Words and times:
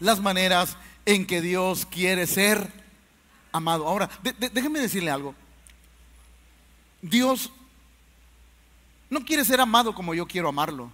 las 0.00 0.20
maneras 0.20 0.76
en 1.06 1.26
que 1.26 1.40
Dios 1.40 1.86
quiere 1.86 2.26
ser 2.26 2.72
amado. 3.52 3.86
Ahora, 3.86 4.10
déjenme 4.22 4.80
decirle 4.80 5.10
algo. 5.10 5.34
Dios 7.02 7.50
no 9.08 9.24
quiere 9.24 9.44
ser 9.44 9.60
amado 9.60 9.94
como 9.94 10.14
yo 10.14 10.26
quiero 10.26 10.48
amarlo. 10.48 10.90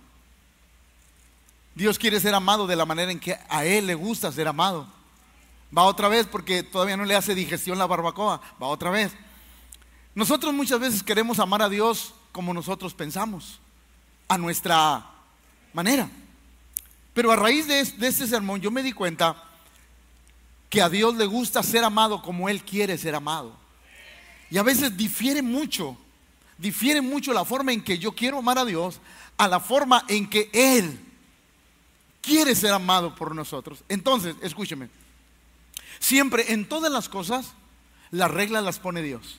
Dios 1.74 1.98
quiere 1.98 2.20
ser 2.20 2.34
amado 2.34 2.66
de 2.66 2.76
la 2.76 2.86
manera 2.86 3.12
en 3.12 3.20
que 3.20 3.38
a 3.48 3.64
Él 3.64 3.86
le 3.86 3.94
gusta 3.94 4.32
ser 4.32 4.48
amado. 4.48 4.86
Va 5.76 5.82
otra 5.82 6.08
vez 6.08 6.26
porque 6.26 6.62
todavía 6.62 6.96
no 6.96 7.04
le 7.04 7.14
hace 7.14 7.34
digestión 7.34 7.78
la 7.78 7.86
barbacoa. 7.86 8.40
Va 8.60 8.66
otra 8.66 8.90
vez. 8.90 9.12
Nosotros 10.14 10.54
muchas 10.54 10.80
veces 10.80 11.02
queremos 11.02 11.38
amar 11.38 11.60
a 11.60 11.68
Dios 11.68 12.14
como 12.32 12.54
nosotros 12.54 12.94
pensamos, 12.94 13.60
a 14.28 14.38
nuestra 14.38 15.04
manera. 15.74 16.08
Pero 17.16 17.32
a 17.32 17.36
raíz 17.36 17.66
de, 17.66 17.80
este 17.80 18.26
sermón 18.26 18.60
yo 18.60 18.70
me 18.70 18.82
di 18.82 18.92
cuenta 18.92 19.42
que 20.68 20.82
a 20.82 20.90
Dios 20.90 21.16
le 21.16 21.24
gusta 21.24 21.62
ser 21.62 21.82
amado 21.82 22.20
como 22.20 22.46
Él 22.50 22.62
quiere 22.62 22.98
ser 22.98 23.14
amado. 23.14 23.56
Y 24.50 24.58
a 24.58 24.62
veces 24.62 24.94
difiere 24.98 25.40
mucho, 25.40 25.96
difiere 26.58 27.00
mucho 27.00 27.32
la 27.32 27.46
forma 27.46 27.72
en 27.72 27.82
que 27.82 27.98
yo 27.98 28.12
quiero 28.12 28.36
amar 28.36 28.58
a 28.58 28.66
Dios 28.66 29.00
a 29.38 29.48
la 29.48 29.60
forma 29.60 30.04
en 30.08 30.28
que 30.28 30.50
Él 30.52 31.00
quiere 32.20 32.54
ser 32.54 32.74
amado 32.74 33.14
por 33.14 33.34
nosotros. 33.34 33.82
Entonces, 33.88 34.36
escúcheme, 34.42 34.90
siempre 35.98 36.52
en 36.52 36.68
todas 36.68 36.92
las 36.92 37.08
cosas, 37.08 37.54
las 38.10 38.30
reglas 38.30 38.62
las 38.62 38.78
pone 38.78 39.00
Dios. 39.00 39.38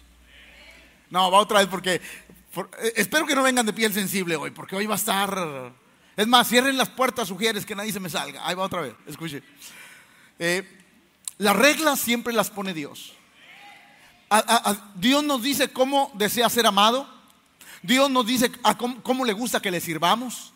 No, 1.12 1.30
va 1.30 1.38
otra 1.38 1.60
vez 1.60 1.68
porque 1.68 1.94
eh, 1.94 2.94
espero 2.96 3.28
que 3.28 3.36
no 3.36 3.44
vengan 3.44 3.68
de 3.68 3.74
piel 3.74 3.94
sensible 3.94 4.36
hoy, 4.36 4.50
porque 4.50 4.76
hoy 4.76 4.88
va 4.88 4.96
a 4.96 4.98
estar... 4.98 5.87
Es 6.18 6.26
más, 6.26 6.48
cierren 6.48 6.76
las 6.78 6.90
puertas, 6.90 7.28
sugieres 7.28 7.64
que 7.64 7.76
nadie 7.76 7.94
se 7.94 8.00
me 8.00 8.10
salga. 8.10 8.46
Ahí 8.46 8.56
va 8.56 8.64
otra 8.64 8.82
vez, 8.82 8.96
escuche. 9.06 9.44
Eh, 10.40 10.68
las 11.38 11.56
reglas 11.56 12.00
siempre 12.00 12.34
las 12.34 12.50
pone 12.50 12.74
Dios. 12.74 13.14
Dios 14.96 15.24
nos 15.24 15.44
dice 15.44 15.72
cómo 15.72 16.12
desea 16.16 16.50
ser 16.50 16.66
amado. 16.66 17.08
Dios 17.84 18.10
nos 18.10 18.26
dice 18.26 18.52
cómo, 19.04 19.24
le 19.26 19.34
gusta 19.34 19.62
que 19.62 19.70
le 19.70 19.80
sirvamos. 19.80 20.54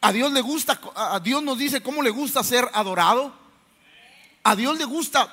A 0.00 0.12
Dios 0.12 0.32
le 0.32 0.40
gusta, 0.40 0.80
a 0.94 1.18
Dios 1.18 1.42
nos 1.42 1.58
dice 1.58 1.82
cómo 1.82 2.00
le 2.00 2.10
gusta 2.10 2.44
ser 2.44 2.70
adorado. 2.72 3.34
A 4.44 4.54
Dios 4.54 4.78
le 4.78 4.84
gusta 4.84 5.28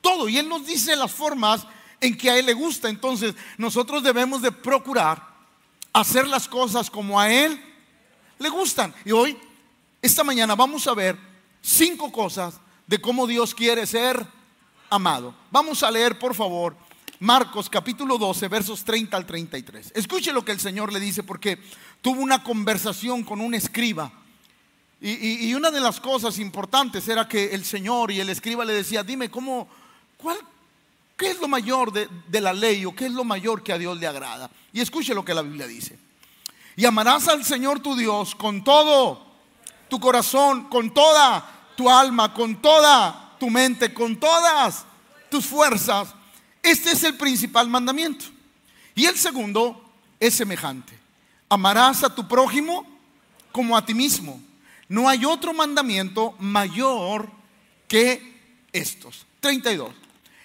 todo 0.00 0.26
y 0.26 0.38
Él 0.38 0.48
nos 0.48 0.66
dice 0.66 0.96
las 0.96 1.12
formas 1.12 1.66
en 2.00 2.16
que 2.16 2.30
a 2.30 2.38
Él 2.38 2.46
le 2.46 2.54
gusta. 2.54 2.88
Entonces 2.88 3.34
nosotros 3.58 4.02
debemos 4.02 4.40
de 4.40 4.50
procurar 4.52 5.22
hacer 5.92 6.26
las 6.26 6.48
cosas 6.48 6.88
como 6.88 7.20
a 7.20 7.30
Él 7.30 7.73
le 8.38 8.48
gustan. 8.48 8.94
Y 9.04 9.12
hoy, 9.12 9.36
esta 10.02 10.24
mañana, 10.24 10.54
vamos 10.54 10.86
a 10.86 10.94
ver 10.94 11.18
cinco 11.60 12.10
cosas 12.12 12.60
de 12.86 13.00
cómo 13.00 13.26
Dios 13.26 13.54
quiere 13.54 13.86
ser 13.86 14.26
amado. 14.90 15.34
Vamos 15.50 15.82
a 15.82 15.90
leer, 15.90 16.18
por 16.18 16.34
favor, 16.34 16.76
Marcos 17.20 17.70
capítulo 17.70 18.18
12, 18.18 18.48
versos 18.48 18.84
30 18.84 19.16
al 19.16 19.26
33. 19.26 19.92
Escuche 19.94 20.32
lo 20.32 20.44
que 20.44 20.52
el 20.52 20.60
Señor 20.60 20.92
le 20.92 21.00
dice 21.00 21.22
porque 21.22 21.58
tuvo 22.02 22.20
una 22.20 22.42
conversación 22.42 23.22
con 23.22 23.40
un 23.40 23.54
escriba. 23.54 24.12
Y, 25.00 25.52
una 25.52 25.70
de 25.70 25.80
las 25.80 26.00
cosas 26.00 26.38
importantes 26.38 27.06
era 27.08 27.28
que 27.28 27.54
el 27.54 27.64
Señor 27.64 28.10
y 28.10 28.20
el 28.20 28.30
escriba 28.30 28.64
le 28.64 28.72
decía, 28.72 29.02
dime, 29.02 29.30
¿cómo, 29.30 29.68
cuál, 30.16 30.38
¿qué 31.14 31.30
es 31.30 31.40
lo 31.40 31.48
mayor 31.48 31.92
de, 31.92 32.08
de 32.28 32.40
la 32.40 32.54
ley 32.54 32.86
o 32.86 32.94
qué 32.94 33.06
es 33.06 33.12
lo 33.12 33.22
mayor 33.22 33.62
que 33.62 33.74
a 33.74 33.78
Dios 33.78 33.98
le 33.98 34.06
agrada? 34.06 34.50
Y 34.72 34.80
escuche 34.80 35.14
lo 35.14 35.22
que 35.22 35.34
la 35.34 35.42
Biblia 35.42 35.66
dice. 35.66 35.98
Y 36.76 36.84
amarás 36.84 37.28
al 37.28 37.44
Señor 37.44 37.80
tu 37.80 37.96
Dios 37.96 38.34
con 38.34 38.64
todo 38.64 39.24
tu 39.88 40.00
corazón, 40.00 40.64
con 40.64 40.92
toda 40.92 41.48
tu 41.76 41.88
alma, 41.88 42.32
con 42.34 42.60
toda 42.60 43.36
tu 43.38 43.50
mente, 43.50 43.92
con 43.92 44.16
todas 44.16 44.84
tus 45.30 45.46
fuerzas. 45.46 46.14
Este 46.62 46.92
es 46.92 47.04
el 47.04 47.16
principal 47.16 47.68
mandamiento. 47.68 48.24
Y 48.94 49.06
el 49.06 49.16
segundo 49.16 49.92
es 50.18 50.34
semejante. 50.34 50.98
Amarás 51.48 52.02
a 52.02 52.14
tu 52.14 52.26
prójimo 52.26 52.86
como 53.52 53.76
a 53.76 53.84
ti 53.84 53.94
mismo. 53.94 54.40
No 54.88 55.08
hay 55.08 55.24
otro 55.24 55.52
mandamiento 55.52 56.34
mayor 56.38 57.30
que 57.86 58.56
estos. 58.72 59.26
32. 59.40 59.94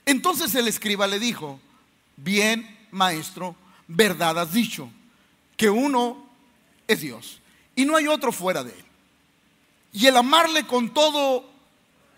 Entonces 0.06 0.54
el 0.56 0.68
escriba 0.68 1.08
le 1.08 1.20
dijo, 1.20 1.60
bien, 2.18 2.78
maestro, 2.92 3.56
verdad 3.88 4.38
has 4.40 4.54
dicho, 4.54 4.90
que 5.56 5.70
uno 5.70 6.29
es 6.90 7.02
Dios 7.02 7.40
y 7.76 7.86
no 7.86 7.96
hay 7.96 8.08
otro 8.08 8.34
fuera 8.34 8.64
de 8.64 8.72
él. 8.72 8.86
Y 9.94 10.08
el 10.08 10.18
amarle 10.18 10.68
con 10.68 10.94
todo 10.94 11.50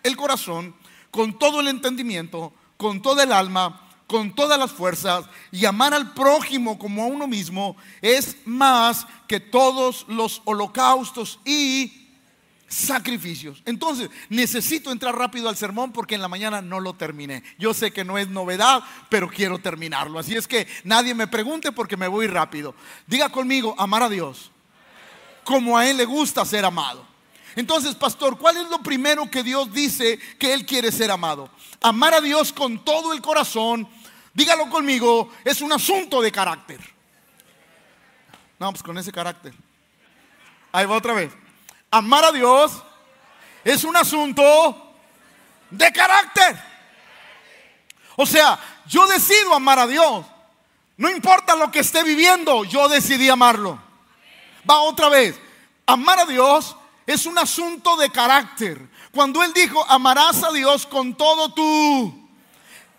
el 0.01 0.17
corazón, 0.17 0.73
con 1.11 1.37
todo 1.37 1.59
el 1.59 1.67
entendimiento, 1.67 2.51
con 2.77 3.01
toda 3.01 3.23
el 3.23 3.31
alma, 3.31 3.89
con 4.07 4.33
todas 4.33 4.57
las 4.57 4.71
fuerzas 4.71 5.25
y 5.51 5.65
amar 5.65 5.93
al 5.93 6.13
prójimo 6.13 6.79
como 6.79 7.03
a 7.03 7.07
uno 7.07 7.27
mismo 7.27 7.77
es 8.01 8.37
más 8.45 9.05
que 9.27 9.39
todos 9.39 10.05
los 10.07 10.41
holocaustos 10.45 11.39
y 11.45 12.07
sacrificios. 12.67 13.61
Entonces, 13.65 14.09
necesito 14.29 14.91
entrar 14.91 15.17
rápido 15.17 15.49
al 15.49 15.57
sermón 15.57 15.91
porque 15.91 16.15
en 16.15 16.21
la 16.21 16.27
mañana 16.27 16.61
no 16.61 16.79
lo 16.79 16.93
terminé. 16.93 17.43
Yo 17.59 17.73
sé 17.73 17.91
que 17.91 18.05
no 18.05 18.17
es 18.17 18.29
novedad, 18.29 18.81
pero 19.09 19.29
quiero 19.29 19.59
terminarlo. 19.59 20.19
Así 20.19 20.35
es 20.35 20.47
que 20.47 20.67
nadie 20.83 21.13
me 21.13 21.27
pregunte 21.27 21.71
porque 21.71 21.97
me 21.97 22.07
voy 22.07 22.27
rápido. 22.27 22.73
Diga 23.07 23.29
conmigo, 23.29 23.75
amar 23.77 24.03
a 24.03 24.09
Dios 24.09 24.50
como 25.43 25.77
a 25.77 25.87
Él 25.87 25.97
le 25.97 26.05
gusta 26.05 26.45
ser 26.45 26.65
amado. 26.65 27.05
Entonces, 27.55 27.95
pastor, 27.95 28.37
¿cuál 28.37 28.57
es 28.57 28.69
lo 28.69 28.81
primero 28.81 29.29
que 29.29 29.43
Dios 29.43 29.73
dice 29.73 30.17
que 30.39 30.53
Él 30.53 30.65
quiere 30.65 30.91
ser 30.91 31.11
amado? 31.11 31.49
Amar 31.81 32.13
a 32.13 32.21
Dios 32.21 32.53
con 32.53 32.83
todo 32.83 33.13
el 33.13 33.21
corazón, 33.21 33.87
dígalo 34.33 34.69
conmigo, 34.69 35.29
es 35.43 35.61
un 35.61 35.73
asunto 35.73 36.21
de 36.21 36.31
carácter. 36.31 36.79
No, 38.57 38.71
pues 38.71 38.83
con 38.83 38.97
ese 38.97 39.11
carácter. 39.11 39.53
Ahí 40.71 40.85
va 40.85 40.95
otra 40.95 41.13
vez. 41.13 41.33
Amar 41.89 42.23
a 42.23 42.31
Dios 42.31 42.71
es 43.63 43.83
un 43.83 43.97
asunto 43.97 44.93
de 45.69 45.91
carácter. 45.91 46.57
O 48.15 48.25
sea, 48.25 48.59
yo 48.87 49.07
decido 49.07 49.53
amar 49.53 49.79
a 49.79 49.87
Dios. 49.87 50.25
No 50.97 51.09
importa 51.09 51.55
lo 51.55 51.71
que 51.71 51.79
esté 51.79 52.03
viviendo, 52.03 52.63
yo 52.63 52.87
decidí 52.87 53.29
amarlo. 53.29 53.90
Va 54.69 54.81
otra 54.81 55.09
vez. 55.09 55.39
Amar 55.85 56.19
a 56.19 56.25
Dios 56.25 56.75
es 57.05 57.25
un 57.25 57.37
asunto 57.37 57.97
de 57.97 58.09
carácter. 58.09 58.89
Cuando 59.11 59.43
Él 59.43 59.53
dijo, 59.53 59.85
amarás 59.89 60.43
a 60.43 60.51
Dios 60.51 60.85
con 60.85 61.15
todo 61.15 61.53
tu... 61.53 62.29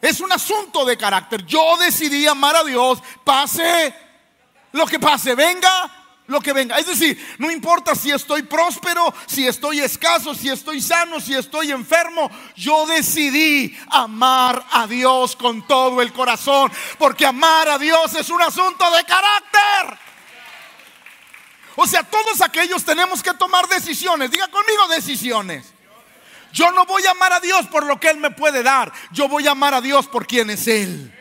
Es 0.01 0.21
un 0.21 0.33
asunto 0.33 0.85
de 0.85 0.97
carácter. 0.97 1.47
Yo 1.47 1.77
decidí 1.79 2.27
amar 2.27 2.57
a 2.57 2.65
Dios, 2.65 2.99
pase 3.25 3.95
lo 4.73 4.87
que 4.87 4.99
pase, 4.99 5.35
venga 5.35 6.03
lo 6.27 6.41
que 6.41 6.53
venga. 6.53 6.79
Es 6.79 6.87
decir, 6.87 7.37
no 7.39 7.51
importa 7.51 7.95
si 7.95 8.11
estoy 8.11 8.43
próspero, 8.43 9.15
si 9.27 9.47
estoy 9.47 9.81
escaso, 9.81 10.35
si 10.35 10.49
estoy 10.49 10.81
sano, 10.81 11.21
si 11.21 11.35
estoy 11.35 11.71
enfermo, 11.71 12.31
yo 12.57 12.87
decidí 12.87 13.77
amar 13.91 14.65
a 14.73 14.87
Dios 14.87 15.37
con 15.37 15.67
todo 15.67 16.03
el 16.03 16.13
corazón, 16.13 16.73
porque 16.99 17.27
amar 17.27 17.69
a 17.69 17.79
Dios 17.79 18.15
es 18.15 18.29
un 18.31 18.43
asunto 18.43 18.91
de 18.91 19.05
carácter. 19.05 20.12
O 21.77 21.87
sea, 21.87 22.03
todos 22.03 22.41
aquellos 22.43 22.85
tenemos 22.85 23.23
que 23.23 23.33
tomar 23.35 23.67
decisiones. 23.69 24.31
Diga 24.31 24.49
conmigo 24.49 24.89
decisiones. 24.89 25.73
Yo 26.53 26.71
no 26.73 26.85
voy 26.85 27.05
a 27.07 27.13
amar 27.13 27.33
a 27.33 27.41
Dios 27.41 27.67
por 27.69 27.85
lo 27.85 27.99
que 27.99 28.11
Él 28.11 28.19
me 28.19 28.31
puede 28.31 28.63
dar. 28.63 28.93
Yo 29.11 29.29
voy 29.29 29.47
a 29.47 29.53
amar 29.53 29.75
a 29.75 29.81
Dios 29.81 30.07
por 30.07 30.27
quien 30.27 30.51
es 30.51 30.69
Él. 30.69 31.13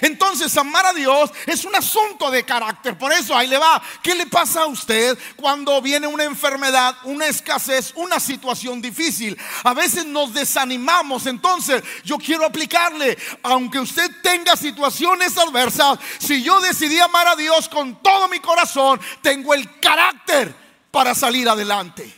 Entonces, 0.00 0.56
amar 0.56 0.86
a 0.86 0.92
Dios 0.92 1.30
es 1.46 1.64
un 1.64 1.74
asunto 1.74 2.30
de 2.30 2.44
carácter. 2.44 2.96
Por 2.96 3.12
eso, 3.12 3.36
ahí 3.36 3.46
le 3.46 3.58
va. 3.58 3.82
¿Qué 4.02 4.14
le 4.14 4.26
pasa 4.26 4.62
a 4.62 4.66
usted 4.66 5.18
cuando 5.36 5.80
viene 5.82 6.06
una 6.06 6.24
enfermedad, 6.24 6.96
una 7.04 7.26
escasez, 7.26 7.92
una 7.96 8.20
situación 8.20 8.80
difícil? 8.80 9.36
A 9.64 9.74
veces 9.74 10.04
nos 10.04 10.32
desanimamos. 10.32 11.26
Entonces, 11.26 11.82
yo 12.04 12.18
quiero 12.18 12.44
aplicarle, 12.44 13.16
aunque 13.42 13.78
usted 13.78 14.10
tenga 14.22 14.56
situaciones 14.56 15.36
adversas, 15.36 15.98
si 16.18 16.42
yo 16.42 16.60
decidí 16.60 16.98
amar 17.00 17.28
a 17.28 17.36
Dios 17.36 17.68
con 17.68 18.02
todo 18.02 18.28
mi 18.28 18.40
corazón, 18.40 19.00
tengo 19.22 19.54
el 19.54 19.78
carácter 19.80 20.54
para 20.90 21.14
salir 21.14 21.48
adelante. 21.48 22.12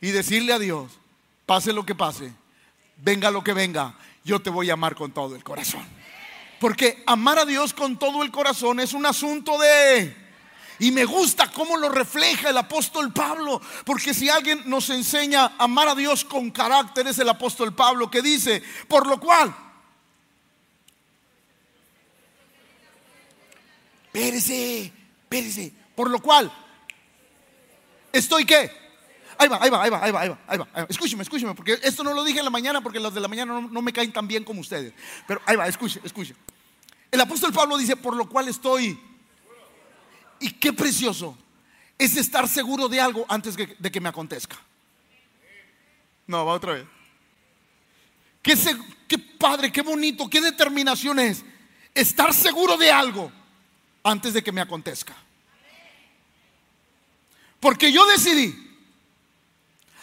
Y 0.00 0.10
decirle 0.10 0.52
a 0.52 0.58
Dios, 0.58 0.92
pase 1.44 1.72
lo 1.72 1.84
que 1.84 1.94
pase, 1.94 2.32
venga 2.98 3.30
lo 3.30 3.42
que 3.42 3.52
venga, 3.52 3.96
yo 4.24 4.40
te 4.40 4.50
voy 4.50 4.70
a 4.70 4.74
amar 4.74 4.94
con 4.94 5.10
todo 5.10 5.34
el 5.34 5.42
corazón. 5.42 5.97
Porque 6.60 7.02
amar 7.06 7.38
a 7.38 7.44
Dios 7.44 7.72
con 7.72 7.98
todo 7.98 8.22
el 8.22 8.30
corazón 8.30 8.80
es 8.80 8.92
un 8.92 9.06
asunto 9.06 9.58
de... 9.58 10.28
Y 10.80 10.92
me 10.92 11.04
gusta 11.04 11.50
cómo 11.50 11.76
lo 11.76 11.88
refleja 11.88 12.50
el 12.50 12.56
apóstol 12.56 13.12
Pablo, 13.12 13.60
porque 13.84 14.14
si 14.14 14.28
alguien 14.28 14.62
nos 14.66 14.90
enseña 14.90 15.46
a 15.46 15.64
amar 15.64 15.88
a 15.88 15.94
Dios 15.96 16.24
con 16.24 16.52
carácter 16.52 17.08
es 17.08 17.18
el 17.18 17.28
apóstol 17.28 17.74
Pablo 17.74 18.08
que 18.08 18.22
dice, 18.22 18.62
por 18.86 19.08
lo 19.08 19.18
cual, 19.18 19.52
espérese, 24.06 24.92
espérese, 25.24 25.72
por 25.96 26.10
lo 26.10 26.22
cual, 26.22 26.52
estoy 28.12 28.44
qué? 28.44 28.87
Ahí 29.38 29.48
va, 29.48 29.58
ahí 29.60 29.70
va, 29.70 29.82
ahí 29.82 29.90
va, 29.90 30.02
ahí 30.02 30.10
va, 30.12 30.20
ahí 30.46 30.58
va, 30.58 30.68
ahí. 30.74 30.86
Escúcheme, 30.88 31.22
escúcheme, 31.22 31.54
porque 31.54 31.78
esto 31.82 32.02
no 32.04 32.12
lo 32.12 32.24
dije 32.24 32.40
en 32.40 32.44
la 32.44 32.50
mañana 32.50 32.80
porque 32.80 33.00
los 33.00 33.14
de 33.14 33.20
la 33.20 33.28
mañana 33.28 33.52
no, 33.52 33.68
no 33.68 33.82
me 33.82 33.92
caen 33.92 34.12
tan 34.12 34.26
bien 34.28 34.44
como 34.44 34.60
ustedes. 34.60 34.92
Pero 35.26 35.40
ahí 35.46 35.56
va, 35.56 35.66
escuche, 35.66 36.00
escuche. 36.04 36.34
El 37.10 37.20
apóstol 37.20 37.52
Pablo 37.52 37.78
dice, 37.78 37.96
por 37.96 38.16
lo 38.16 38.28
cual 38.28 38.48
estoy. 38.48 39.00
Y 40.40 40.50
qué 40.52 40.72
precioso 40.72 41.36
es 41.96 42.16
estar 42.16 42.48
seguro 42.48 42.88
de 42.88 43.00
algo 43.00 43.24
antes 43.28 43.56
de 43.56 43.90
que 43.90 44.00
me 44.00 44.08
acontezca. 44.08 44.56
No, 46.26 46.44
va 46.44 46.52
otra 46.52 46.74
vez. 46.74 46.86
Qué, 48.42 48.54
qué 49.08 49.18
padre, 49.18 49.72
qué 49.72 49.82
bonito, 49.82 50.28
qué 50.28 50.40
determinación 50.40 51.18
es 51.18 51.44
estar 51.94 52.32
seguro 52.32 52.76
de 52.76 52.92
algo 52.92 53.32
antes 54.02 54.34
de 54.34 54.42
que 54.42 54.52
me 54.52 54.60
acontezca. 54.60 55.16
Porque 57.60 57.90
yo 57.90 58.06
decidí, 58.06 58.67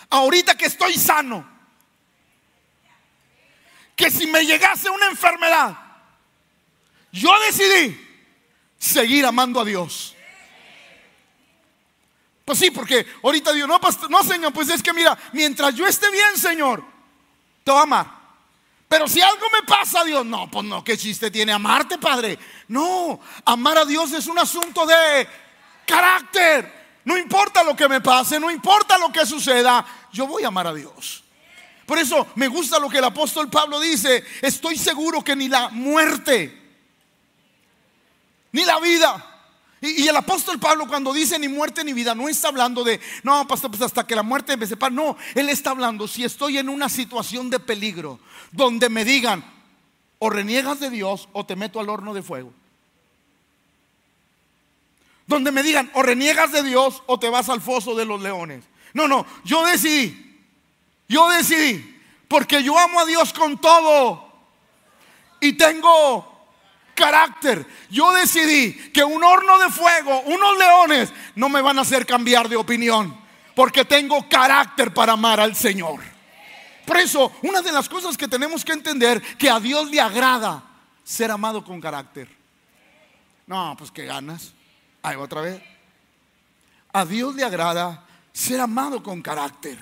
ahorita 0.10 0.56
que 0.56 0.66
estoy 0.66 0.96
sano, 0.96 1.48
que 3.96 4.12
si 4.12 4.28
me 4.28 4.46
llegase 4.46 4.90
una 4.90 5.08
enfermedad, 5.08 5.78
yo 7.12 7.32
decidí 7.48 8.00
seguir 8.78 9.26
amando 9.26 9.62
a 9.62 9.66
Dios. 9.66 10.16
Pues 12.44 12.60
sí, 12.60 12.70
porque 12.70 13.06
ahorita 13.24 13.54
digo, 13.54 13.66
no, 13.66 13.80
no, 14.10 14.24
Señor, 14.24 14.54
pues 14.54 14.70
es 14.70 14.84
que 14.84 14.94
mira, 14.94 15.18
mientras 15.34 15.74
yo 15.74 15.88
esté 15.88 16.12
bien, 16.12 16.38
Señor, 16.38 16.84
te 17.64 17.72
voy 17.72 17.80
a 17.80 17.84
amar. 17.84 18.16
Pero 18.88 19.08
si 19.08 19.20
algo 19.20 19.48
me 19.50 19.64
pasa, 19.64 20.04
Dios, 20.04 20.24
no, 20.26 20.50
pues 20.52 20.64
no, 20.66 20.84
qué 20.84 20.96
chiste 20.96 21.32
tiene 21.32 21.52
amarte, 21.52 21.98
Padre. 21.98 22.38
No, 22.68 23.20
amar 23.44 23.80
a 23.80 23.86
Dios 23.86 24.12
es 24.14 24.28
un 24.28 24.38
asunto 24.38 24.86
de 24.86 25.28
carácter. 25.88 26.85
No 27.06 27.18
importa 27.18 27.64
lo 27.64 27.76
que 27.76 27.88
me 27.88 28.02
pase, 28.02 28.40
no 28.40 28.52
importa 28.52 28.98
lo 28.98 29.12
que 29.12 29.26
suceda, 29.26 29.86
yo 30.12 30.28
voy 30.28 30.44
a 30.44 30.48
amar 30.48 30.68
a 30.68 30.74
Dios. 30.74 31.24
Por 31.86 32.00
eso 32.00 32.28
me 32.36 32.48
gusta 32.48 32.80
lo 32.80 32.90
que 32.90 32.98
el 32.98 33.04
apóstol 33.04 33.50
Pablo 33.50 33.80
dice, 33.80 34.24
estoy 34.42 34.76
seguro 34.76 35.24
que 35.24 35.36
ni 35.36 35.48
la 35.48 35.70
muerte, 35.70 36.62
ni 38.52 38.66
la 38.66 38.80
vida, 38.80 39.36
y, 39.82 40.08
el 40.08 40.16
apóstol 40.16 40.60
Pablo 40.60 40.88
cuando 40.88 41.14
dice 41.14 41.38
ni 41.38 41.48
muerte 41.48 41.84
ni 41.84 41.94
vida, 41.94 42.16
no 42.16 42.28
está 42.28 42.48
hablando 42.48 42.84
de, 42.84 43.00
no, 43.24 43.48
pastor, 43.48 43.70
pues 43.70 43.84
hasta 43.84 44.08
que 44.08 44.16
la 44.16 44.24
muerte 44.24 44.58
me 44.58 44.66
separe. 44.66 44.96
No, 44.96 45.16
él 45.36 45.50
está 45.50 45.72
hablando, 45.72 46.08
si 46.08 46.24
estoy 46.24 46.58
en 46.58 46.70
una 46.70 46.90
situación 46.90 47.52
de 47.52 47.60
peligro, 47.60 48.20
donde 48.52 48.90
me 48.90 49.06
digan, 49.06 49.44
o 50.18 50.30
reniegas 50.30 50.80
de 50.80 50.90
Dios 50.90 51.30
o 51.34 51.46
te 51.46 51.56
meto 51.56 51.80
al 51.80 51.90
horno 51.90 52.14
de 52.14 52.24
fuego. 52.24 52.52
Donde 55.28 55.52
me 55.52 55.64
digan, 55.64 55.90
o 55.94 56.04
reniegas 56.04 56.52
de 56.52 56.64
Dios 56.64 57.02
o 57.08 57.20
te 57.20 57.30
vas 57.30 57.50
al 57.50 57.62
foso 57.62 57.96
de 57.96 58.06
los 58.06 58.22
leones. 58.22 58.64
No, 58.94 59.08
no, 59.08 59.26
yo 59.44 59.66
decidí, 59.66 60.40
yo 61.08 61.30
decidí, 61.30 62.00
porque 62.28 62.64
yo 62.64 62.78
amo 62.80 63.00
a 63.00 63.06
Dios 63.06 63.34
con 63.34 63.60
todo 63.60 64.32
y 65.42 65.54
tengo 65.54 66.36
carácter. 66.96 67.66
Yo 67.90 68.14
decidí 68.14 68.74
que 68.92 69.04
un 69.04 69.24
horno 69.24 69.60
de 69.60 69.70
fuego, 69.70 70.22
unos 70.22 70.58
leones, 70.58 71.14
no 71.36 71.50
me 71.50 71.62
van 71.62 71.78
a 71.78 71.82
hacer 71.82 72.06
cambiar 72.06 72.50
de 72.50 72.56
opinión. 72.56 73.16
Porque 73.54 73.86
tengo 73.86 74.28
carácter 74.28 74.94
para 74.94 75.14
amar 75.14 75.40
al 75.40 75.56
Señor. 75.56 76.02
Por 76.86 76.98
eso, 76.98 77.32
una 77.42 77.62
de 77.62 77.72
las 77.72 77.88
cosas 77.88 78.18
que 78.18 78.28
tenemos 78.28 78.66
que 78.66 78.74
entender, 78.74 79.22
que 79.38 79.50
a 79.50 79.60
Dios 79.60 79.90
le 79.90 80.00
agrada 80.00 80.64
ser 81.04 81.32
amado 81.32 81.64
con 81.64 81.80
carácter. 81.80 82.28
No, 83.48 83.76
pues 83.78 83.92
que 83.92 84.06
ganas. 84.06 84.55
Ahí 85.06 85.18
otra 85.18 85.42
vez. 85.42 85.62
A 86.92 87.06
Dios 87.06 87.36
le 87.36 87.44
agrada 87.44 88.08
ser 88.34 88.60
amado 88.60 89.04
con 89.04 89.22
carácter. 89.22 89.78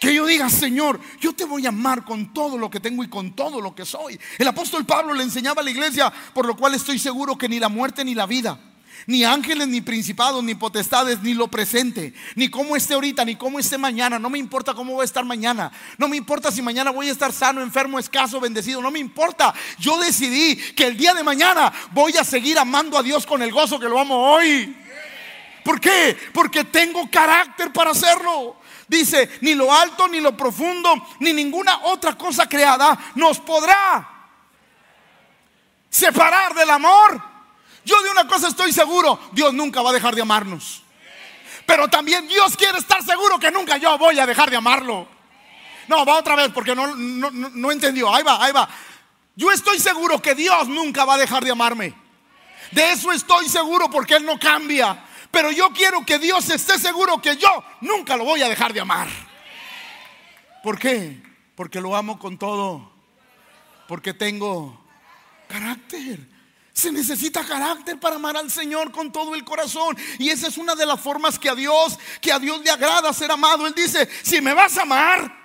Que 0.00 0.14
yo 0.14 0.26
diga, 0.26 0.48
Señor, 0.48 1.00
yo 1.20 1.34
te 1.34 1.44
voy 1.44 1.66
a 1.66 1.70
amar 1.70 2.04
con 2.04 2.32
todo 2.32 2.56
lo 2.56 2.70
que 2.70 2.78
tengo 2.78 3.02
y 3.02 3.08
con 3.08 3.34
todo 3.34 3.60
lo 3.60 3.74
que 3.74 3.84
soy. 3.84 4.18
El 4.38 4.46
apóstol 4.46 4.86
Pablo 4.86 5.12
le 5.12 5.24
enseñaba 5.24 5.60
a 5.60 5.64
la 5.64 5.72
iglesia, 5.72 6.12
por 6.32 6.46
lo 6.46 6.56
cual 6.56 6.74
estoy 6.74 7.00
seguro 7.00 7.36
que 7.36 7.48
ni 7.48 7.58
la 7.58 7.68
muerte 7.68 8.04
ni 8.04 8.14
la 8.14 8.26
vida, 8.26 8.58
ni 9.06 9.24
ángeles, 9.24 9.68
ni 9.68 9.80
principados, 9.80 10.42
ni 10.44 10.54
potestades, 10.54 11.22
ni 11.22 11.34
lo 11.34 11.48
presente, 11.48 12.14
ni 12.34 12.48
cómo 12.48 12.76
esté 12.76 12.94
ahorita, 12.94 13.24
ni 13.24 13.36
cómo 13.36 13.58
esté 13.58 13.78
mañana. 13.78 14.18
No 14.18 14.30
me 14.30 14.38
importa 14.38 14.74
cómo 14.74 14.94
voy 14.94 15.02
a 15.02 15.04
estar 15.04 15.24
mañana. 15.24 15.72
No 15.98 16.08
me 16.08 16.16
importa 16.16 16.50
si 16.50 16.62
mañana 16.62 16.90
voy 16.90 17.08
a 17.08 17.12
estar 17.12 17.32
sano, 17.32 17.62
enfermo, 17.62 17.98
escaso, 17.98 18.40
bendecido. 18.40 18.80
No 18.80 18.90
me 18.90 18.98
importa. 18.98 19.54
Yo 19.78 19.98
decidí 19.98 20.56
que 20.74 20.86
el 20.86 20.96
día 20.96 21.14
de 21.14 21.22
mañana 21.22 21.72
voy 21.92 22.16
a 22.16 22.24
seguir 22.24 22.58
amando 22.58 22.98
a 22.98 23.02
Dios 23.02 23.26
con 23.26 23.42
el 23.42 23.52
gozo 23.52 23.78
que 23.78 23.88
lo 23.88 23.98
amo 23.98 24.32
hoy. 24.32 24.76
¿Por 25.64 25.80
qué? 25.80 26.16
Porque 26.32 26.64
tengo 26.64 27.08
carácter 27.10 27.72
para 27.72 27.90
hacerlo. 27.90 28.56
Dice, 28.88 29.38
ni 29.40 29.54
lo 29.54 29.72
alto, 29.72 30.08
ni 30.08 30.20
lo 30.20 30.36
profundo, 30.36 30.92
ni 31.20 31.32
ninguna 31.32 31.84
otra 31.84 32.16
cosa 32.16 32.48
creada 32.48 32.98
nos 33.14 33.38
podrá 33.38 34.08
separar 35.88 36.54
del 36.54 36.70
amor. 36.70 37.31
Yo 37.84 38.00
de 38.02 38.10
una 38.10 38.26
cosa 38.26 38.48
estoy 38.48 38.72
seguro, 38.72 39.18
Dios 39.32 39.52
nunca 39.52 39.82
va 39.82 39.90
a 39.90 39.92
dejar 39.92 40.14
de 40.14 40.22
amarnos. 40.22 40.82
Pero 41.66 41.88
también 41.88 42.26
Dios 42.28 42.56
quiere 42.56 42.78
estar 42.78 43.02
seguro 43.02 43.38
que 43.38 43.50
nunca 43.50 43.76
yo 43.76 43.96
voy 43.98 44.18
a 44.18 44.26
dejar 44.26 44.50
de 44.50 44.56
amarlo. 44.56 45.06
No, 45.88 46.04
va 46.04 46.18
otra 46.18 46.36
vez 46.36 46.50
porque 46.52 46.74
no, 46.74 46.94
no, 46.94 47.30
no 47.30 47.72
entendió. 47.72 48.14
Ahí 48.14 48.22
va, 48.22 48.44
ahí 48.44 48.52
va. 48.52 48.68
Yo 49.34 49.50
estoy 49.50 49.78
seguro 49.78 50.20
que 50.20 50.34
Dios 50.34 50.68
nunca 50.68 51.04
va 51.04 51.14
a 51.14 51.18
dejar 51.18 51.44
de 51.44 51.50
amarme. 51.50 51.94
De 52.70 52.92
eso 52.92 53.12
estoy 53.12 53.48
seguro 53.48 53.90
porque 53.90 54.14
Él 54.14 54.24
no 54.24 54.38
cambia. 54.38 55.04
Pero 55.30 55.50
yo 55.50 55.70
quiero 55.70 56.04
que 56.04 56.18
Dios 56.18 56.48
esté 56.50 56.78
seguro 56.78 57.20
que 57.20 57.36
yo 57.36 57.64
nunca 57.80 58.16
lo 58.16 58.24
voy 58.24 58.42
a 58.42 58.48
dejar 58.48 58.72
de 58.72 58.80
amar. 58.80 59.08
¿Por 60.62 60.78
qué? 60.78 61.22
Porque 61.54 61.80
lo 61.80 61.96
amo 61.96 62.18
con 62.18 62.38
todo. 62.38 62.92
Porque 63.88 64.14
tengo 64.14 64.84
carácter. 65.48 66.31
Se 66.72 66.90
necesita 66.90 67.44
carácter 67.44 68.00
para 68.00 68.16
amar 68.16 68.36
al 68.36 68.50
Señor 68.50 68.90
con 68.92 69.12
todo 69.12 69.34
el 69.34 69.44
corazón. 69.44 69.96
Y 70.18 70.30
esa 70.30 70.48
es 70.48 70.56
una 70.56 70.74
de 70.74 70.86
las 70.86 71.00
formas 71.00 71.38
que 71.38 71.50
a 71.50 71.54
Dios, 71.54 71.98
que 72.20 72.32
a 72.32 72.38
Dios 72.38 72.62
le 72.62 72.70
agrada 72.70 73.12
ser 73.12 73.30
amado. 73.30 73.66
Él 73.66 73.74
dice, 73.74 74.08
si 74.22 74.40
me 74.40 74.54
vas 74.54 74.78
a 74.78 74.82
amar. 74.82 75.42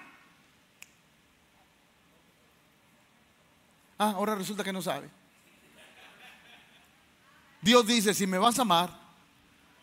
Ah, 4.00 4.12
ahora 4.16 4.36
resulta 4.36 4.64
que 4.64 4.72
no 4.72 4.82
sabe. 4.82 5.10
Dios 7.62 7.86
dice, 7.86 8.14
si 8.14 8.26
me 8.26 8.38
vas 8.38 8.58
a 8.60 8.62
amar, 8.62 8.98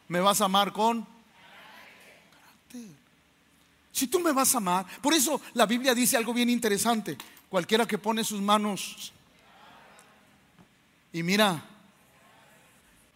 me 0.08 0.20
vas 0.20 0.41
a 0.41 0.46
amar 0.46 0.73
con 0.73 1.02
carácter. 1.02 2.96
Si 3.93 4.06
tú 4.06 4.19
me 4.20 4.32
vas 4.32 4.55
a 4.55 4.58
amar, 4.58 4.87
por 5.02 5.12
eso 5.12 5.41
la 5.52 5.67
Biblia 5.67 5.94
dice 5.94 6.17
algo 6.17 6.32
bien 6.32 6.49
interesante. 6.49 7.19
Cualquiera 7.51 7.86
que 7.86 7.98
pone 7.98 8.24
sus 8.24 8.41
manos 8.41 9.13
y 11.14 11.22
mira, 11.22 11.62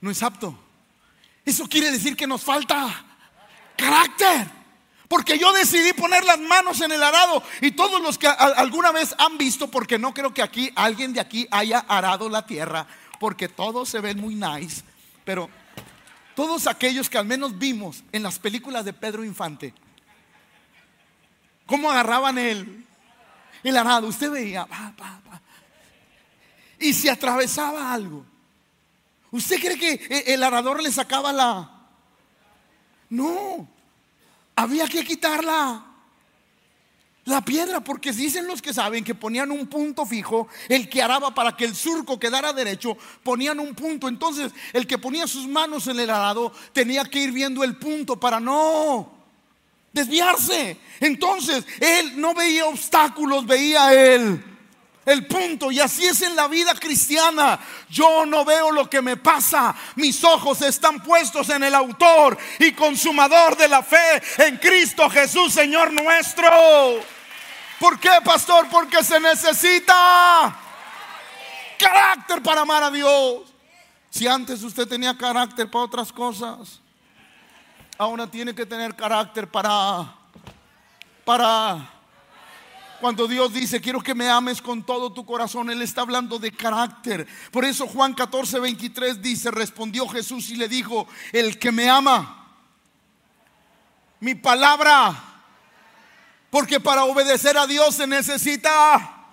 no 0.00 0.10
es 0.10 0.22
apto. 0.22 0.56
Eso 1.44 1.68
quiere 1.68 1.90
decir 1.90 2.16
que 2.16 2.28
nos 2.28 2.42
falta 2.42 3.04
carácter. 3.76 4.46
Porque 5.08 5.36
yo 5.36 5.52
decidí 5.52 5.92
poner 5.94 6.24
las 6.24 6.38
manos 6.38 6.80
en 6.80 6.92
el 6.92 7.02
arado 7.02 7.42
y 7.60 7.72
todos 7.72 8.00
los 8.00 8.16
que 8.16 8.28
alguna 8.28 8.92
vez 8.92 9.16
han 9.18 9.36
visto, 9.36 9.68
porque 9.68 9.98
no 9.98 10.14
creo 10.14 10.32
que 10.32 10.42
aquí 10.42 10.70
alguien 10.76 11.12
de 11.12 11.18
aquí 11.18 11.48
haya 11.50 11.78
arado 11.80 12.28
la 12.28 12.46
tierra, 12.46 12.86
porque 13.18 13.48
todos 13.48 13.88
se 13.88 14.00
ven 14.00 14.20
muy 14.20 14.36
nice, 14.36 14.84
pero 15.24 15.50
todos 16.36 16.68
aquellos 16.68 17.10
que 17.10 17.18
al 17.18 17.24
menos 17.24 17.58
vimos 17.58 18.04
en 18.12 18.22
las 18.22 18.38
películas 18.38 18.84
de 18.84 18.92
Pedro 18.92 19.24
Infante, 19.24 19.74
cómo 21.66 21.90
agarraban 21.90 22.36
el, 22.38 22.86
el 23.64 23.76
arado, 23.76 24.06
usted 24.08 24.30
veía, 24.30 24.68
y 26.78 26.92
se 26.92 27.10
atravesaba 27.10 27.92
algo. 27.92 28.24
¿Usted 29.30 29.58
cree 29.60 29.78
que 29.78 30.24
el 30.26 30.42
arador 30.42 30.82
le 30.82 30.90
sacaba 30.90 31.32
la... 31.32 31.70
No, 33.10 33.68
había 34.54 34.86
que 34.86 35.04
quitarla 35.04 35.84
la 37.24 37.42
piedra, 37.42 37.80
porque 37.80 38.10
dicen 38.12 38.46
los 38.46 38.62
que 38.62 38.72
saben 38.72 39.04
que 39.04 39.14
ponían 39.14 39.50
un 39.50 39.66
punto 39.66 40.06
fijo, 40.06 40.48
el 40.68 40.88
que 40.88 41.02
araba 41.02 41.34
para 41.34 41.54
que 41.54 41.66
el 41.66 41.76
surco 41.76 42.18
quedara 42.18 42.54
derecho, 42.54 42.96
ponían 43.22 43.60
un 43.60 43.74
punto. 43.74 44.08
Entonces, 44.08 44.52
el 44.72 44.86
que 44.86 44.96
ponía 44.96 45.26
sus 45.26 45.46
manos 45.46 45.86
en 45.88 46.00
el 46.00 46.08
arado 46.08 46.52
tenía 46.72 47.04
que 47.04 47.20
ir 47.20 47.32
viendo 47.32 47.62
el 47.62 47.76
punto 47.76 48.18
para 48.18 48.40
no 48.40 49.12
desviarse. 49.92 50.78
Entonces, 51.00 51.66
él 51.80 52.18
no 52.18 52.32
veía 52.32 52.66
obstáculos, 52.66 53.46
veía 53.46 53.92
él 53.92 54.57
el 55.08 55.26
punto. 55.26 55.70
Y 55.70 55.80
así 55.80 56.06
es 56.06 56.22
en 56.22 56.36
la 56.36 56.48
vida 56.48 56.74
cristiana. 56.74 57.58
Yo 57.88 58.26
no 58.26 58.44
veo 58.44 58.70
lo 58.70 58.88
que 58.88 59.02
me 59.02 59.16
pasa. 59.16 59.74
Mis 59.96 60.22
ojos 60.24 60.62
están 60.62 61.02
puestos 61.02 61.48
en 61.50 61.64
el 61.64 61.74
autor 61.74 62.36
y 62.58 62.72
consumador 62.72 63.56
de 63.56 63.68
la 63.68 63.82
fe, 63.82 64.22
en 64.38 64.56
Cristo 64.58 65.08
Jesús, 65.10 65.52
Señor 65.52 65.92
nuestro. 65.92 66.48
¿Por 67.78 67.98
qué, 68.00 68.10
pastor? 68.24 68.68
Porque 68.70 69.04
se 69.04 69.20
necesita 69.20 70.56
carácter 71.78 72.42
para 72.42 72.62
amar 72.62 72.82
a 72.82 72.90
Dios. 72.90 73.42
Si 74.10 74.26
antes 74.26 74.62
usted 74.62 74.88
tenía 74.88 75.16
carácter 75.16 75.70
para 75.70 75.84
otras 75.84 76.12
cosas, 76.12 76.80
Ahora 78.00 78.28
tiene 78.28 78.54
que 78.54 78.64
tener 78.64 78.94
carácter 78.94 79.50
para, 79.50 80.14
para, 81.24 81.90
cuando 83.00 83.26
Dios 83.26 83.52
dice, 83.52 83.80
quiero 83.80 84.00
que 84.00 84.14
me 84.14 84.28
ames 84.28 84.60
con 84.60 84.84
todo 84.84 85.12
tu 85.12 85.24
corazón, 85.24 85.70
Él 85.70 85.82
está 85.82 86.02
hablando 86.02 86.38
de 86.38 86.52
carácter. 86.52 87.26
Por 87.50 87.64
eso 87.64 87.86
Juan 87.86 88.14
14, 88.14 88.60
23 88.60 89.22
dice, 89.22 89.50
respondió 89.50 90.08
Jesús 90.08 90.50
y 90.50 90.56
le 90.56 90.68
dijo, 90.68 91.06
el 91.32 91.58
que 91.58 91.72
me 91.72 91.88
ama, 91.88 92.46
mi 94.20 94.34
palabra, 94.34 95.14
porque 96.50 96.80
para 96.80 97.04
obedecer 97.04 97.56
a 97.56 97.66
Dios 97.66 97.94
se 97.94 98.06
necesita, 98.06 99.26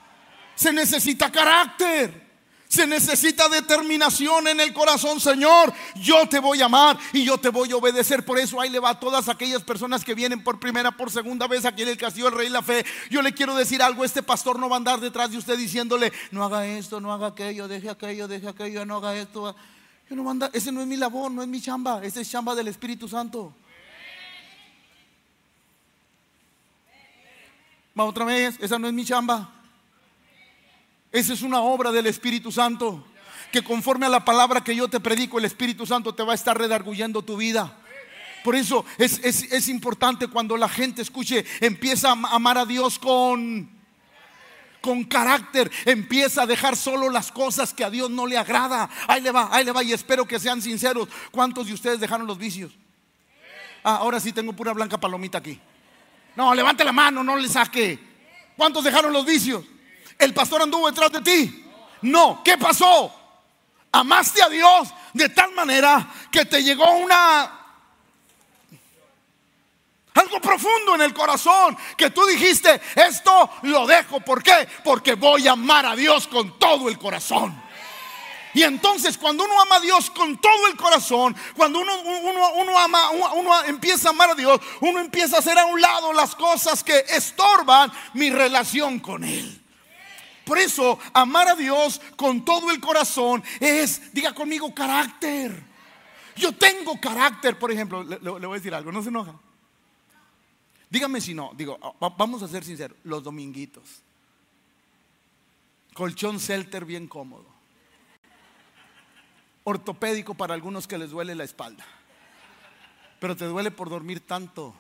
se 0.56 0.72
necesita 0.72 1.32
carácter. 1.32 2.25
Se 2.68 2.88
necesita 2.88 3.48
determinación 3.48 4.48
en 4.48 4.60
el 4.60 4.74
corazón, 4.74 5.20
Señor. 5.20 5.72
Yo 5.96 6.28
te 6.28 6.40
voy 6.40 6.62
a 6.62 6.66
amar 6.66 6.98
y 7.14 7.24
yo 7.24 7.38
te 7.38 7.50
voy 7.50 7.72
a 7.72 7.78
obedecer. 7.78 8.26
Por 8.26 8.40
eso 8.40 8.60
ahí 8.60 8.70
le 8.70 8.80
va 8.80 8.90
a 8.90 9.00
todas 9.00 9.30
aquellas 9.30 9.64
personas 9.64 10.04
que 10.04 10.16
vienen 10.16 10.44
por 10.44 10.60
primera, 10.60 10.92
por 10.92 11.12
segunda 11.12 11.48
vez 11.48 11.66
aquí 11.66 11.84
en 11.84 11.90
el 11.90 11.98
Castillo 11.98 12.26
del 12.26 12.36
Rey 12.36 12.50
la 12.50 12.62
Fe. 12.62 12.86
Yo 13.10 13.22
le 13.22 13.34
quiero 13.34 13.56
decir 13.56 13.82
algo, 13.82 14.04
este 14.04 14.24
pastor 14.24 14.60
no 14.60 14.68
va 14.68 14.76
a 14.76 14.80
andar 14.80 15.00
detrás 15.00 15.32
de 15.32 15.38
usted 15.38 15.58
diciéndole, 15.58 16.12
no 16.32 16.44
haga 16.44 16.66
esto, 16.66 17.00
no 17.00 17.14
haga 17.14 17.28
aquello, 17.28 17.68
deje 17.68 17.90
aquello, 17.90 18.28
deje 18.28 18.48
aquello, 18.48 18.86
no 18.86 18.98
haga 18.98 19.16
esto. 19.16 19.56
Yo 20.10 20.16
no 20.16 20.30
a 20.30 20.50
ese 20.54 20.72
no 20.72 20.82
es 20.82 20.88
mi 20.88 20.98
labor, 20.98 21.32
no 21.32 21.42
es 21.42 21.48
mi 21.48 21.62
chamba, 21.62 22.04
ese 22.04 22.22
es 22.22 22.30
chamba 22.30 22.54
del 22.54 22.68
Espíritu 22.68 23.08
Santo. 23.08 23.54
Va 27.98 28.04
otra 28.04 28.26
vez, 28.26 28.58
esa 28.60 28.78
no 28.78 28.88
es 28.88 28.94
mi 28.94 29.06
chamba. 29.06 29.50
Esa 31.16 31.32
es 31.32 31.44
una 31.44 31.62
obra 31.62 31.94
del 31.94 32.08
Espíritu 32.08 32.52
Santo. 32.52 33.08
Que 33.50 33.64
conforme 33.64 34.06
a 34.06 34.10
la 34.10 34.26
palabra 34.26 34.62
que 34.62 34.76
yo 34.76 34.90
te 34.90 35.00
predico, 35.00 35.40
el 35.40 35.46
Espíritu 35.46 35.86
Santo 35.86 36.14
te 36.14 36.24
va 36.24 36.34
a 36.34 36.36
estar 36.36 36.58
redarguyendo 36.58 37.22
tu 37.22 37.38
vida. 37.38 37.74
Por 38.44 38.54
eso 38.54 38.86
es, 38.98 39.22
es, 39.24 39.70
importante 39.70 40.28
cuando 40.28 40.58
la 40.58 40.68
gente 40.68 41.02
escuche, 41.02 41.46
empieza 41.62 42.10
a 42.10 42.36
amar 42.36 42.58
a 42.58 42.66
Dios 42.66 43.00
con, 43.00 43.70
con 44.82 45.06
carácter, 45.06 45.72
empieza 45.86 46.42
a 46.42 46.46
dejar 46.46 46.76
solo 46.76 47.10
las 47.10 47.32
cosas 47.32 47.74
que 47.74 47.86
a 47.86 47.90
Dios 47.90 48.12
no 48.12 48.28
le 48.28 48.38
agrada. 48.38 48.90
Ahí 49.08 49.22
le 49.22 49.32
va, 49.32 49.48
ahí 49.54 49.64
le 49.64 49.72
va 49.72 49.84
y 49.84 49.94
espero 49.94 50.28
que 50.28 50.38
sean 50.38 50.62
sinceros. 50.62 51.08
¿Cuántos 51.32 51.68
de 51.68 51.74
ustedes 51.76 52.02
dejaron 52.02 52.28
los 52.28 52.38
vicios? 52.38 52.74
Ah, 53.86 54.00
ahora 54.02 54.20
sí 54.20 54.34
tengo 54.34 54.52
pura 54.52 54.74
blanca 54.74 55.00
palomita 55.00 55.38
aquí. 55.38 55.58
No, 56.36 56.54
levante 56.54 56.84
la 56.84 56.92
mano, 56.92 57.24
no 57.24 57.38
le 57.38 57.48
saque. 57.48 57.98
¿Cuántos 58.58 58.84
dejaron 58.84 59.14
los 59.14 59.26
vicios? 59.26 59.64
¿El 60.18 60.34
pastor 60.34 60.62
anduvo 60.62 60.90
detrás 60.90 61.12
de 61.12 61.22
ti? 61.22 61.66
No. 62.02 62.42
¿Qué 62.44 62.58
pasó? 62.58 63.14
Amaste 63.92 64.42
a 64.44 64.50
Dios 64.50 64.90
de 65.14 65.30
tal 65.30 65.54
manera 65.54 66.08
que 66.32 66.46
te 66.46 66.64
llegó 66.64 66.90
una... 66.92 67.62
Algo 70.14 70.40
profundo 70.40 70.96
en 70.96 71.02
el 71.02 71.14
corazón 71.14 71.78
que 71.98 72.10
tú 72.10 72.26
dijiste, 72.26 72.82
esto 72.96 73.50
lo 73.64 73.86
dejo. 73.86 74.22
¿Por 74.22 74.42
qué? 74.42 74.68
Porque 74.84 75.16
voy 75.16 75.46
a 75.48 75.54
amar 75.54 75.86
a 75.86 75.96
Dios 75.96 76.28
con 76.28 76.58
todo 76.58 76.88
el 76.88 76.98
corazón. 76.98 77.62
Y 78.54 78.64
entonces 78.64 79.18
cuando 79.18 79.44
uno 79.44 79.60
ama 79.60 79.76
a 79.76 79.82
Dios 79.82 80.10
con 80.12 80.38
todo 80.38 80.68
el 80.68 80.78
corazón, 80.78 81.36
cuando 81.58 81.80
uno, 81.80 81.92
uno, 82.00 82.80
ama, 82.80 83.10
uno 83.10 83.64
empieza 83.66 84.08
a 84.08 84.12
amar 84.12 84.30
a 84.30 84.36
Dios, 84.36 84.62
uno 84.80 85.02
empieza 85.02 85.36
a 85.36 85.40
hacer 85.40 85.60
a 85.60 85.66
un 85.66 85.82
lado 85.82 86.14
las 86.14 86.34
cosas 86.36 86.82
que 86.82 87.04
estorban 87.10 87.92
mi 88.14 88.30
relación 88.30 89.00
con 89.00 89.26
Él. 89.26 89.65
Por 90.46 90.60
eso, 90.60 91.00
amar 91.14 91.48
a 91.48 91.56
Dios 91.56 92.00
con 92.16 92.46
todo 92.46 92.70
el 92.70 92.80
corazón 92.80 93.44
es, 93.60 94.14
diga 94.14 94.34
conmigo, 94.34 94.74
carácter. 94.76 95.64
Yo 96.36 96.56
tengo 96.56 97.00
carácter, 97.02 97.58
por 97.58 97.72
ejemplo, 97.72 98.04
le, 98.04 98.18
voy 98.18 98.46
a 98.46 98.54
decir 98.54 98.74
algo, 98.76 98.92
no 98.92 99.02
se 99.02 99.10
enoja. 99.10 99.34
Dígame 100.90 101.20
si 101.20 101.34
no, 101.34 101.52
digo, 101.56 101.80
vamos 102.18 102.44
a 102.44 102.48
ser 102.48 102.64
sinceros, 102.64 102.98
los 103.04 103.24
dominguitos. 103.24 104.04
Colchón 105.94 106.40
Celter 106.40 106.86
bien 106.86 107.08
cómodo. 107.08 107.48
Ortopédico 109.64 110.36
para 110.36 110.54
algunos 110.54 110.88
que 110.88 110.98
les 111.00 111.10
duele 111.10 111.34
la 111.34 111.44
espalda. 111.44 111.84
Pero 113.20 113.36
te 113.36 113.46
duele 113.46 113.72
por 113.72 113.90
dormir 113.90 114.20
tanto. 114.20 114.76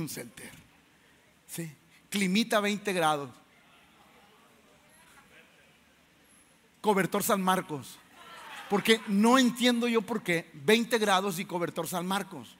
Un, 0.00 0.08
center. 0.08 0.50
¿Sí? 1.46 1.70
Climita 2.08 2.60
20 2.60 2.92
grados. 2.92 3.30
Cobertor 6.80 7.22
San 7.22 7.42
Marcos. 7.42 7.98
Porque 8.68 9.00
no 9.08 9.38
entiendo 9.38 9.88
yo 9.88 10.02
por 10.02 10.22
qué 10.22 10.50
20 10.54 10.98
grados 10.98 11.38
y 11.38 11.44
cobertor 11.44 11.88
San 11.88 12.06
Marcos. 12.06 12.56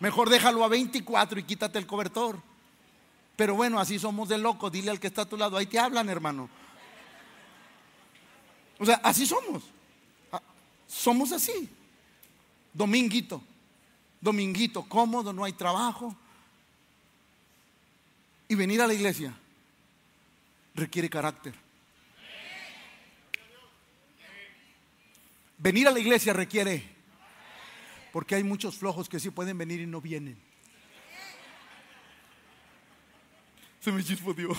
Mejor 0.00 0.28
déjalo 0.28 0.64
a 0.64 0.68
24 0.68 1.38
y 1.40 1.44
quítate 1.44 1.78
el 1.78 1.86
cobertor. 1.86 2.40
Pero 3.36 3.54
bueno, 3.54 3.78
así 3.78 3.98
somos 3.98 4.28
de 4.28 4.38
locos. 4.38 4.70
Dile 4.70 4.90
al 4.90 5.00
que 5.00 5.06
está 5.06 5.22
a 5.22 5.28
tu 5.28 5.36
lado, 5.36 5.56
ahí 5.56 5.66
te 5.66 5.78
hablan, 5.78 6.08
hermano. 6.08 6.48
O 8.78 8.84
sea, 8.84 8.96
así 9.02 9.26
somos. 9.26 9.62
Ah, 10.32 10.42
somos 10.86 11.32
así. 11.32 11.68
Dominguito. 12.72 13.42
Dominguito, 14.20 14.82
cómodo, 14.82 15.32
no 15.32 15.44
hay 15.44 15.52
trabajo. 15.52 16.16
Y 18.48 18.54
venir 18.54 18.82
a 18.82 18.86
la 18.86 18.94
iglesia 18.94 19.34
requiere 20.74 21.08
carácter. 21.08 21.54
Venir 25.58 25.88
a 25.88 25.90
la 25.90 26.00
iglesia 26.00 26.32
requiere, 26.32 26.84
porque 28.12 28.34
hay 28.34 28.44
muchos 28.44 28.76
flojos 28.76 29.08
que 29.08 29.18
sí 29.18 29.30
pueden 29.30 29.56
venir 29.56 29.80
y 29.80 29.86
no 29.86 30.00
vienen. 30.00 30.36
Se 33.80 33.90
me 33.92 34.04
chispoteó. 34.04 34.50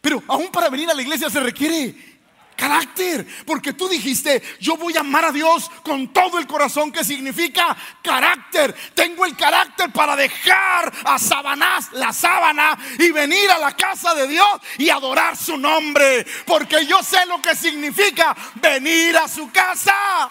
Pero 0.00 0.22
aún 0.28 0.50
para 0.50 0.68
venir 0.68 0.88
a 0.90 0.94
la 0.94 1.02
iglesia 1.02 1.28
se 1.30 1.40
requiere 1.40 2.13
Carácter, 2.56 3.26
porque 3.44 3.72
tú 3.72 3.88
dijiste, 3.88 4.42
yo 4.60 4.76
voy 4.76 4.96
a 4.96 5.00
amar 5.00 5.24
a 5.24 5.32
Dios 5.32 5.70
con 5.82 6.12
todo 6.12 6.38
el 6.38 6.46
corazón, 6.46 6.92
que 6.92 7.04
significa 7.04 7.76
carácter. 8.02 8.74
Tengo 8.94 9.24
el 9.24 9.36
carácter 9.36 9.92
para 9.92 10.14
dejar 10.16 10.92
a 11.04 11.18
Sabanás 11.18 11.92
la 11.92 12.12
sábana 12.12 12.78
y 12.98 13.10
venir 13.10 13.50
a 13.50 13.58
la 13.58 13.76
casa 13.76 14.14
de 14.14 14.28
Dios 14.28 14.46
y 14.78 14.88
adorar 14.88 15.36
su 15.36 15.56
nombre, 15.56 16.24
porque 16.46 16.86
yo 16.86 17.02
sé 17.02 17.26
lo 17.26 17.42
que 17.42 17.56
significa 17.56 18.36
venir 18.56 19.16
a 19.16 19.28
su 19.28 19.50
casa. 19.50 20.30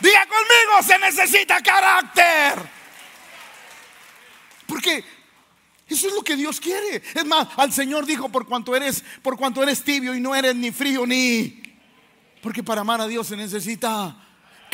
Diga 0.00 0.26
conmigo, 0.26 0.82
se 0.82 0.98
necesita 0.98 1.60
carácter. 1.62 2.76
Porque 4.66 5.04
eso 5.88 6.08
es 6.08 6.14
lo 6.14 6.22
que 6.22 6.36
Dios 6.36 6.60
quiere. 6.60 7.02
Es 7.14 7.24
más, 7.24 7.48
al 7.56 7.72
Señor 7.72 8.06
dijo, 8.06 8.28
por 8.28 8.46
cuanto 8.46 8.74
eres, 8.74 9.04
por 9.22 9.36
cuanto 9.36 9.62
eres 9.62 9.84
tibio 9.84 10.14
y 10.14 10.20
no 10.20 10.34
eres 10.34 10.54
ni 10.54 10.72
frío 10.72 11.06
ni... 11.06 11.62
Porque 12.42 12.62
para 12.62 12.80
amar 12.80 13.00
a 13.00 13.06
Dios 13.06 13.28
se 13.28 13.36
necesita 13.36 14.25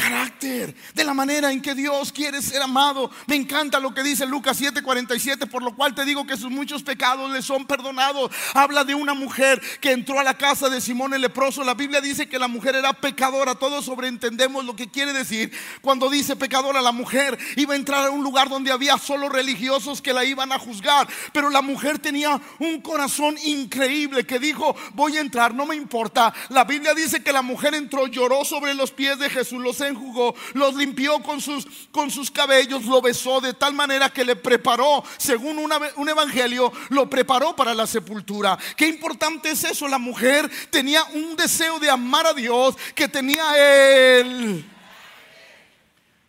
carácter, 0.02 0.74
de 0.94 1.04
la 1.04 1.14
manera 1.14 1.52
en 1.52 1.62
que 1.62 1.74
Dios 1.74 2.12
quiere 2.12 2.42
ser 2.42 2.60
amado. 2.60 3.10
Me 3.26 3.36
encanta 3.36 3.78
lo 3.78 3.94
que 3.94 4.02
dice 4.02 4.26
Lucas 4.26 4.60
7:47, 4.60 5.46
por 5.46 5.62
lo 5.62 5.74
cual 5.76 5.94
te 5.94 6.04
digo 6.04 6.26
que 6.26 6.36
sus 6.36 6.50
muchos 6.50 6.82
pecados 6.82 7.30
le 7.30 7.40
son 7.40 7.66
perdonados. 7.66 8.30
Habla 8.54 8.84
de 8.84 8.94
una 8.94 9.14
mujer 9.14 9.60
que 9.80 9.92
entró 9.92 10.18
a 10.18 10.24
la 10.24 10.36
casa 10.36 10.68
de 10.68 10.80
Simón 10.80 11.14
el 11.14 11.20
leproso. 11.20 11.62
La 11.62 11.74
Biblia 11.74 12.00
dice 12.00 12.28
que 12.28 12.38
la 12.38 12.48
mujer 12.48 12.74
era 12.74 12.92
pecadora. 12.92 13.54
Todos 13.54 13.84
sobreentendemos 13.84 14.64
lo 14.64 14.74
que 14.74 14.90
quiere 14.90 15.12
decir 15.12 15.52
cuando 15.80 16.10
dice 16.10 16.34
pecadora. 16.34 16.82
La 16.82 16.92
mujer 16.92 17.38
iba 17.56 17.74
a 17.74 17.76
entrar 17.76 18.06
a 18.06 18.10
un 18.10 18.24
lugar 18.24 18.48
donde 18.48 18.72
había 18.72 18.98
solo 18.98 19.28
religiosos 19.28 20.02
que 20.02 20.12
la 20.12 20.24
iban 20.24 20.50
a 20.50 20.58
juzgar, 20.58 21.06
pero 21.32 21.48
la 21.48 21.62
mujer 21.62 21.98
tenía 21.98 22.40
un 22.58 22.80
corazón 22.80 23.36
increíble 23.44 24.26
que 24.26 24.38
dijo, 24.38 24.74
voy 24.94 25.16
a 25.16 25.20
entrar, 25.20 25.54
no 25.54 25.66
me 25.66 25.76
importa. 25.76 26.32
La 26.48 26.64
Biblia 26.64 26.92
dice 26.94 27.22
que 27.22 27.32
la 27.32 27.42
mujer 27.42 27.74
entró, 27.74 28.06
lloró 28.08 28.44
sobre 28.44 28.74
los 28.74 28.90
pies 28.90 29.18
de 29.18 29.30
Jesús, 29.30 29.62
los 29.62 29.80
enjugó, 29.92 30.34
los 30.54 30.74
limpió 30.74 31.22
con 31.22 31.40
sus, 31.40 31.66
con 31.90 32.10
sus 32.10 32.30
cabellos, 32.30 32.84
lo 32.84 33.00
besó 33.00 33.40
de 33.40 33.54
tal 33.54 33.74
manera 33.74 34.10
que 34.10 34.24
le 34.24 34.36
preparó, 34.36 35.04
según 35.16 35.58
un 35.58 36.08
evangelio, 36.08 36.72
lo 36.90 37.08
preparó 37.08 37.54
para 37.54 37.74
la 37.74 37.86
sepultura. 37.86 38.58
Qué 38.76 38.86
importante 38.86 39.50
es 39.50 39.64
eso, 39.64 39.88
la 39.88 39.98
mujer 39.98 40.50
tenía 40.70 41.04
un 41.14 41.36
deseo 41.36 41.78
de 41.78 41.90
amar 41.90 42.26
a 42.26 42.34
Dios 42.34 42.76
que 42.94 43.08
tenía 43.08 43.56
él 44.18 44.64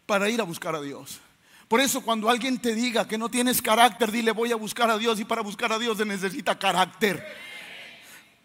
para 0.06 0.30
ir 0.30 0.40
a 0.40 0.44
buscar 0.44 0.76
a 0.76 0.82
Dios. 0.82 1.20
Por 1.68 1.82
eso 1.82 2.02
cuando 2.02 2.30
alguien 2.30 2.60
te 2.60 2.76
diga 2.76 3.08
que 3.08 3.18
no 3.18 3.30
tienes 3.30 3.62
carácter, 3.62 4.12
dile 4.12 4.32
voy 4.32 4.52
a 4.52 4.56
buscar 4.56 4.92
a 4.92 4.98
Dios 4.98 5.20
y 5.20 5.26
para 5.26 5.42
buscar 5.42 5.72
a 5.72 5.80
Dios 5.80 5.98
se 5.98 6.06
necesita 6.06 6.60
carácter. 6.60 7.26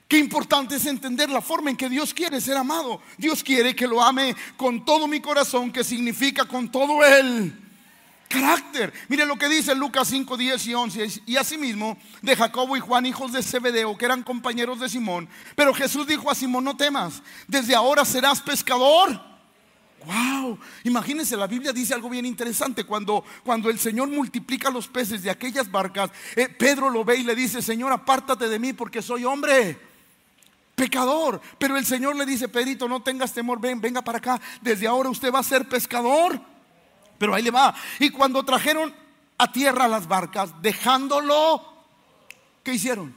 Qué 0.08 0.16
importante 0.16 0.76
es 0.76 0.86
entender 0.86 1.28
la 1.28 1.42
forma 1.42 1.68
en 1.68 1.76
que 1.76 1.90
Dios 1.90 2.14
quiere 2.14 2.40
ser 2.40 2.56
amado. 2.56 3.02
Dios 3.18 3.44
quiere 3.44 3.76
que 3.76 3.86
lo 3.86 4.02
ame 4.02 4.34
con 4.56 4.82
todo 4.82 5.06
mi 5.06 5.20
corazón, 5.20 5.70
que 5.70 5.84
significa 5.84 6.46
con 6.46 6.70
todo 6.70 7.04
Él. 7.04 7.52
Carácter. 8.26 8.90
Mire 9.08 9.26
lo 9.26 9.36
que 9.36 9.50
dice 9.50 9.74
Lucas 9.74 10.08
5, 10.08 10.38
10 10.38 10.66
y 10.66 10.74
11. 10.74 11.22
Y 11.26 11.36
asimismo 11.36 11.98
de 12.22 12.34
Jacobo 12.34 12.74
y 12.74 12.80
Juan, 12.80 13.04
hijos 13.04 13.32
de 13.32 13.42
Zebedeo, 13.42 13.98
que 13.98 14.06
eran 14.06 14.22
compañeros 14.22 14.80
de 14.80 14.88
Simón. 14.88 15.28
Pero 15.54 15.74
Jesús 15.74 16.06
dijo 16.06 16.30
a 16.30 16.34
Simón, 16.34 16.64
no 16.64 16.74
temas, 16.74 17.22
desde 17.46 17.74
ahora 17.74 18.06
serás 18.06 18.40
pescador. 18.40 19.28
Wow, 20.06 20.58
imagínense, 20.84 21.36
la 21.36 21.46
Biblia 21.46 21.72
dice 21.72 21.92
algo 21.92 22.08
bien 22.08 22.24
interesante. 22.24 22.84
Cuando, 22.84 23.24
cuando 23.44 23.68
el 23.68 23.78
Señor 23.78 24.08
multiplica 24.08 24.70
los 24.70 24.88
peces 24.88 25.22
de 25.22 25.30
aquellas 25.30 25.70
barcas, 25.70 26.10
eh, 26.34 26.48
Pedro 26.48 26.88
lo 26.88 27.04
ve 27.04 27.16
y 27.16 27.24
le 27.24 27.34
dice, 27.34 27.60
Señor, 27.60 27.92
apártate 27.92 28.48
de 28.48 28.58
mí 28.58 28.72
porque 28.72 29.02
soy 29.02 29.26
hombre 29.26 29.87
pecador. 30.78 31.40
Pero 31.58 31.76
el 31.76 31.84
Señor 31.84 32.14
le 32.14 32.24
dice, 32.24 32.48
Pedrito, 32.48 32.88
no 32.88 33.02
tengas 33.02 33.34
temor, 33.34 33.60
ven, 33.60 33.80
venga 33.80 34.00
para 34.00 34.18
acá. 34.18 34.40
Desde 34.62 34.86
ahora 34.86 35.10
usted 35.10 35.34
va 35.34 35.40
a 35.40 35.42
ser 35.42 35.68
pescador. 35.68 36.40
Pero 37.18 37.34
ahí 37.34 37.42
le 37.42 37.50
va. 37.50 37.74
Y 37.98 38.10
cuando 38.10 38.44
trajeron 38.44 38.94
a 39.36 39.50
tierra 39.50 39.88
las 39.88 40.06
barcas, 40.06 40.62
dejándolo, 40.62 41.64
¿qué 42.62 42.74
hicieron? 42.74 43.12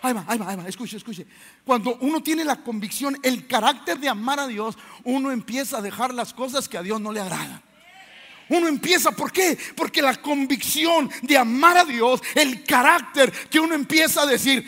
Ahí 0.00 0.12
va, 0.12 0.24
ahí 0.28 0.38
va, 0.38 0.50
ahí 0.50 0.56
va, 0.56 0.68
escuche, 0.68 0.96
escuche. 0.96 1.26
Cuando 1.64 1.96
uno 2.00 2.22
tiene 2.22 2.44
la 2.44 2.62
convicción, 2.62 3.18
el 3.22 3.48
carácter 3.48 3.98
de 3.98 4.08
amar 4.08 4.38
a 4.38 4.46
Dios, 4.46 4.78
uno 5.02 5.32
empieza 5.32 5.78
a 5.78 5.82
dejar 5.82 6.14
las 6.14 6.32
cosas 6.32 6.68
que 6.68 6.78
a 6.78 6.82
Dios 6.82 7.00
no 7.00 7.10
le 7.10 7.20
agradan. 7.20 7.63
Uno 8.48 8.68
empieza, 8.68 9.10
¿por 9.12 9.32
qué? 9.32 9.58
Porque 9.76 10.02
la 10.02 10.16
convicción 10.16 11.10
de 11.22 11.38
amar 11.38 11.78
a 11.78 11.84
Dios, 11.84 12.20
el 12.34 12.64
carácter 12.64 13.32
que 13.32 13.60
uno 13.60 13.74
empieza 13.74 14.22
a 14.22 14.26
decir, 14.26 14.66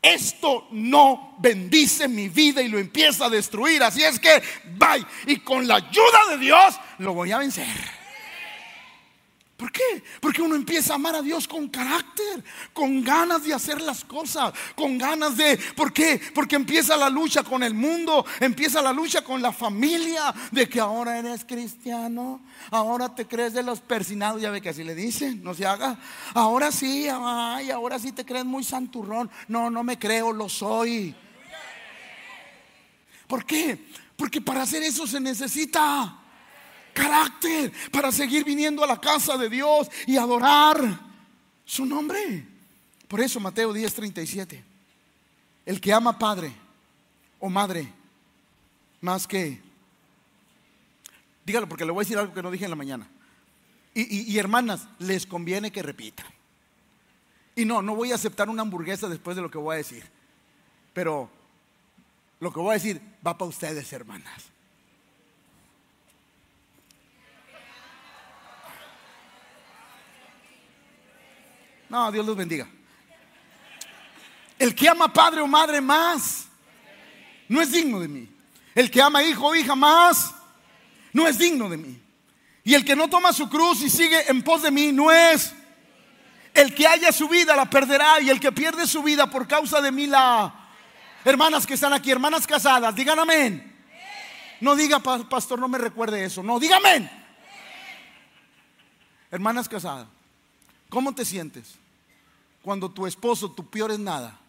esto 0.00 0.68
no 0.70 1.34
bendice 1.38 2.08
mi 2.08 2.28
vida 2.28 2.60
y 2.60 2.68
lo 2.68 2.78
empieza 2.78 3.26
a 3.26 3.30
destruir. 3.30 3.82
Así 3.82 4.02
es 4.02 4.20
que, 4.20 4.42
bye. 4.76 5.04
Y 5.26 5.38
con 5.38 5.66
la 5.66 5.76
ayuda 5.76 6.18
de 6.30 6.38
Dios 6.38 6.74
lo 6.98 7.14
voy 7.14 7.32
a 7.32 7.38
vencer. 7.38 8.03
¿Por 9.64 9.72
qué? 9.72 10.04
Porque 10.20 10.42
uno 10.42 10.56
empieza 10.56 10.92
a 10.92 10.96
amar 10.96 11.14
a 11.14 11.22
Dios 11.22 11.48
con 11.48 11.68
carácter, 11.68 12.44
con 12.74 13.02
ganas 13.02 13.44
de 13.44 13.54
hacer 13.54 13.80
las 13.80 14.04
cosas, 14.04 14.52
con 14.76 14.98
ganas 14.98 15.38
de... 15.38 15.56
¿Por 15.74 15.90
qué? 15.90 16.20
Porque 16.34 16.54
empieza 16.54 16.98
la 16.98 17.08
lucha 17.08 17.42
con 17.42 17.62
el 17.62 17.72
mundo, 17.72 18.26
empieza 18.40 18.82
la 18.82 18.92
lucha 18.92 19.24
con 19.24 19.40
la 19.40 19.52
familia, 19.52 20.34
de 20.50 20.68
que 20.68 20.80
ahora 20.80 21.18
eres 21.18 21.46
cristiano, 21.46 22.42
ahora 22.70 23.14
te 23.14 23.26
crees 23.26 23.54
de 23.54 23.62
los 23.62 23.80
persinados, 23.80 24.42
ya 24.42 24.50
ve 24.50 24.60
que 24.60 24.68
así 24.68 24.84
le 24.84 24.94
dicen, 24.94 25.42
no 25.42 25.54
se 25.54 25.64
haga. 25.64 25.98
Ahora 26.34 26.70
sí, 26.70 27.06
ay, 27.10 27.70
ahora 27.70 27.98
sí 27.98 28.12
te 28.12 28.26
crees 28.26 28.44
muy 28.44 28.64
santurrón. 28.64 29.30
No, 29.48 29.70
no 29.70 29.82
me 29.82 29.98
creo, 29.98 30.30
lo 30.30 30.50
soy. 30.50 31.14
¿Por 33.26 33.46
qué? 33.46 33.82
Porque 34.14 34.42
para 34.42 34.60
hacer 34.60 34.82
eso 34.82 35.06
se 35.06 35.20
necesita 35.20 36.18
carácter 36.94 37.72
para 37.92 38.10
seguir 38.10 38.44
viniendo 38.44 38.82
a 38.82 38.86
la 38.86 39.00
casa 39.00 39.36
de 39.36 39.50
Dios 39.50 39.90
y 40.06 40.16
adorar 40.16 40.78
su 41.64 41.84
nombre. 41.84 42.46
Por 43.08 43.20
eso 43.20 43.38
Mateo 43.40 43.74
10:37, 43.74 44.62
el 45.66 45.80
que 45.80 45.92
ama 45.92 46.18
padre 46.18 46.54
o 47.38 47.50
madre 47.50 47.92
más 49.00 49.26
que, 49.26 49.60
dígalo 51.44 51.68
porque 51.68 51.84
le 51.84 51.92
voy 51.92 52.00
a 52.00 52.04
decir 52.04 52.16
algo 52.16 52.32
que 52.32 52.42
no 52.42 52.50
dije 52.50 52.64
en 52.64 52.70
la 52.70 52.76
mañana. 52.76 53.06
Y, 53.92 54.32
y 54.32 54.38
hermanas, 54.38 54.88
les 54.98 55.26
conviene 55.26 55.70
que 55.70 55.82
repita. 55.82 56.24
Y 57.54 57.64
no, 57.64 57.82
no 57.82 57.94
voy 57.94 58.12
a 58.12 58.16
aceptar 58.16 58.48
una 58.48 58.62
hamburguesa 58.62 59.08
después 59.08 59.36
de 59.36 59.42
lo 59.42 59.50
que 59.50 59.58
voy 59.58 59.74
a 59.74 59.78
decir. 59.78 60.04
Pero 60.92 61.30
lo 62.40 62.52
que 62.52 62.60
voy 62.60 62.70
a 62.70 62.74
decir 62.74 63.00
va 63.24 63.38
para 63.38 63.48
ustedes, 63.48 63.92
hermanas. 63.92 64.53
No, 71.94 72.10
Dios 72.10 72.26
los 72.26 72.36
bendiga. 72.36 72.66
El 74.58 74.74
que 74.74 74.88
ama 74.88 75.12
padre 75.12 75.40
o 75.40 75.46
madre 75.46 75.80
más 75.80 76.48
no 77.48 77.62
es 77.62 77.70
digno 77.70 78.00
de 78.00 78.08
mí. 78.08 78.28
El 78.74 78.90
que 78.90 79.00
ama 79.00 79.22
hijo 79.22 79.46
o 79.46 79.54
hija 79.54 79.76
más 79.76 80.34
no 81.12 81.28
es 81.28 81.38
digno 81.38 81.68
de 81.68 81.76
mí. 81.76 81.96
Y 82.64 82.74
el 82.74 82.84
que 82.84 82.96
no 82.96 83.06
toma 83.06 83.32
su 83.32 83.48
cruz 83.48 83.80
y 83.82 83.88
sigue 83.88 84.28
en 84.28 84.42
pos 84.42 84.62
de 84.62 84.72
mí 84.72 84.90
no 84.90 85.12
es. 85.12 85.54
El 86.52 86.74
que 86.74 86.84
haya 86.84 87.12
su 87.12 87.28
vida 87.28 87.54
la 87.54 87.70
perderá 87.70 88.20
y 88.20 88.28
el 88.28 88.40
que 88.40 88.50
pierde 88.50 88.88
su 88.88 89.00
vida 89.04 89.30
por 89.30 89.46
causa 89.46 89.80
de 89.80 89.92
mí 89.92 90.08
la... 90.08 90.52
Hermanas 91.24 91.64
que 91.64 91.74
están 91.74 91.92
aquí, 91.92 92.10
hermanas 92.10 92.44
casadas, 92.44 92.92
digan 92.96 93.20
amén. 93.20 93.72
No 94.60 94.74
diga, 94.74 94.98
pastor, 94.98 95.60
no 95.60 95.68
me 95.68 95.78
recuerde 95.78 96.24
eso. 96.24 96.42
No, 96.42 96.58
dígame. 96.58 97.08
Hermanas 99.30 99.68
casadas, 99.68 100.08
¿cómo 100.88 101.14
te 101.14 101.24
sientes? 101.24 101.83
Cuando 102.64 102.90
tu 102.90 103.06
esposo, 103.06 103.52
tu 103.52 103.68
peor 103.68 103.90
es 103.90 103.98
nada, 103.98 104.40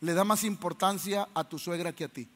le 0.00 0.14
da 0.14 0.24
más 0.24 0.42
importancia 0.42 1.28
a 1.34 1.44
tu 1.44 1.58
suegra 1.58 1.92
que 1.92 2.04
a 2.04 2.08
ti. 2.08 2.26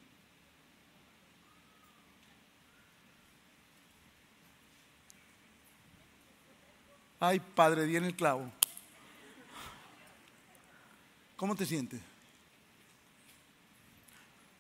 Ay, 7.19 7.41
padre, 7.41 7.87
viene 7.87 8.09
el 8.09 8.15
clavo. 8.15 8.53
¿Cómo 11.37 11.57
te 11.57 11.65
sientes? 11.65 12.01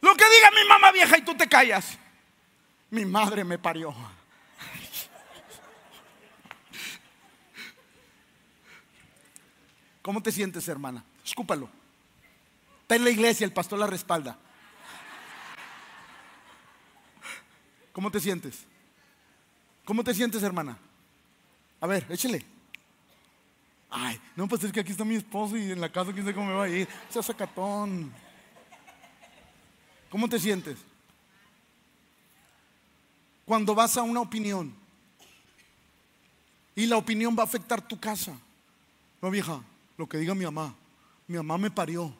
Lo 0.01 0.14
que 0.14 0.25
diga 0.25 0.51
mi 0.53 0.66
mamá 0.66 0.90
vieja 0.90 1.18
y 1.18 1.23
tú 1.23 1.37
te 1.37 1.46
callas. 1.46 1.99
Mi 2.88 3.05
madre 3.05 3.44
me 3.44 3.59
parió. 3.59 3.94
¿Cómo 10.02 10.22
te 10.22 10.32
sientes, 10.32 10.66
hermana? 10.68 11.04
Escúpalo. 11.24 11.68
Está 12.82 12.96
en 12.96 13.04
la 13.04 13.10
iglesia, 13.10 13.44
el 13.44 13.52
pastor 13.52 13.78
la 13.78 13.86
respalda. 13.86 14.36
¿Cómo 17.92 18.10
te 18.10 18.20
sientes? 18.20 18.64
¿Cómo 19.84 20.02
te 20.02 20.14
sientes, 20.14 20.42
hermana? 20.42 20.78
A 21.80 21.86
ver, 21.86 22.06
échele. 22.08 22.44
Ay, 23.90 24.20
no, 24.36 24.46
pues 24.46 24.62
es 24.64 24.72
que 24.72 24.80
aquí 24.80 24.92
está 24.92 25.04
mi 25.04 25.16
esposo 25.16 25.56
y 25.56 25.72
en 25.72 25.80
la 25.80 25.90
casa 25.90 26.12
quién 26.12 26.24
sabe 26.24 26.34
cómo 26.34 26.46
me 26.46 26.54
va 26.54 26.64
a 26.64 26.68
ir. 26.68 26.88
Sea 27.08 27.22
sacatón. 27.22 28.12
¿Cómo 30.08 30.28
te 30.28 30.38
sientes? 30.38 30.78
Cuando 33.44 33.74
vas 33.74 33.96
a 33.96 34.02
una 34.02 34.20
opinión 34.20 34.72
y 36.76 36.86
la 36.86 36.96
opinión 36.96 37.36
va 37.36 37.42
a 37.42 37.46
afectar 37.46 37.86
tu 37.86 37.98
casa. 37.98 38.32
No, 39.20 39.30
vieja, 39.30 39.60
lo 40.00 40.08
que 40.08 40.16
diga 40.16 40.34
mi 40.34 40.46
mamá. 40.46 40.74
Mi 41.28 41.36
mamá 41.36 41.58
me 41.58 41.70
parió. 41.70 42.12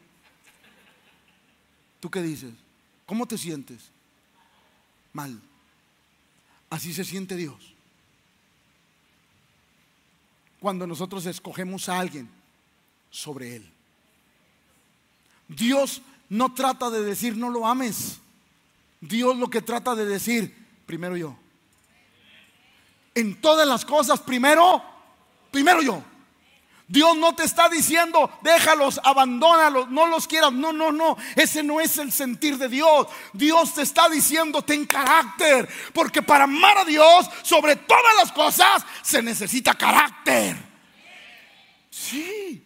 ¿Tú 1.98 2.10
qué 2.10 2.20
dices? 2.20 2.52
¿Cómo 3.06 3.26
te 3.26 3.38
sientes? 3.38 3.90
Mal. 5.14 5.40
Así 6.68 6.92
se 6.92 7.04
siente 7.04 7.36
Dios. 7.36 7.74
Cuando 10.60 10.86
nosotros 10.86 11.24
escogemos 11.24 11.88
a 11.88 11.98
alguien 11.98 12.28
sobre 13.10 13.56
Él. 13.56 13.72
Dios 15.48 16.02
no 16.28 16.52
trata 16.52 16.90
de 16.90 17.02
decir 17.02 17.34
no 17.34 17.48
lo 17.48 17.66
ames. 17.66 18.18
Dios 19.00 19.38
lo 19.38 19.48
que 19.48 19.62
trata 19.62 19.94
de 19.94 20.04
decir, 20.04 20.54
primero 20.84 21.16
yo. 21.16 21.34
En 23.14 23.40
todas 23.40 23.66
las 23.66 23.86
cosas, 23.86 24.20
primero, 24.20 24.82
primero 25.50 25.80
yo. 25.80 26.10
Dios 26.90 27.16
no 27.16 27.33
te 27.37 27.44
está 27.44 27.68
diciendo, 27.68 28.29
déjalos, 28.42 29.00
abandónalos, 29.05 29.88
no 29.90 30.07
los 30.07 30.26
quieras. 30.26 30.53
No, 30.53 30.72
no, 30.72 30.90
no. 30.90 31.16
Ese 31.37 31.62
no 31.62 31.81
es 31.81 31.96
el 31.98 32.11
sentir 32.11 32.59
de 32.59 32.68
Dios. 32.68 33.07
Dios 33.33 33.74
te 33.74 33.83
está 33.83 34.09
diciendo, 34.09 34.61
ten 34.62 34.87
carácter. 34.87 35.68
Porque 35.94 36.20
para 36.20 36.44
amar 36.44 36.79
a 36.79 36.85
Dios, 36.85 37.31
sobre 37.44 37.76
todas 37.76 38.16
las 38.16 38.33
cosas, 38.33 38.85
se 39.03 39.22
necesita 39.22 39.72
carácter. 39.79 40.57
Sí. 41.90 42.61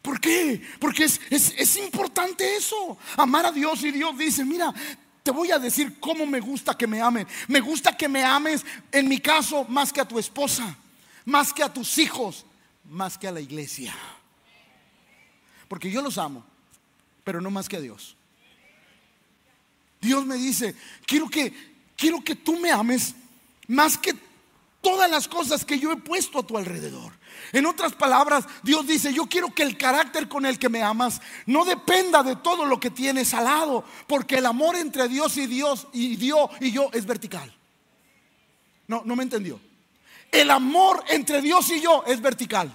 ¿Por 0.00 0.20
qué? 0.20 0.62
Porque 0.78 1.02
es, 1.02 1.20
es 1.28 1.76
importante 1.78 2.54
eso. 2.54 2.96
Amar 3.16 3.46
a 3.46 3.50
Dios 3.50 3.82
y 3.82 3.90
Dios 3.90 4.16
dice, 4.16 4.44
mira, 4.44 4.72
te 5.24 5.32
voy 5.32 5.50
a 5.50 5.58
decir 5.58 5.98
cómo 5.98 6.26
me 6.26 6.38
gusta 6.38 6.78
que 6.78 6.86
me 6.86 7.00
amen. 7.00 7.26
Me 7.48 7.58
gusta 7.58 7.96
que 7.96 8.08
me 8.08 8.22
ames, 8.22 8.64
en 8.92 9.08
mi 9.08 9.18
caso, 9.18 9.64
más 9.68 9.92
que 9.92 10.00
a 10.00 10.06
tu 10.06 10.20
esposa, 10.20 10.76
más 11.24 11.52
que 11.52 11.64
a 11.64 11.72
tus 11.72 11.98
hijos 11.98 12.46
más 12.84 13.18
que 13.18 13.28
a 13.28 13.32
la 13.32 13.40
iglesia. 13.40 13.94
Porque 15.68 15.90
yo 15.90 16.02
los 16.02 16.18
amo, 16.18 16.44
pero 17.24 17.40
no 17.40 17.50
más 17.50 17.68
que 17.68 17.76
a 17.76 17.80
Dios. 17.80 18.16
Dios 20.00 20.26
me 20.26 20.36
dice, 20.36 20.74
quiero 21.06 21.28
que 21.28 21.72
quiero 21.96 22.22
que 22.22 22.34
tú 22.34 22.58
me 22.58 22.72
ames 22.72 23.14
más 23.68 23.96
que 23.96 24.12
todas 24.80 25.08
las 25.08 25.28
cosas 25.28 25.64
que 25.64 25.78
yo 25.78 25.92
he 25.92 25.96
puesto 25.96 26.40
a 26.40 26.42
tu 26.46 26.58
alrededor. 26.58 27.12
En 27.52 27.66
otras 27.66 27.92
palabras, 27.92 28.44
Dios 28.62 28.86
dice, 28.86 29.14
yo 29.14 29.26
quiero 29.26 29.54
que 29.54 29.62
el 29.62 29.78
carácter 29.78 30.28
con 30.28 30.44
el 30.44 30.58
que 30.58 30.68
me 30.68 30.82
amas 30.82 31.20
no 31.46 31.64
dependa 31.64 32.22
de 32.22 32.36
todo 32.36 32.66
lo 32.66 32.80
que 32.80 32.90
tienes 32.90 33.32
al 33.34 33.44
lado, 33.44 33.84
porque 34.08 34.38
el 34.38 34.46
amor 34.46 34.76
entre 34.76 35.08
Dios 35.08 35.36
y 35.36 35.46
Dios 35.46 35.86
y 35.92 36.16
Dios 36.16 36.50
y 36.60 36.72
yo 36.72 36.90
es 36.92 37.06
vertical. 37.06 37.54
No, 38.88 39.02
no 39.04 39.14
me 39.14 39.22
entendió. 39.22 39.60
El 40.32 40.50
amor 40.50 41.04
entre 41.08 41.42
Dios 41.42 41.70
y 41.70 41.80
yo 41.80 42.02
es 42.06 42.20
vertical. 42.20 42.74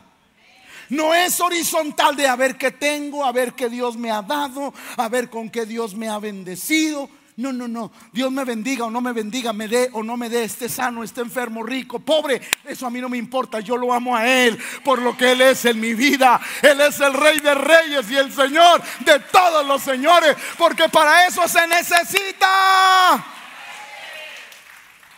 No 0.90 1.14
es 1.14 1.40
horizontal 1.42 2.16
de 2.16 2.28
a 2.28 2.36
ver 2.36 2.58
qué 2.58 2.72
tengo, 2.72 3.26
a 3.26 3.32
ver 3.32 3.54
qué 3.54 3.68
Dios 3.68 3.98
me 3.98 4.12
ha 4.12 4.22
dado, 4.22 4.74
a 4.96 5.10
ver 5.10 5.30
con 5.30 5.50
qué 5.50 5.66
Dios 5.66 5.96
me 5.96 6.08
ha 6.08 6.20
bendecido. 6.20 7.10
No, 7.36 7.54
no, 7.54 7.68
no. 7.68 7.92
Dios 8.12 8.32
me 8.32 8.44
bendiga 8.44 8.86
o 8.86 8.90
no 8.90 9.00
me 9.02 9.12
bendiga, 9.12 9.54
me 9.54 9.68
dé 9.68 9.90
o 9.94 10.02
no 10.02 10.18
me 10.18 10.28
dé, 10.28 10.44
esté 10.44 10.68
sano, 10.70 11.04
esté 11.04 11.22
enfermo, 11.22 11.62
rico, 11.62 12.00
pobre. 12.00 12.42
Eso 12.64 12.88
a 12.88 12.90
mí 12.90 13.00
no 13.00 13.10
me 13.10 13.18
importa. 13.18 13.60
Yo 13.60 13.78
lo 13.78 13.94
amo 13.94 14.16
a 14.16 14.28
Él 14.28 14.58
por 14.84 15.00
lo 15.00 15.16
que 15.16 15.34
Él 15.34 15.42
es 15.42 15.66
en 15.66 15.80
mi 15.80 15.94
vida. 15.94 16.42
Él 16.64 16.82
es 16.82 17.00
el 17.00 17.14
Rey 17.14 17.40
de 17.40 17.54
Reyes 17.54 18.10
y 18.10 18.16
el 18.16 18.34
Señor 18.34 18.82
de 19.06 19.20
todos 19.20 19.66
los 19.68 19.84
señores. 19.84 20.36
Porque 20.58 20.90
para 20.90 21.28
eso 21.28 21.48
se 21.48 21.68
necesita. 21.68 23.24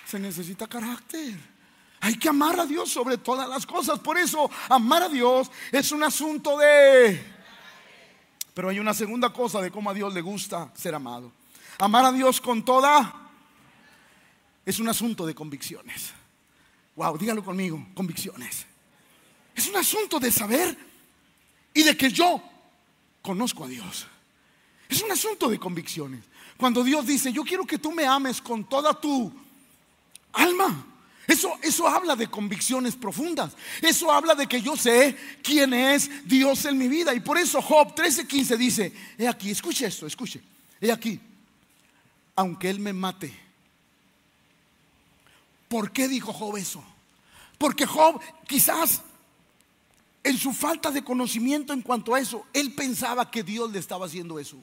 Se 0.05 0.19
necesita 0.19 0.67
carácter. 0.67 1.48
Hay 2.01 2.17
que 2.17 2.29
amar 2.29 2.59
a 2.59 2.65
Dios 2.65 2.89
sobre 2.89 3.17
todas 3.17 3.47
las 3.49 3.65
cosas. 3.65 3.99
Por 3.99 4.17
eso 4.17 4.49
amar 4.69 5.03
a 5.03 5.09
Dios 5.09 5.51
es 5.71 5.91
un 5.91 6.03
asunto 6.03 6.57
de... 6.57 7.39
Pero 8.53 8.69
hay 8.69 8.79
una 8.79 8.93
segunda 8.93 9.31
cosa 9.31 9.61
de 9.61 9.71
cómo 9.71 9.89
a 9.89 9.93
Dios 9.93 10.13
le 10.13 10.21
gusta 10.21 10.71
ser 10.75 10.95
amado. 10.95 11.31
Amar 11.77 12.05
a 12.05 12.11
Dios 12.11 12.41
con 12.41 12.63
toda 12.63 13.13
es 14.65 14.79
un 14.79 14.89
asunto 14.89 15.25
de 15.25 15.33
convicciones. 15.33 16.11
Wow, 16.95 17.17
dígalo 17.17 17.43
conmigo, 17.43 17.85
convicciones. 17.93 18.65
Es 19.55 19.67
un 19.67 19.77
asunto 19.77 20.19
de 20.19 20.31
saber 20.31 20.77
y 21.73 21.83
de 21.83 21.95
que 21.95 22.11
yo 22.11 22.41
conozco 23.21 23.63
a 23.63 23.67
Dios. 23.67 24.07
Es 24.87 25.01
un 25.01 25.11
asunto 25.11 25.49
de 25.49 25.59
convicciones. 25.59 26.23
Cuando 26.57 26.83
Dios 26.83 27.05
dice, 27.05 27.31
yo 27.31 27.43
quiero 27.43 27.65
que 27.65 27.77
tú 27.77 27.91
me 27.91 28.05
ames 28.05 28.41
con 28.41 28.65
toda 28.65 28.93
tu 28.99 29.31
alma. 30.33 30.85
Eso, 31.29 31.59
eso 31.61 31.87
habla 31.87 32.15
de 32.15 32.25
convicciones 32.25 32.95
profundas. 32.95 33.53
Eso 33.83 34.11
habla 34.11 34.33
de 34.33 34.47
que 34.47 34.63
yo 34.63 34.75
sé 34.75 35.15
quién 35.43 35.75
es 35.75 36.09
Dios 36.27 36.65
en 36.65 36.75
mi 36.75 36.87
vida. 36.87 37.13
Y 37.13 37.19
por 37.19 37.37
eso 37.37 37.61
Job 37.61 37.93
13:15 37.93 38.57
dice, 38.57 38.93
he 39.15 39.27
aquí, 39.27 39.51
escuche 39.51 39.85
esto, 39.85 40.07
escuche, 40.07 40.41
he 40.81 40.91
aquí, 40.91 41.19
aunque 42.35 42.71
Él 42.71 42.79
me 42.79 42.93
mate. 42.93 43.31
¿Por 45.67 45.91
qué 45.91 46.07
dijo 46.07 46.33
Job 46.33 46.57
eso? 46.57 46.83
Porque 47.59 47.85
Job 47.85 48.19
quizás 48.47 49.03
en 50.23 50.35
su 50.35 50.51
falta 50.51 50.89
de 50.89 51.03
conocimiento 51.03 51.73
en 51.73 51.83
cuanto 51.83 52.15
a 52.15 52.19
eso, 52.19 52.47
él 52.53 52.73
pensaba 52.73 53.29
que 53.29 53.43
Dios 53.43 53.71
le 53.71 53.77
estaba 53.77 54.07
haciendo 54.07 54.39
eso. 54.39 54.57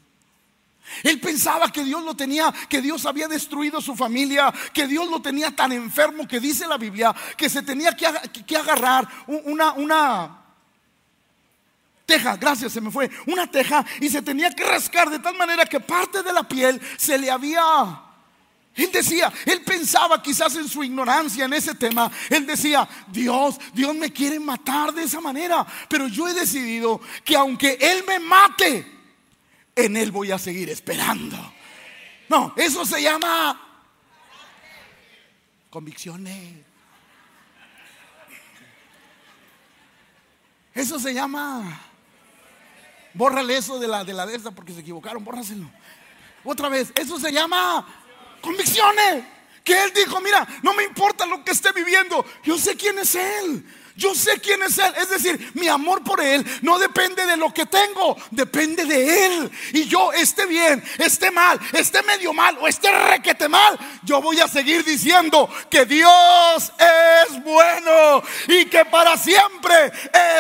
Él 1.03 1.21
pensaba 1.21 1.71
que 1.71 1.85
Dios 1.85 2.03
lo 2.03 2.15
tenía, 2.15 2.53
que 2.69 2.81
Dios 2.81 3.07
había 3.07 3.29
destruido 3.29 3.81
su 3.81 3.95
familia, 3.95 4.53
que 4.73 4.87
Dios 4.87 5.09
lo 5.09 5.21
tenía 5.21 5.55
tan 5.55 5.73
enfermo 5.73 6.27
que 6.27 6.41
dice 6.41 6.67
la 6.67 6.79
Biblia 6.79 7.15
que 7.37 7.49
se 7.49 7.63
tenía 7.63 7.95
que, 7.95 8.57
agarrar 8.57 9.09
una, 9.27 9.73
una 9.73 10.43
teja, 12.07 12.37
gracias, 12.37 12.73
se 12.73 12.81
me 12.81 12.91
fue, 12.91 13.11
una 13.27 13.51
teja 13.51 13.85
y 14.01 14.09
se 14.09 14.23
tenía 14.23 14.51
que 14.51 14.65
rascar 14.65 15.11
de 15.11 15.19
tal 15.19 15.37
manera 15.37 15.67
que 15.67 15.81
parte 15.81 16.23
de 16.23 16.33
la 16.33 16.43
piel 16.43 16.81
se 16.97 17.19
le 17.19 17.31
había... 17.31 18.03
Él 18.75 18.91
decía, 18.93 19.33
él 19.47 19.63
pensaba 19.63 20.23
quizás 20.23 20.55
en 20.57 20.69
su 20.69 20.85
ignorancia 20.85 21.47
en 21.47 21.55
ese 21.55 21.75
tema, 21.75 22.11
él 22.29 22.45
decía, 22.45 22.87
Dios, 23.09 23.57
Dios 23.73 23.95
me 23.95 24.13
quiere 24.13 24.39
matar 24.39 24.93
de 24.93 25.05
esa 25.05 25.19
manera, 25.19 25.67
pero 25.89 26.09
yo 26.09 26.29
he 26.29 26.35
decidido 26.35 27.01
que 27.25 27.37
aunque 27.37 27.79
Él 27.81 28.05
me 28.07 28.19
mate, 28.19 28.96
en 29.77 29.97
Él 29.97 30.11
voy 30.11 30.33
a 30.33 30.39
seguir 30.39 30.71
esperando. 30.71 31.37
No, 32.29 32.53
eso 32.57 32.85
se 32.85 33.01
llama 33.01 33.61
convicciones. 35.71 36.65
Eso 40.75 40.99
se 40.99 41.15
llama 41.15 41.81
Bórrale 43.17 43.57
eso 43.57 43.79
de 43.79 43.89
la 43.89 44.05
de 44.05 44.13
la 44.13 44.27
de 44.27 44.39
porque 44.51 44.75
se 44.75 44.81
equivocaron, 44.81 45.25
bórraselo. 45.25 45.71
Otra 46.45 46.69
vez, 46.69 46.93
eso 46.95 47.19
se 47.19 47.33
llama 47.33 47.87
convicciones. 48.43 49.25
Que 49.65 49.85
él 49.85 49.93
dijo, 49.95 50.21
mira, 50.21 50.47
no 50.63 50.75
me 50.75 50.85
importa 50.85 51.25
lo 51.25 51.43
que 51.43 51.51
esté 51.53 51.73
viviendo, 51.73 52.25
yo 52.45 52.59
sé 52.59 52.77
quién 52.77 52.99
es 52.99 53.15
él. 53.15 53.67
Yo 53.97 54.15
sé 54.15 54.39
quién 54.41 54.63
es 54.63 54.77
Él. 54.79 54.93
Es 54.99 55.09
decir, 55.09 55.53
mi 55.55 55.69
amor 55.69 56.05
por 56.05 56.21
Él 56.21 56.45
no 56.61 56.79
depende 56.79 57.25
de 57.25 57.37
lo 57.37 57.53
que 57.53 57.65
tengo, 57.65 58.17
depende 58.31 58.85
de 58.85 59.27
Él. 59.27 59.51
Y 59.73 59.87
yo 59.87 60.13
esté 60.13 60.45
bien, 60.45 60.85
esté 60.99 61.31
mal, 61.31 61.59
esté 61.73 62.03
medio 62.03 62.35
mal 62.35 62.59
o 62.61 62.69
esté 62.69 62.91
requete 62.91 63.49
mal, 63.49 63.79
yo 64.03 64.21
voy 64.21 64.39
a 64.41 64.49
seguir 64.49 64.85
diciendo 64.85 65.49
que 65.71 65.87
Dios 65.87 66.73
es 66.79 67.43
bueno 67.43 68.23
y 68.49 68.67
que 68.67 68.85
para 68.85 69.17
siempre 69.17 69.91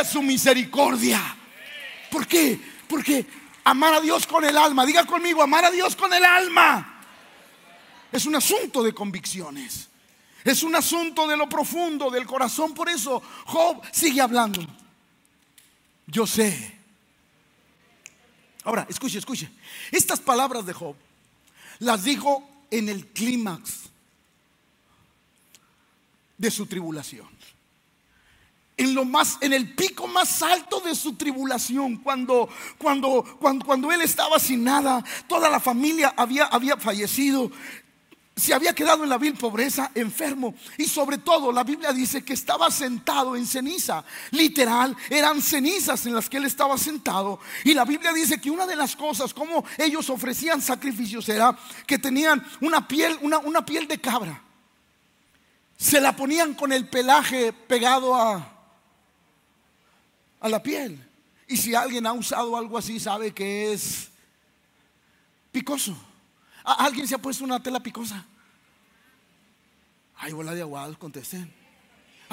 es 0.00 0.08
su 0.08 0.22
misericordia. 0.22 1.36
¿Por 2.10 2.26
qué? 2.26 2.60
Porque 2.86 3.24
amar 3.64 3.94
a 3.94 4.00
Dios 4.00 4.26
con 4.26 4.44
el 4.44 4.56
alma, 4.56 4.84
diga 4.84 5.06
conmigo, 5.06 5.42
amar 5.42 5.64
a 5.64 5.70
Dios 5.70 5.96
con 5.96 6.12
el 6.12 6.24
alma. 6.24 7.02
Es 8.12 8.26
un 8.26 8.36
asunto 8.36 8.82
de 8.82 8.92
convicciones. 8.92 9.88
Es 10.46 10.62
un 10.62 10.76
asunto 10.76 11.26
de 11.26 11.36
lo 11.36 11.48
profundo 11.48 12.08
del 12.08 12.24
corazón. 12.24 12.72
Por 12.72 12.88
eso 12.88 13.20
Job 13.46 13.82
sigue 13.90 14.20
hablando. 14.20 14.64
Yo 16.06 16.24
sé. 16.24 16.78
Ahora, 18.62 18.86
escuche, 18.88 19.18
escuche. 19.18 19.50
Estas 19.90 20.20
palabras 20.20 20.64
de 20.64 20.72
Job 20.72 20.94
las 21.80 22.04
dijo 22.04 22.48
en 22.70 22.88
el 22.88 23.08
clímax 23.08 23.90
de 26.38 26.50
su 26.52 26.66
tribulación 26.66 27.26
en 28.76 28.94
lo 28.94 29.04
más 29.06 29.38
en 29.40 29.54
el 29.54 29.74
pico 29.74 30.06
más 30.06 30.42
alto 30.42 30.80
de 30.80 30.94
su 30.94 31.14
tribulación 31.14 31.96
cuando 31.96 32.48
cuando 32.76 33.24
cuando, 33.38 33.64
cuando 33.64 33.90
él 33.90 34.02
estaba 34.02 34.38
sin 34.38 34.64
nada 34.64 35.02
toda 35.26 35.48
la 35.48 35.60
familia 35.60 36.12
había 36.14 36.44
había 36.44 36.76
fallecido 36.76 37.50
se 38.36 38.52
había 38.52 38.74
quedado 38.74 39.02
en 39.02 39.08
la 39.08 39.16
vil 39.16 39.32
pobreza, 39.32 39.90
enfermo. 39.94 40.54
Y 40.76 40.84
sobre 40.84 41.16
todo 41.16 41.50
la 41.50 41.64
Biblia 41.64 41.90
dice 41.94 42.22
que 42.22 42.34
estaba 42.34 42.70
sentado 42.70 43.34
en 43.34 43.46
ceniza. 43.46 44.04
Literal, 44.32 44.94
eran 45.08 45.40
cenizas 45.40 46.04
en 46.04 46.14
las 46.14 46.28
que 46.28 46.36
él 46.36 46.44
estaba 46.44 46.76
sentado. 46.76 47.40
Y 47.64 47.72
la 47.72 47.86
Biblia 47.86 48.12
dice 48.12 48.38
que 48.38 48.50
una 48.50 48.66
de 48.66 48.76
las 48.76 48.94
cosas 48.94 49.32
como 49.32 49.64
ellos 49.78 50.10
ofrecían 50.10 50.60
sacrificios 50.60 51.26
era 51.30 51.58
que 51.86 51.98
tenían 51.98 52.46
una 52.60 52.86
piel, 52.86 53.18
una, 53.22 53.38
una 53.38 53.64
piel 53.64 53.88
de 53.88 53.98
cabra. 53.98 54.42
Se 55.78 55.98
la 55.98 56.14
ponían 56.14 56.52
con 56.52 56.72
el 56.72 56.86
pelaje 56.88 57.54
pegado 57.54 58.14
a, 58.14 58.52
a 60.40 60.48
la 60.50 60.62
piel. 60.62 61.02
Y 61.48 61.56
si 61.56 61.74
alguien 61.74 62.06
ha 62.06 62.12
usado 62.12 62.54
algo 62.54 62.76
así, 62.76 63.00
sabe 63.00 63.32
que 63.32 63.72
es 63.72 64.10
picoso. 65.52 65.96
¿Alguien 66.66 67.06
se 67.06 67.14
ha 67.14 67.18
puesto 67.18 67.44
una 67.44 67.62
tela 67.62 67.78
picosa? 67.78 68.24
Ay, 70.16 70.32
bola 70.32 70.52
de 70.52 70.62
aguados, 70.62 70.98
contesten. 70.98 71.52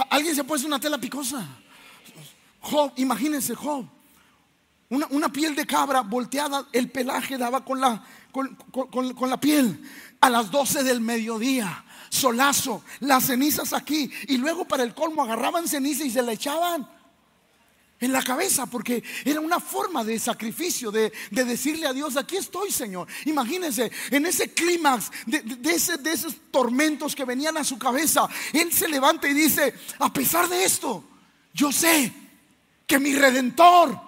¿Alguien 0.10 0.34
se 0.34 0.41
ha 0.41 0.43
puesto 0.43 0.67
una 0.67 0.80
tela 0.80 0.98
picosa? 0.98 1.46
Imagínense, 2.96 3.54
Job. 3.54 3.86
Una, 4.89 5.30
piel 5.30 5.56
de 5.56 5.65
cabra 5.65 6.02
volteada, 6.02 6.67
el 6.72 6.89
pelaje 6.89 7.38
daba 7.38 7.63
con 7.63 7.80
la, 7.80 8.04
con, 8.32 8.56
con 8.56 9.30
la 9.30 9.39
piel. 9.39 9.84
A 10.19 10.30
las 10.30 10.50
12 10.50 10.84
del 10.84 11.02
mediodía, 11.02 11.84
solazo, 12.10 12.84
las 13.02 13.26
cenizas 13.26 13.74
aquí. 13.74 14.12
Y 14.28 14.38
luego 14.38 14.65
para 14.65 14.84
el 14.84 14.96
colmo 14.96 15.24
agarraban 15.24 15.67
ceniza 15.67 16.04
y 16.06 16.10
se 16.10 16.22
la 16.22 16.32
echaban 16.32 16.88
en 18.03 18.11
la 18.11 18.21
cabeza, 18.21 18.65
porque 18.65 19.03
era 19.23 19.39
una 19.39 19.59
forma 19.59 20.03
de 20.03 20.19
sacrificio, 20.19 20.91
de, 20.91 21.11
decirle 21.31 21.87
a 21.87 21.93
Dios, 21.93 22.17
aquí 22.17 22.37
estoy, 22.37 22.71
Señor. 22.71 23.07
Imagínense, 23.25 23.91
en 24.11 24.25
ese 24.25 24.53
clímax 24.53 25.11
de, 25.25 25.41
de 25.41 26.11
esos 26.11 26.35
tormentos 26.51 27.15
que 27.15 27.25
venían 27.25 27.57
a 27.57 27.63
su 27.63 27.77
cabeza, 27.77 28.27
Él 28.51 28.71
se 28.71 28.87
levanta 28.87 29.27
y 29.27 29.33
dice, 29.33 29.73
a 29.99 30.11
pesar 30.11 30.47
de 30.49 30.63
esto, 30.63 31.03
yo 31.53 31.71
sé 31.71 32.11
que 32.85 32.99
mi 32.99 33.13
redentor 33.15 33.99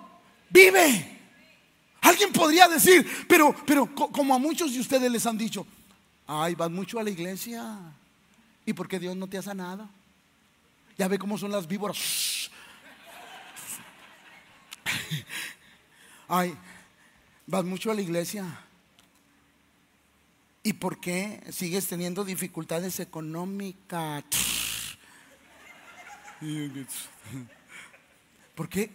vive. 0.50 1.12
Alguien 2.02 2.32
podría 2.32 2.68
decir, 2.68 3.26
pero, 3.28 3.56
pero 3.66 3.94
como 3.96 4.36
a 4.36 4.38
muchos 4.38 4.74
de 4.74 4.80
ustedes 4.80 5.12
les 5.12 5.26
han 5.26 5.38
dicho, 5.38 5.66
ay, 6.28 6.54
vas 6.56 6.70
mucho 6.70 7.00
a 7.00 7.04
la 7.04 7.10
iglesia. 7.10 7.78
¿Y 8.66 8.74
por 8.74 8.88
qué 8.88 9.00
Dios 9.00 9.16
no 9.16 9.28
te 9.28 9.38
hace 9.38 9.54
nada? 9.56 9.90
Ya 10.98 11.08
ve 11.08 11.20
cómo 11.20 11.38
son 11.38 11.52
las 11.52 11.68
víboras. 11.68 12.45
Ay, 16.28 16.58
vas 17.46 17.64
mucho 17.64 17.92
a 17.92 17.96
la 17.96 18.02
iglesia. 18.02 18.46
¿Y 20.64 20.74
por 20.74 21.00
qué 21.00 21.44
sigues 21.52 21.86
teniendo 21.88 22.26
dificultades 22.26 23.00
económicas? 23.00 24.24
¿Por 28.56 28.68
qué? 28.68 28.90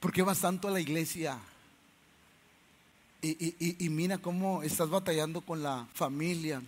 ¿Por 0.00 0.12
qué 0.12 0.22
vas 0.22 0.40
tanto 0.40 0.66
a 0.68 0.72
la 0.72 0.80
iglesia? 0.80 1.38
Y, 3.22 3.88
mira 3.88 4.18
cómo 4.18 4.62
estás 4.62 4.90
batallando 4.90 5.40
con 5.40 5.62
la 5.62 5.86
familia. 5.94 6.60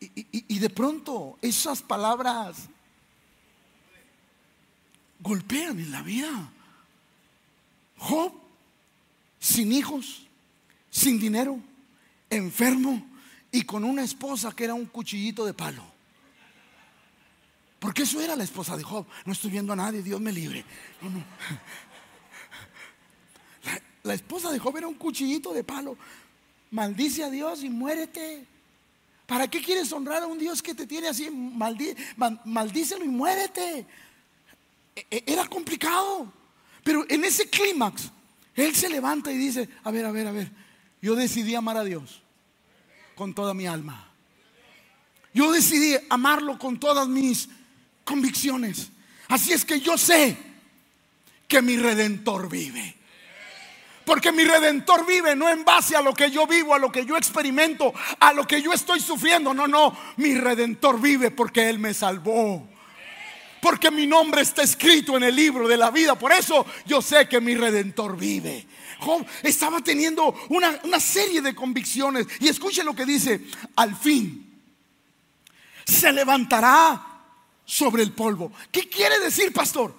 Y, 0.00 0.24
y 0.32 0.58
de 0.58 0.70
pronto 0.70 1.36
esas 1.42 1.82
palabras 1.82 2.68
golpean 5.20 5.78
en 5.78 5.90
la 5.90 6.02
vida. 6.02 6.52
Job, 7.98 8.32
sin 9.38 9.72
hijos, 9.72 10.26
sin 10.90 11.18
dinero, 11.18 11.60
enfermo 12.30 13.06
y 13.50 13.62
con 13.62 13.84
una 13.84 14.02
esposa 14.02 14.52
que 14.54 14.64
era 14.64 14.74
un 14.74 14.86
cuchillito 14.86 15.44
de 15.44 15.54
palo. 15.54 15.82
Porque 17.78 18.02
eso 18.02 18.20
era 18.20 18.36
la 18.36 18.44
esposa 18.44 18.76
de 18.76 18.82
Job. 18.82 19.06
No 19.24 19.32
estoy 19.32 19.50
viendo 19.50 19.72
a 19.72 19.76
nadie, 19.76 20.02
Dios 20.02 20.20
me 20.20 20.32
libre. 20.32 20.64
La, 23.64 23.80
la 24.02 24.14
esposa 24.14 24.50
de 24.50 24.58
Job 24.58 24.76
era 24.76 24.88
un 24.88 24.94
cuchillito 24.94 25.52
de 25.52 25.64
palo. 25.64 25.96
Maldice 26.70 27.24
a 27.24 27.30
Dios 27.30 27.62
y 27.62 27.70
muérete. 27.70 28.46
¿Para 29.26 29.48
qué 29.48 29.60
quieres 29.60 29.92
honrar 29.92 30.22
a 30.22 30.26
un 30.26 30.38
Dios 30.38 30.62
que 30.62 30.74
te 30.74 30.86
tiene 30.86 31.08
así? 31.08 31.28
maldícelo 31.30 33.04
y 33.04 33.08
muérete. 33.08 33.86
E, 34.96 35.24
era 35.26 35.46
complicado. 35.46 36.32
Pero 36.82 37.04
en 37.08 37.24
ese 37.24 37.50
clímax, 37.50 38.10
él 38.54 38.74
se 38.74 38.88
levanta 38.88 39.30
y 39.30 39.36
dice, 39.36 39.68
a 39.84 39.90
ver, 39.90 40.06
a 40.06 40.12
ver, 40.12 40.26
a 40.26 40.32
ver, 40.32 40.50
yo 41.02 41.14
decidí 41.14 41.54
amar 41.54 41.76
a 41.76 41.84
Dios 41.84 42.22
con 43.14 43.34
toda 43.34 43.52
mi 43.54 43.66
alma. 43.66 44.08
Yo 45.34 45.52
decidí 45.52 45.94
amarlo 46.08 46.58
con 46.58 46.80
todas 46.80 47.06
mis 47.06 47.48
convicciones. 48.04 48.90
Así 49.28 49.52
es 49.52 49.64
que 49.64 49.80
yo 49.80 49.98
sé 49.98 50.36
que 51.46 51.60
mi 51.60 51.76
redentor 51.76 52.48
vive. 52.48 52.96
Porque 54.06 54.30
mi 54.30 54.44
redentor 54.44 55.04
vive 55.04 55.34
no 55.34 55.48
en 55.50 55.64
base 55.64 55.96
a 55.96 56.00
lo 56.00 56.14
que 56.14 56.30
yo 56.30 56.46
vivo, 56.46 56.74
a 56.74 56.78
lo 56.78 56.92
que 56.92 57.04
yo 57.04 57.16
experimento, 57.16 57.92
a 58.20 58.32
lo 58.32 58.46
que 58.46 58.62
yo 58.62 58.72
estoy 58.72 59.00
sufriendo. 59.00 59.52
No, 59.52 59.66
no, 59.66 59.96
mi 60.16 60.36
redentor 60.36 61.00
vive 61.00 61.32
porque 61.32 61.68
Él 61.68 61.80
me 61.80 61.92
salvó. 61.92 62.66
Porque 63.60 63.90
mi 63.90 64.06
nombre 64.06 64.42
está 64.42 64.62
escrito 64.62 65.16
en 65.16 65.24
el 65.24 65.34
libro 65.34 65.66
de 65.66 65.76
la 65.76 65.90
vida. 65.90 66.18
Por 66.18 66.32
eso 66.32 66.66
yo 66.84 67.02
sé 67.02 67.28
que 67.28 67.40
mi 67.40 67.54
redentor 67.54 68.16
vive. 68.16 68.66
Job 69.00 69.26
estaba 69.42 69.80
teniendo 69.80 70.34
una, 70.48 70.80
una 70.84 71.00
serie 71.00 71.42
de 71.42 71.54
convicciones. 71.54 72.26
Y 72.40 72.48
escuche 72.48 72.84
lo 72.84 72.94
que 72.94 73.04
dice, 73.04 73.40
al 73.76 73.96
fin 73.96 74.42
se 75.84 76.12
levantará 76.12 77.00
sobre 77.64 78.02
el 78.02 78.12
polvo. 78.12 78.52
¿Qué 78.70 78.88
quiere 78.88 79.18
decir, 79.20 79.52
pastor? 79.52 79.94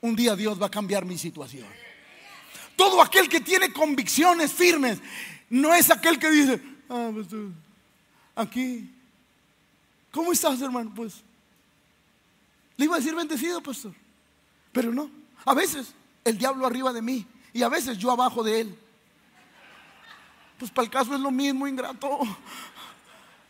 Un 0.00 0.14
día 0.14 0.36
Dios 0.36 0.60
va 0.60 0.66
a 0.66 0.70
cambiar 0.70 1.04
mi 1.04 1.18
situación. 1.18 1.66
Todo 2.76 3.02
aquel 3.02 3.28
que 3.28 3.40
tiene 3.40 3.72
convicciones 3.72 4.52
firmes 4.52 4.98
no 5.50 5.74
es 5.74 5.90
aquel 5.90 6.18
que 6.18 6.30
dice, 6.30 6.62
ah, 6.88 7.10
pues, 7.12 7.26
aquí, 8.36 8.88
¿cómo 10.12 10.32
estás, 10.32 10.60
hermano? 10.62 10.92
Pues 10.94 11.14
le 12.78 12.84
iba 12.86 12.94
a 12.94 12.98
decir 12.98 13.14
bendecido, 13.14 13.62
pastor, 13.62 13.92
pero 14.72 14.94
no. 14.94 15.10
A 15.44 15.52
veces 15.52 15.92
el 16.24 16.38
diablo 16.38 16.64
arriba 16.66 16.92
de 16.92 17.02
mí 17.02 17.26
y 17.52 17.62
a 17.62 17.68
veces 17.68 17.98
yo 17.98 18.10
abajo 18.10 18.42
de 18.42 18.60
él. 18.60 18.78
Pues 20.58 20.70
para 20.70 20.86
el 20.86 20.90
caso 20.90 21.14
es 21.14 21.20
lo 21.20 21.30
mismo, 21.30 21.68
ingrato. 21.68 22.20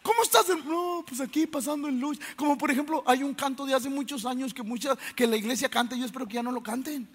¿Cómo 0.02 0.22
estás? 0.22 0.46
No, 0.64 1.04
pues 1.06 1.20
aquí 1.20 1.46
pasando 1.46 1.86
en 1.86 2.00
luz. 2.00 2.18
Como 2.34 2.58
por 2.58 2.70
ejemplo, 2.70 3.04
hay 3.06 3.22
un 3.22 3.34
canto 3.34 3.64
de 3.64 3.74
hace 3.74 3.88
muchos 3.88 4.24
años 4.24 4.52
que, 4.52 4.62
muchas, 4.62 4.98
que 5.14 5.26
la 5.26 5.36
iglesia 5.36 5.68
canta 5.68 5.94
yo 5.94 6.04
espero 6.04 6.26
que 6.26 6.34
ya 6.34 6.42
no 6.42 6.50
lo 6.50 6.62
canten. 6.62 7.08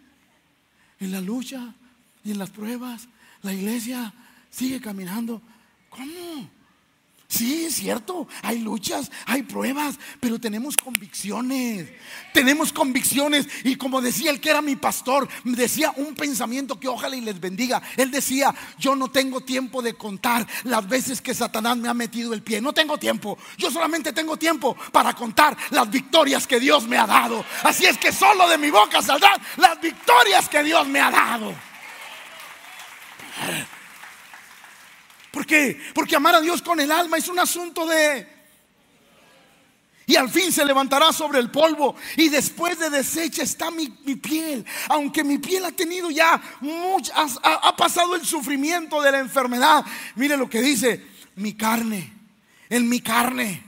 En 0.99 1.12
la 1.12 1.19
lucha, 1.19 1.73
y 2.23 2.32
en 2.32 2.39
las 2.39 2.49
pruebas 2.49 3.08
la 3.41 3.54
iglesia 3.54 4.13
sigue 4.49 4.80
caminando. 4.80 5.41
¿Cómo? 5.89 6.49
Sí, 7.34 7.65
es 7.65 7.78
cierto, 7.78 8.28
hay 8.43 8.60
luchas, 8.60 9.10
hay 9.26 9.41
pruebas, 9.41 9.98
pero 10.19 10.39
tenemos 10.39 10.78
convicciones. 10.78 11.89
Tenemos 12.32 12.72
convicciones 12.72 13.48
y 13.63 13.76
como 13.76 14.02
decía 14.02 14.30
el 14.30 14.39
que 14.39 14.52
era 14.52 14.62
mi 14.62 14.76
pastor, 14.76 15.28
decía 15.43 15.91
un 15.96 16.13
pensamiento 16.13 16.80
que 16.80 16.88
ojalá 16.88 17.15
y 17.15 17.22
les 17.22 17.39
bendiga. 17.39 17.82
Él 17.98 18.12
decía, 18.12 18.54
yo 18.78 18.96
no 18.96 19.10
tengo 19.10 19.41
tiempo 19.41 19.82
de 19.82 19.96
contar 19.96 20.46
las 20.63 20.88
veces 20.88 21.22
que 21.22 21.34
Satanás 21.34 21.76
me 21.78 21.89
ha 21.89 21.96
metido 21.96 22.36
el 22.36 22.43
pie. 22.43 22.62
No 22.62 22.72
tengo 22.72 23.00
tiempo. 23.00 23.36
Yo 23.58 23.72
solamente 23.72 24.13
tengo 24.13 24.38
tiempo 24.38 24.78
para 24.91 25.13
contar 25.13 25.58
las 25.72 25.89
victorias 25.89 26.46
que 26.46 26.60
Dios 26.60 26.88
me 26.88 27.00
ha 27.00 27.08
dado. 27.08 27.43
Así 27.63 27.88
es 27.88 27.98
que 27.98 28.12
solo 28.12 28.48
de 28.48 28.60
mi 28.60 28.69
boca 28.69 29.02
saldrán 29.02 29.41
las 29.58 29.82
victorias 29.82 30.48
que 30.48 30.62
Dios 30.62 30.88
me 30.88 31.00
ha 31.00 31.10
dado. 31.10 31.52
¿Por 35.34 35.48
qué? 35.48 35.82
Porque 35.96 36.15
amar 36.15 36.36
a 36.36 36.41
Dios 36.41 36.62
con 36.62 36.80
el 36.80 36.91
alma 36.91 37.17
es 37.17 37.28
un 37.28 37.39
asunto 37.39 37.88
de... 37.88 38.32
Y 40.06 40.15
al 40.15 40.30
fin 40.30 40.52
se 40.52 40.63
levantará 40.63 41.12
sobre 41.12 41.39
el 41.39 41.50
polvo 41.50 41.96
y 42.17 42.30
después 42.30 42.78
de 42.78 42.91
deshecha 42.91 43.41
está 43.41 43.72
mi, 43.72 43.88
piel. 43.88 44.63
Aunque 44.89 45.24
mi 45.24 45.39
piel 45.39 45.65
ha 45.65 45.72
tenido 45.72 46.12
ya 46.12 46.39
mucho, 46.60 47.12
ha, 47.15 47.76
pasado 47.76 48.13
el 48.15 48.24
sufrimiento 48.24 49.02
de 49.02 49.12
la 49.12 49.19
enfermedad. 49.19 49.84
Mire 50.13 50.38
lo 50.38 50.48
que 50.48 50.62
dice, 50.62 51.04
mi 51.38 51.54
carne, 51.54 52.13
en 52.69 52.88
mi 52.88 53.00
carne. 53.00 53.63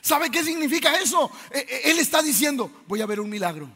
¿Sabe 0.00 0.30
qué 0.30 0.44
significa 0.44 0.94
eso? 0.94 1.28
E, 1.50 1.58
e, 1.58 1.90
él 1.90 1.98
está 1.98 2.22
diciendo, 2.22 2.70
voy 2.86 3.00
a 3.00 3.06
ver 3.06 3.18
un 3.18 3.30
milagro. 3.30 3.68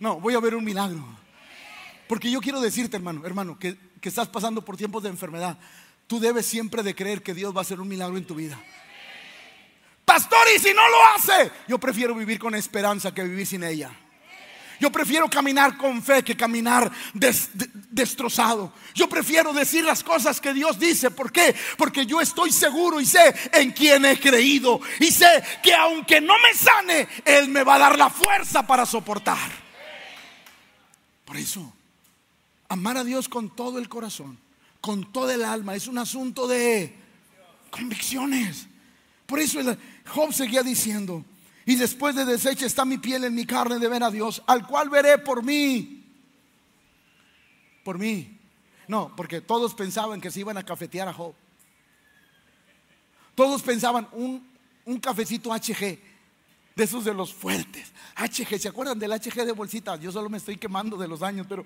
No, 0.00 0.18
voy 0.18 0.34
a 0.34 0.40
ver 0.40 0.56
un 0.56 0.64
milagro. 0.64 1.04
Porque 2.08 2.32
yo 2.32 2.40
quiero 2.40 2.60
decirte, 2.60 2.96
hermano, 2.96 3.24
hermano, 3.24 3.56
que, 3.56 3.78
estás 4.08 4.28
pasando 4.28 4.64
por 4.64 4.76
tiempos 4.76 5.02
de 5.02 5.08
enfermedad. 5.10 5.58
Tú 6.06 6.18
debes 6.18 6.46
siempre 6.46 6.82
de 6.82 6.94
creer 6.94 7.22
que 7.22 7.34
Dios 7.34 7.54
va 7.54 7.60
a 7.60 7.62
hacer 7.62 7.80
un 7.80 7.88
milagro 7.88 8.16
en 8.16 8.26
tu 8.26 8.34
vida. 8.34 8.58
Pastor, 10.04 10.46
y 10.56 10.58
si 10.58 10.74
no 10.74 10.82
lo 10.88 10.96
hace, 11.14 11.52
yo 11.68 11.78
prefiero 11.78 12.14
vivir 12.14 12.38
con 12.38 12.54
esperanza 12.54 13.14
que 13.14 13.22
vivir 13.22 13.46
sin 13.46 13.62
ella. 13.62 13.92
Yo 14.80 14.90
prefiero 14.90 15.28
caminar 15.28 15.76
con 15.76 16.02
fe 16.02 16.24
que 16.24 16.36
caminar 16.36 16.90
destrozado. 17.12 18.72
Yo 18.94 19.08
prefiero 19.08 19.52
decir 19.52 19.84
las 19.84 20.02
cosas 20.02 20.40
que 20.40 20.54
Dios 20.54 20.78
dice. 20.78 21.10
¿Por 21.10 21.30
qué? 21.30 21.54
Porque 21.76 22.06
yo 22.06 22.18
estoy 22.20 22.50
seguro 22.50 22.98
y 22.98 23.04
sé 23.04 23.34
en 23.52 23.72
quién 23.72 24.06
he 24.06 24.18
creído. 24.18 24.80
Y 24.98 25.12
sé 25.12 25.44
que 25.62 25.74
aunque 25.74 26.22
no 26.22 26.34
me 26.38 26.54
sane, 26.54 27.06
Él 27.26 27.48
me 27.48 27.62
va 27.62 27.74
a 27.74 27.78
dar 27.78 27.98
la 27.98 28.08
fuerza 28.08 28.66
para 28.66 28.86
soportar. 28.86 29.50
Por 31.26 31.36
eso, 31.36 31.72
Amar 32.70 32.96
a 32.96 33.02
Dios 33.02 33.28
con 33.28 33.50
todo 33.50 33.80
el 33.80 33.88
corazón, 33.88 34.38
con 34.80 35.12
todo 35.12 35.28
el 35.32 35.42
alma, 35.42 35.74
es 35.74 35.88
un 35.88 35.98
asunto 35.98 36.46
de 36.46 36.94
convicciones. 37.68 38.68
Por 39.26 39.40
eso 39.40 39.58
Job 40.06 40.32
seguía 40.32 40.62
diciendo, 40.62 41.24
y 41.66 41.74
después 41.74 42.14
de 42.14 42.24
deshecha 42.24 42.66
está 42.66 42.84
mi 42.84 42.98
piel 42.98 43.24
en 43.24 43.34
mi 43.34 43.44
carne 43.44 43.80
de 43.80 43.88
ver 43.88 44.04
a 44.04 44.10
Dios, 44.10 44.40
al 44.46 44.68
cual 44.68 44.88
veré 44.88 45.18
por 45.18 45.42
mí. 45.42 46.04
Por 47.82 47.98
mí. 47.98 48.38
No, 48.86 49.14
porque 49.16 49.40
todos 49.40 49.74
pensaban 49.74 50.20
que 50.20 50.30
se 50.30 50.38
iban 50.38 50.56
a 50.56 50.62
cafetear 50.62 51.08
a 51.08 51.12
Job. 51.12 51.34
Todos 53.34 53.62
pensaban 53.62 54.06
un, 54.12 54.48
un 54.84 55.00
cafecito 55.00 55.50
HG, 55.50 55.98
de 56.76 56.84
esos 56.84 57.04
de 57.04 57.14
los 57.14 57.34
fuertes. 57.34 57.92
HG, 58.16 58.60
¿se 58.60 58.68
acuerdan 58.68 58.96
del 58.96 59.10
HG 59.10 59.44
de 59.44 59.50
bolsita? 59.50 59.96
Yo 59.96 60.12
solo 60.12 60.28
me 60.28 60.38
estoy 60.38 60.56
quemando 60.56 60.96
de 60.96 61.08
los 61.08 61.20
años, 61.20 61.46
pero 61.48 61.64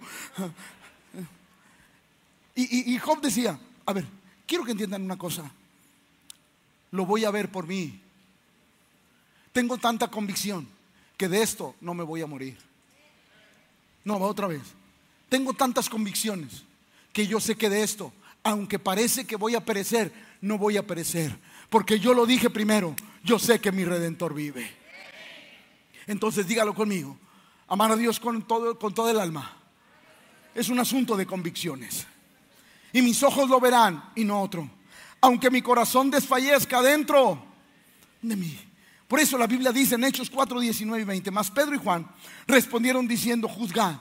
y, 2.55 2.98
Job 2.98 3.20
decía, 3.20 3.59
a 3.85 3.92
ver, 3.92 4.07
quiero 4.46 4.64
que 4.64 4.72
entiendan 4.72 5.03
una 5.03 5.16
cosa. 5.16 5.50
Lo 6.92 7.05
voy 7.05 7.24
a 7.24 7.31
ver 7.31 7.50
por 7.50 7.66
mí. 7.66 8.00
Tengo 9.53 9.79
tanta 9.79 10.09
convicción 10.09 10.68
que 11.16 11.29
de 11.29 11.42
esto 11.42 11.74
no 11.81 11.94
me 11.94 12.05
voy 12.05 12.22
a 12.22 12.27
morir. 12.27 12.57
No, 14.05 14.20
va 14.20 14.27
otra 14.27 14.46
vez. 14.46 14.62
Tengo 15.29 15.55
tantas 15.55 15.88
convicciones 15.88 16.62
que 17.12 17.27
yo 17.27 17.40
sé 17.40 17.57
que 17.57 17.70
de 17.70 17.83
esto, 17.83 18.12
aunque 18.42 18.79
parece 18.79 19.24
que 19.27 19.37
voy 19.37 19.55
a 19.55 19.64
perecer, 19.64 20.12
no 20.40 20.59
voy 20.59 20.77
a 20.77 20.87
perecer. 20.87 21.37
Porque 21.70 21.98
yo 21.98 22.14
lo 22.14 22.27
dije 22.27 22.50
primero, 22.50 22.94
yo 23.24 23.38
sé 23.38 23.61
que 23.61 23.72
mi 23.72 23.85
redentor 23.85 24.35
vive. 24.35 24.70
Entonces 26.07 26.46
dígalo 26.46 26.74
conmigo. 26.74 27.16
Amar 27.66 27.92
a 27.92 27.96
Dios 27.96 28.20
con 28.20 28.46
todo, 28.46 28.79
con 28.79 28.94
todo 28.94 29.11
el 29.11 29.18
alma. 29.18 29.57
Es 30.54 30.68
un 30.68 30.78
asunto 30.78 31.16
de 31.16 31.26
convicciones 31.26 32.06
y 32.92 33.02
mis 33.02 33.22
ojos 33.22 33.48
lo 33.48 33.60
verán 33.60 34.10
y 34.14 34.24
no 34.24 34.40
otro. 34.40 34.70
Aunque 35.20 35.50
mi 35.50 35.62
corazón 35.62 36.10
desfallezca 36.10 36.80
dentro 36.82 37.44
de 38.22 38.36
mí. 38.36 38.58
Por 39.08 39.20
eso 39.20 39.36
la 39.36 39.46
Biblia 39.46 39.72
dice 39.72 39.96
en 39.96 40.04
Hechos 40.04 40.30
4, 40.30 40.60
19 40.60 41.02
y 41.02 41.04
20, 41.04 41.30
más 41.30 41.50
Pedro 41.50 41.74
y 41.74 41.78
Juan 41.78 42.08
respondieron 42.46 43.06
diciendo, 43.06 43.48
juzgad 43.48 43.96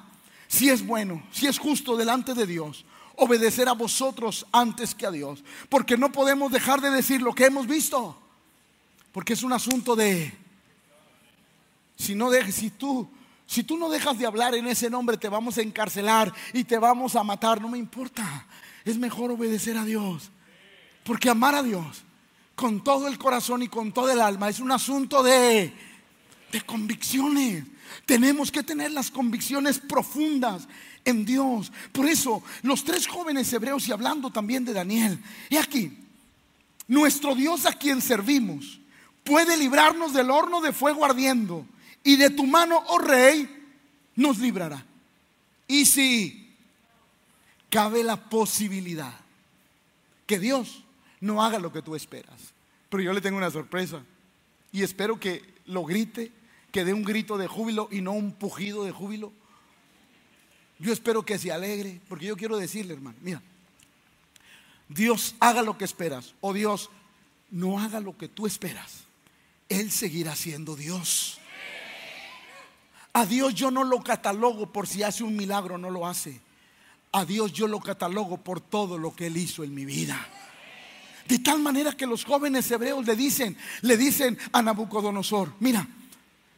si 0.53 0.69
es 0.69 0.85
bueno, 0.85 1.23
si 1.31 1.47
es 1.47 1.57
justo 1.57 1.97
delante 1.97 2.35
de 2.35 2.45
Dios, 2.45 2.85
obedecer 3.15 3.67
a 3.67 3.73
vosotros 3.73 4.45
antes 4.51 4.93
que 4.93 5.07
a 5.07 5.11
Dios. 5.11 5.43
Porque 5.67 5.97
no 5.97 6.11
podemos 6.11 6.51
dejar 6.51 6.79
de 6.79 6.91
decir 6.91 7.23
lo 7.23 7.33
que 7.33 7.45
hemos 7.45 7.65
visto. 7.65 8.15
Porque 9.11 9.33
es 9.33 9.41
un 9.41 9.51
asunto 9.51 9.95
de, 9.95 10.31
si 11.95 12.13
no 12.13 12.29
dejes, 12.29 12.53
si 12.53 12.69
tú, 12.69 13.09
si 13.53 13.63
tú 13.63 13.77
no 13.77 13.89
dejas 13.89 14.17
de 14.17 14.25
hablar 14.25 14.55
en 14.55 14.67
ese 14.67 14.89
nombre, 14.89 15.17
te 15.17 15.29
vamos 15.29 15.57
a 15.57 15.61
encarcelar 15.61 16.33
y 16.53 16.63
te 16.63 16.77
vamos 16.77 17.15
a 17.15 17.23
matar, 17.23 17.61
no 17.61 17.69
me 17.69 17.77
importa 17.77 18.45
es 18.85 18.97
mejor 18.97 19.31
obedecer 19.31 19.77
a 19.77 19.85
Dios. 19.85 20.29
Porque 21.03 21.29
amar 21.29 21.55
a 21.55 21.63
Dios 21.63 22.03
con 22.55 22.83
todo 22.83 23.07
el 23.07 23.17
corazón 23.17 23.63
y 23.63 23.67
con 23.67 23.91
todo 23.91 24.11
el 24.11 24.21
alma. 24.21 24.49
Es 24.49 24.59
un 24.59 24.71
asunto 24.71 25.23
de, 25.23 25.73
de 26.51 26.61
convicciones. 26.61 27.65
Tenemos 28.05 28.51
que 28.51 28.63
tener 28.63 28.91
las 28.91 29.11
convicciones 29.11 29.79
profundas 29.79 30.67
en 31.03 31.25
Dios. 31.25 31.71
Por 31.91 32.07
eso, 32.07 32.43
los 32.61 32.83
tres 32.83 33.07
jóvenes 33.07 33.51
hebreos 33.51 33.87
y 33.87 33.91
hablando 33.91 34.29
también 34.29 34.63
de 34.63 34.73
Daniel, 34.73 35.19
y 35.49 35.57
aquí, 35.57 35.97
nuestro 36.87 37.35
Dios 37.35 37.65
a 37.65 37.73
quien 37.73 38.01
servimos 38.01 38.79
puede 39.23 39.57
librarnos 39.57 40.13
del 40.13 40.31
horno 40.31 40.61
de 40.61 40.73
fuego 40.73 41.05
ardiendo 41.05 41.65
y 42.03 42.15
de 42.17 42.29
tu 42.29 42.45
mano, 42.45 42.83
oh 42.87 42.99
rey, 42.99 43.47
nos 44.15 44.37
librará. 44.39 44.85
Y 45.67 45.85
si 45.85 46.55
cabe 47.69 48.03
la 48.03 48.17
posibilidad 48.29 49.13
que 50.27 50.39
Dios 50.39 50.83
no 51.21 51.43
haga 51.43 51.59
lo 51.59 51.71
que 51.71 51.81
tú 51.81 51.95
esperas, 51.95 52.53
pero 52.89 53.03
yo 53.03 53.13
le 53.13 53.21
tengo 53.21 53.37
una 53.37 53.51
sorpresa 53.51 54.03
y 54.71 54.83
espero 54.83 55.19
que 55.19 55.43
lo 55.65 55.85
grite, 55.85 56.31
que 56.71 56.83
dé 56.83 56.93
un 56.93 57.03
grito 57.03 57.37
de 57.37 57.47
júbilo 57.47 57.87
y 57.91 58.01
no 58.01 58.11
un 58.11 58.33
pujido 58.33 58.83
de 58.83 58.91
júbilo. 58.91 59.31
Yo 60.79 60.91
espero 60.91 61.23
que 61.23 61.37
se 61.37 61.51
alegre, 61.51 62.01
porque 62.09 62.25
yo 62.25 62.35
quiero 62.35 62.57
decirle, 62.57 62.93
hermano, 62.93 63.17
mira, 63.21 63.41
Dios 64.89 65.35
haga 65.39 65.61
lo 65.61 65.77
que 65.77 65.85
esperas 65.85 66.35
o 66.41 66.53
Dios 66.53 66.89
no 67.49 67.79
haga 67.79 67.99
lo 67.99 68.17
que 68.17 68.27
tú 68.27 68.45
esperas. 68.47 69.05
Él 69.69 69.91
seguirá 69.91 70.35
siendo 70.35 70.75
Dios. 70.75 71.39
A 73.13 73.25
Dios 73.25 73.53
yo 73.53 73.69
no 73.69 73.83
lo 73.83 74.01
catalogo 74.01 74.71
por 74.71 74.87
si 74.87 75.03
hace 75.03 75.23
un 75.23 75.35
milagro 75.35 75.75
o 75.75 75.77
no 75.77 75.91
lo 75.91 76.07
hace. 76.07 76.41
A 77.11 77.25
Dios 77.25 77.53
yo 77.53 77.67
lo 77.67 77.79
catalogo 77.79 78.37
por 78.37 78.59
todo 78.59 78.97
lo 78.97 79.15
que 79.15 79.27
Él 79.27 79.37
hizo 79.37 79.63
en 79.63 79.73
mi 79.73 79.85
vida. 79.85 80.27
De 81.27 81.39
tal 81.39 81.59
manera 81.59 81.93
que 81.93 82.07
los 82.07 82.25
jóvenes 82.25 82.69
hebreos 82.71 83.05
le 83.05 83.15
dicen, 83.15 83.55
le 83.81 83.97
dicen 83.97 84.37
a 84.51 84.61
Nabucodonosor, 84.61 85.53
mira, 85.59 85.87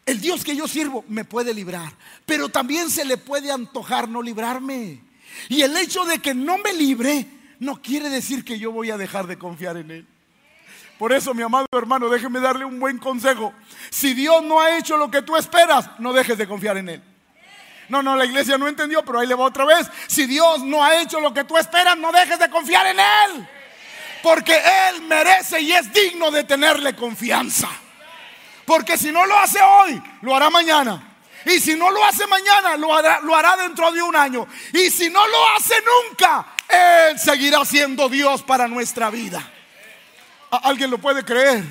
el 0.06 0.22
Dios 0.22 0.44
que 0.44 0.56
yo 0.56 0.68
sirvo 0.68 1.04
me 1.10 1.26
puede 1.26 1.54
librar, 1.54 1.94
pero 2.26 2.50
también 2.50 2.90
se 2.90 3.04
le 3.04 3.18
puede 3.18 3.52
antojar 3.52 4.08
no 4.08 4.22
librarme. 4.22 5.02
Y 5.50 5.62
el 5.62 5.76
hecho 5.76 6.06
de 6.06 6.20
que 6.20 6.34
no 6.34 6.58
me 6.58 6.74
libre 6.74 7.28
no 7.60 7.82
quiere 7.82 8.10
decir 8.10 8.46
que 8.46 8.58
yo 8.58 8.72
voy 8.72 8.92
a 8.92 8.98
dejar 8.98 9.28
de 9.28 9.38
confiar 9.38 9.78
en 9.78 9.92
Él. 9.92 10.08
Por 10.98 11.12
eso, 11.12 11.34
mi 11.34 11.44
amado 11.44 11.66
hermano, 11.74 12.10
déjeme 12.10 12.40
darle 12.40 12.64
un 12.64 12.80
buen 12.80 12.98
consejo. 12.98 13.54
Si 13.90 14.14
Dios 14.14 14.42
no 14.44 14.62
ha 14.62 14.78
hecho 14.78 14.96
lo 14.98 15.12
que 15.12 15.22
tú 15.22 15.36
esperas, 15.36 15.90
no 16.00 16.14
dejes 16.14 16.38
de 16.38 16.48
confiar 16.48 16.78
en 16.78 16.90
Él. 16.90 17.04
No, 17.90 18.02
no, 18.02 18.16
la 18.16 18.26
iglesia 18.26 18.58
no 18.58 18.68
entendió, 18.68 19.04
pero 19.04 19.20
ahí 19.20 19.28
le 19.28 19.36
va 19.36 19.46
otra 19.46 19.66
vez. 19.66 19.90
Si 20.08 20.26
Dios 20.26 20.64
no 20.64 20.84
ha 20.84 21.02
hecho 21.02 21.20
lo 21.20 21.34
que 21.34 21.44
tú 21.44 21.58
esperas, 21.58 21.98
no 21.98 22.12
dejes 22.12 22.40
de 22.40 22.50
confiar 22.50 22.88
en 22.88 23.00
Él. 23.00 23.48
Porque 24.24 24.56
Él 24.56 25.02
merece 25.04 25.60
y 25.62 25.72
es 25.72 25.92
digno 25.92 26.32
de 26.32 26.46
tenerle 26.46 26.96
confianza. 26.96 27.70
Porque 28.66 28.98
si 28.98 29.12
no 29.12 29.26
lo 29.26 29.38
hace 29.38 29.60
hoy, 29.62 30.02
lo 30.22 30.36
hará 30.36 30.50
mañana. 30.50 31.16
Y 31.46 31.60
si 31.60 31.76
no 31.76 31.92
lo 31.92 32.04
hace 32.04 32.26
mañana, 32.26 32.76
lo 32.78 32.96
hará, 32.96 33.20
lo 33.20 33.36
hará 33.36 33.56
dentro 33.58 33.92
de 33.92 34.02
un 34.02 34.16
año. 34.16 34.48
Y 34.74 34.90
si 34.90 35.10
no 35.12 35.28
lo 35.28 35.50
hace 35.50 35.76
nunca, 35.82 36.48
Él 36.68 37.20
seguirá 37.20 37.64
siendo 37.66 38.10
Dios 38.10 38.42
para 38.42 38.68
nuestra 38.68 39.12
vida. 39.12 39.52
¿Alguien 40.64 40.92
lo 40.92 40.98
puede 40.98 41.24
creer? 41.24 41.64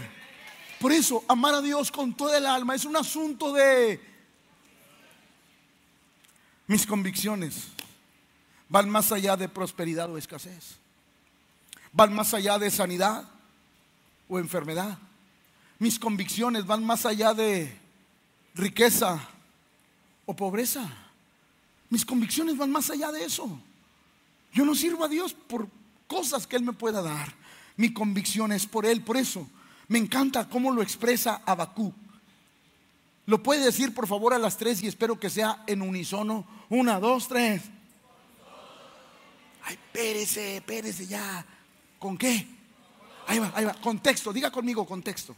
Por 0.81 0.93
eso, 0.93 1.25
amar 1.29 1.55
a 1.55 1.61
Dios 1.61 1.91
con 1.91 2.15
toda 2.15 2.37
el 2.37 2.47
alma 2.47 2.75
es 2.75 2.85
un 2.85 2.97
asunto 2.97 3.53
de 3.53 4.01
mis 6.67 6.87
convicciones. 6.87 7.69
Van 8.69 8.89
más 8.89 9.13
allá 9.13 9.37
de 9.37 9.49
prosperidad 9.49 10.11
o 10.11 10.19
escasez. 10.19 10.77
Van 11.93 12.15
más 12.15 12.35
allá 12.35 12.59
de 12.59 12.71
sanidad 12.71 13.29
o 14.29 14.39
enfermedad. 14.39 14.99
Mis 15.79 15.99
convicciones 15.99 16.67
van 16.67 16.85
más 16.85 17.07
allá 17.07 17.35
de 17.35 17.79
riqueza 18.55 19.29
o 20.27 20.35
pobreza. 20.35 20.89
Mis 21.91 22.05
convicciones 22.05 22.57
van 22.57 22.73
más 22.73 22.91
allá 22.91 23.13
de 23.13 23.25
eso. 23.25 23.61
Yo 24.53 24.65
no 24.65 24.75
sirvo 24.75 25.05
a 25.05 25.09
Dios 25.09 25.35
por 25.35 25.69
cosas 26.07 26.47
que 26.47 26.57
Él 26.57 26.63
me 26.63 26.73
pueda 26.73 27.03
dar. 27.03 27.44
Mi 27.77 27.93
convicción 27.93 28.53
es 28.53 28.67
por 28.67 28.87
Él. 28.87 29.03
Por 29.03 29.17
eso 29.17 29.49
me 29.89 29.99
encanta 29.99 30.49
cómo 30.49 30.73
lo 30.73 30.83
expresa 30.83 31.43
Abacú. 31.45 31.93
Lo 33.27 33.43
puede 33.43 33.65
decir 33.65 33.95
por 33.95 34.07
favor 34.07 34.35
a 34.35 34.39
las 34.39 34.57
tres 34.57 34.83
y 34.83 34.87
espero 34.87 35.19
que 35.19 35.31
sea 35.31 35.65
en 35.67 35.83
unisono. 35.83 36.47
Una, 36.69 37.01
dos, 37.01 37.29
tres. 37.29 37.63
Ay, 39.65 39.75
espérese, 39.75 40.57
espérese 40.57 41.07
ya. 41.07 41.45
¿Con 41.99 42.19
qué? 42.19 42.47
Ahí 43.27 43.39
va, 43.39 43.53
ahí 43.55 43.65
va. 43.65 43.75
Contexto, 43.75 44.33
diga 44.33 44.51
conmigo 44.51 44.87
contexto. 44.87 45.35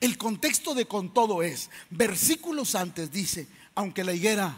El 0.00 0.18
contexto 0.18 0.74
de 0.74 0.86
con 0.86 1.12
todo 1.12 1.42
es, 1.42 1.70
versículos 1.90 2.74
antes 2.74 3.10
dice, 3.10 3.48
aunque 3.74 4.04
la 4.04 4.12
higuera, 4.12 4.56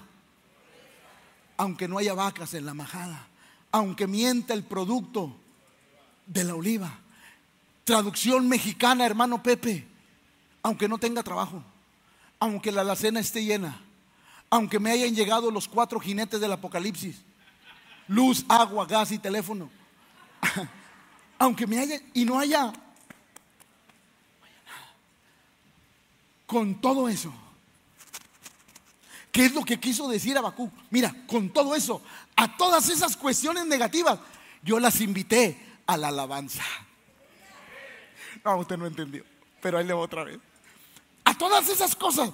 aunque 1.56 1.88
no 1.88 1.98
haya 1.98 2.14
vacas 2.14 2.52
en 2.54 2.66
la 2.66 2.74
majada, 2.74 3.28
aunque 3.70 4.06
mienta 4.06 4.54
el 4.54 4.64
producto 4.64 5.39
de 6.30 6.44
la 6.44 6.54
oliva. 6.54 6.98
Traducción 7.84 8.48
mexicana, 8.48 9.04
hermano 9.04 9.42
Pepe, 9.42 9.86
aunque 10.62 10.88
no 10.88 10.98
tenga 10.98 11.22
trabajo, 11.22 11.62
aunque 12.38 12.70
la 12.70 12.82
alacena 12.82 13.20
esté 13.20 13.44
llena, 13.44 13.80
aunque 14.48 14.78
me 14.78 14.92
hayan 14.92 15.14
llegado 15.14 15.50
los 15.50 15.66
cuatro 15.66 15.98
jinetes 15.98 16.40
del 16.40 16.52
apocalipsis, 16.52 17.16
luz, 18.06 18.44
agua, 18.48 18.86
gas 18.86 19.10
y 19.10 19.18
teléfono, 19.18 19.68
aunque 21.38 21.66
me 21.66 21.78
haya 21.78 22.00
y 22.14 22.24
no 22.24 22.38
haya 22.38 22.72
con 26.46 26.80
todo 26.80 27.08
eso. 27.08 27.32
¿Qué 29.32 29.46
es 29.46 29.54
lo 29.54 29.64
que 29.64 29.78
quiso 29.78 30.08
decir 30.08 30.36
Abacú? 30.36 30.70
Mira, 30.90 31.14
con 31.26 31.50
todo 31.50 31.74
eso, 31.74 32.02
a 32.36 32.56
todas 32.56 32.88
esas 32.88 33.16
cuestiones 33.16 33.66
negativas, 33.66 34.18
yo 34.62 34.78
las 34.78 35.00
invité 35.00 35.69
a 35.90 35.96
la 35.96 36.08
alabanza. 36.08 36.62
No, 38.44 38.58
usted 38.58 38.76
no 38.76 38.86
entendió, 38.86 39.24
pero 39.60 39.78
ahí 39.78 39.84
le 39.84 39.92
voy 39.92 40.04
otra 40.04 40.24
vez. 40.24 40.38
A 41.24 41.36
todas 41.36 41.68
esas 41.68 41.96
cosas, 41.96 42.30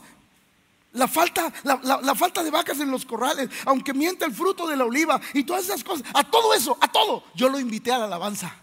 la 0.92 1.08
falta, 1.08 1.50
la, 1.62 2.14
falta 2.14 2.44
de 2.44 2.50
vacas 2.50 2.80
en 2.80 2.90
los 2.90 3.06
corrales, 3.06 3.48
aunque 3.64 3.94
mienta 3.94 4.26
el 4.26 4.34
fruto 4.34 4.66
de 4.66 4.76
la 4.76 4.84
oliva 4.84 5.20
y 5.32 5.44
todas 5.44 5.64
esas 5.64 5.82
cosas, 5.82 6.06
a 6.12 6.22
todo 6.24 6.52
eso, 6.52 6.76
a 6.80 6.88
todo, 6.88 7.24
yo 7.34 7.48
lo 7.48 7.58
invité 7.58 7.92
a 7.92 7.98
la 7.98 8.04
alabanza. 8.04 8.54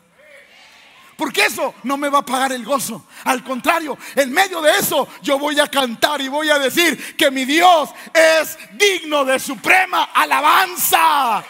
Porque 1.18 1.46
eso 1.46 1.76
no 1.84 1.98
me 1.98 2.10
va 2.10 2.20
a 2.20 2.26
pagar 2.26 2.52
el 2.52 2.66
gozo. 2.66 3.06
Al 3.24 3.44
contrario, 3.44 3.98
en 4.16 4.32
medio 4.32 4.62
de 4.62 4.72
eso 4.72 5.08
yo 5.22 5.40
voy 5.40 5.60
a 5.60 5.68
cantar 5.68 6.22
y 6.22 6.28
voy 6.28 6.50
a 6.50 6.60
decir 6.60 7.16
que 7.16 7.32
mi 7.32 7.46
Dios 7.46 7.90
es 8.14 8.58
digno 8.74 9.26
de 9.26 9.40
suprema 9.40 10.06
alabanza. 10.14 11.44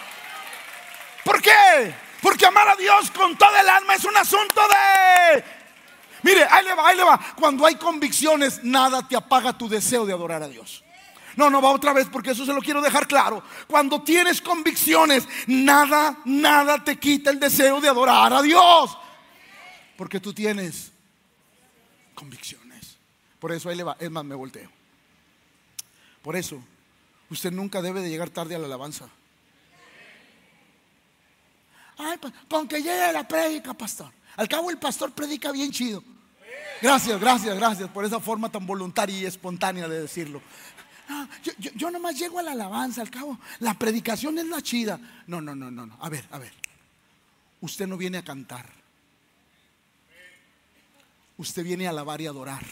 ¿Por 1.23 1.41
qué? 1.41 2.02
Porque 2.23 2.45
amar 2.45 2.69
a 2.69 2.75
Dios 2.77 3.11
con 3.11 3.37
todo 3.37 3.55
el 3.59 3.67
alma 3.67 3.95
es 3.95 4.05
un 4.05 4.15
asunto 4.15 4.61
de... 4.61 5.43
Mire, 6.23 6.45
ahí 6.49 6.63
le 6.63 6.73
va, 6.73 6.87
ahí 6.87 6.95
le 6.95 7.03
va. 7.03 7.19
Cuando 7.35 7.65
hay 7.65 7.75
convicciones, 7.75 8.63
nada 8.63 9.05
te 9.05 9.17
apaga 9.17 9.57
tu 9.57 9.67
deseo 9.67 10.05
de 10.05 10.13
adorar 10.13 10.41
a 10.41 10.47
Dios. 10.47 10.85
No, 11.35 11.49
no 11.49 11.61
va 11.61 11.71
otra 11.71 11.91
vez 11.91 12.07
porque 12.09 12.31
eso 12.31 12.45
se 12.45 12.53
lo 12.53 12.61
quiero 12.61 12.81
dejar 12.81 13.07
claro. 13.07 13.43
Cuando 13.67 14.01
tienes 14.03 14.39
convicciones, 14.39 15.27
nada, 15.47 16.17
nada 16.23 16.81
te 16.81 16.97
quita 16.97 17.29
el 17.29 17.41
deseo 17.41 17.81
de 17.81 17.89
adorar 17.89 18.31
a 18.31 18.41
Dios. 18.41 18.97
Porque 19.97 20.21
tú 20.21 20.33
tienes 20.33 20.93
convicciones. 22.15 22.95
Por 23.37 23.51
eso 23.51 23.67
ahí 23.67 23.75
le 23.75 23.83
va. 23.83 23.97
Es 23.99 24.09
más, 24.09 24.23
me 24.23 24.35
volteo. 24.35 24.69
Por 26.21 26.37
eso, 26.37 26.63
usted 27.29 27.51
nunca 27.51 27.81
debe 27.81 28.01
de 28.01 28.09
llegar 28.09 28.29
tarde 28.29 28.55
a 28.55 28.59
la 28.59 28.67
alabanza. 28.67 29.09
Ay, 31.97 32.17
con 32.49 32.67
que 32.67 32.77
llegue 32.81 33.13
la 33.13 33.27
prédica, 33.27 33.73
pastor. 33.73 34.11
Al 34.35 34.47
cabo 34.47 34.69
el 34.69 34.77
pastor 34.77 35.11
predica 35.11 35.51
bien 35.51 35.71
chido. 35.71 36.03
Gracias, 36.81 37.19
gracias, 37.19 37.55
gracias 37.55 37.89
por 37.89 38.03
esa 38.03 38.19
forma 38.19 38.49
tan 38.49 38.65
voluntaria 38.65 39.17
y 39.17 39.25
espontánea 39.25 39.87
de 39.87 40.01
decirlo. 40.01 40.41
yo, 41.57 41.91
nomás 41.91 42.17
llego 42.17 42.39
a 42.39 42.43
la 42.43 42.51
alabanza, 42.51 43.01
al 43.01 43.09
cabo, 43.09 43.39
la 43.59 43.73
predicación 43.75 44.37
es 44.37 44.45
la 44.47 44.61
chida. 44.61 44.99
No, 45.27 45.39
no, 45.39 45.55
no, 45.55 45.71
no, 45.71 45.85
no. 45.85 45.97
A 46.01 46.09
ver, 46.09 46.25
a 46.31 46.39
ver. 46.39 46.51
Usted 47.61 47.87
no 47.87 47.95
viene 47.95 48.17
a 48.17 48.23
cantar. 48.23 48.69
Usted 51.37 51.63
viene 51.63 51.87
a 51.87 51.91
alabar 51.91 52.19
y 52.19 52.27
adorar. 52.27 52.63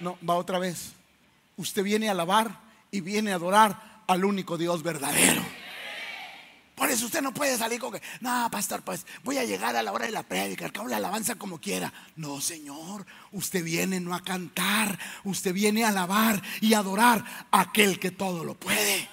No, 0.00 0.18
va 0.26 0.34
otra 0.34 0.58
vez. 0.58 0.92
Usted 1.56 1.82
viene 1.82 2.08
a 2.08 2.12
alabar 2.12 2.60
y 2.90 3.00
viene 3.00 3.32
a 3.32 3.36
adorar 3.36 4.02
al 4.06 4.24
único 4.24 4.56
Dios 4.56 4.82
verdadero. 4.82 5.42
Por 6.76 6.90
eso 6.90 7.06
usted 7.06 7.22
no 7.22 7.32
puede 7.32 7.56
salir 7.56 7.80
con 7.80 7.90
que, 7.90 8.02
no, 8.20 8.50
pastor, 8.50 8.82
pues 8.82 9.06
voy 9.24 9.38
a 9.38 9.44
llegar 9.44 9.74
a 9.74 9.82
la 9.82 9.92
hora 9.92 10.04
de 10.04 10.12
la 10.12 10.22
prédica, 10.22 10.66
al 10.66 10.72
cabo 10.72 10.88
la 10.88 10.98
alabanza 10.98 11.34
como 11.36 11.58
quiera. 11.58 11.90
No, 12.16 12.42
Señor, 12.42 13.06
usted 13.32 13.64
viene 13.64 13.98
no 13.98 14.14
a 14.14 14.22
cantar, 14.22 14.98
usted 15.24 15.54
viene 15.54 15.84
a 15.84 15.88
alabar 15.88 16.42
y 16.60 16.74
adorar 16.74 17.24
a 17.50 17.60
aquel 17.62 17.98
que 17.98 18.10
todo 18.10 18.44
lo 18.44 18.54
puede. 18.54 19.08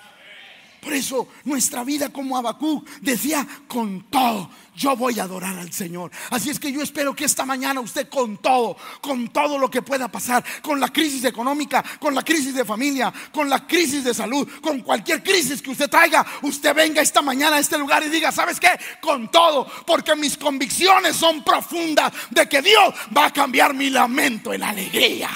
Por 0.83 0.93
eso 0.93 1.29
nuestra 1.45 1.85
vida 1.85 2.09
como 2.09 2.35
Abacú 2.35 2.83
decía, 2.99 3.47
con 3.69 4.01
todo, 4.09 4.49
yo 4.75 4.97
voy 4.97 5.17
a 5.17 5.23
adorar 5.23 5.57
al 5.57 5.71
Señor. 5.71 6.11
Así 6.29 6.49
es 6.49 6.59
que 6.59 6.73
yo 6.73 6.81
espero 6.81 7.15
que 7.15 7.23
esta 7.23 7.45
mañana 7.45 7.79
usted 7.79 8.09
con 8.09 8.37
todo, 8.37 8.75
con 8.99 9.29
todo 9.29 9.57
lo 9.57 9.71
que 9.71 9.81
pueda 9.81 10.09
pasar, 10.09 10.43
con 10.61 10.81
la 10.81 10.89
crisis 10.89 11.23
económica, 11.23 11.81
con 12.01 12.13
la 12.13 12.21
crisis 12.21 12.53
de 12.53 12.65
familia, 12.65 13.13
con 13.31 13.49
la 13.49 13.65
crisis 13.65 14.03
de 14.03 14.13
salud, 14.13 14.45
con 14.61 14.81
cualquier 14.81 15.23
crisis 15.23 15.61
que 15.61 15.71
usted 15.71 15.89
traiga, 15.89 16.25
usted 16.41 16.75
venga 16.75 17.01
esta 17.01 17.21
mañana 17.21 17.55
a 17.55 17.59
este 17.59 17.77
lugar 17.77 18.03
y 18.03 18.09
diga, 18.09 18.33
¿sabes 18.33 18.59
qué? 18.59 18.71
Con 18.99 19.31
todo, 19.31 19.65
porque 19.85 20.17
mis 20.17 20.37
convicciones 20.37 21.15
son 21.15 21.45
profundas 21.45 22.11
de 22.29 22.49
que 22.49 22.61
Dios 22.61 22.93
va 23.15 23.27
a 23.27 23.31
cambiar 23.31 23.73
mi 23.73 23.89
lamento 23.89 24.51
en 24.51 24.63
alegría. 24.63 25.29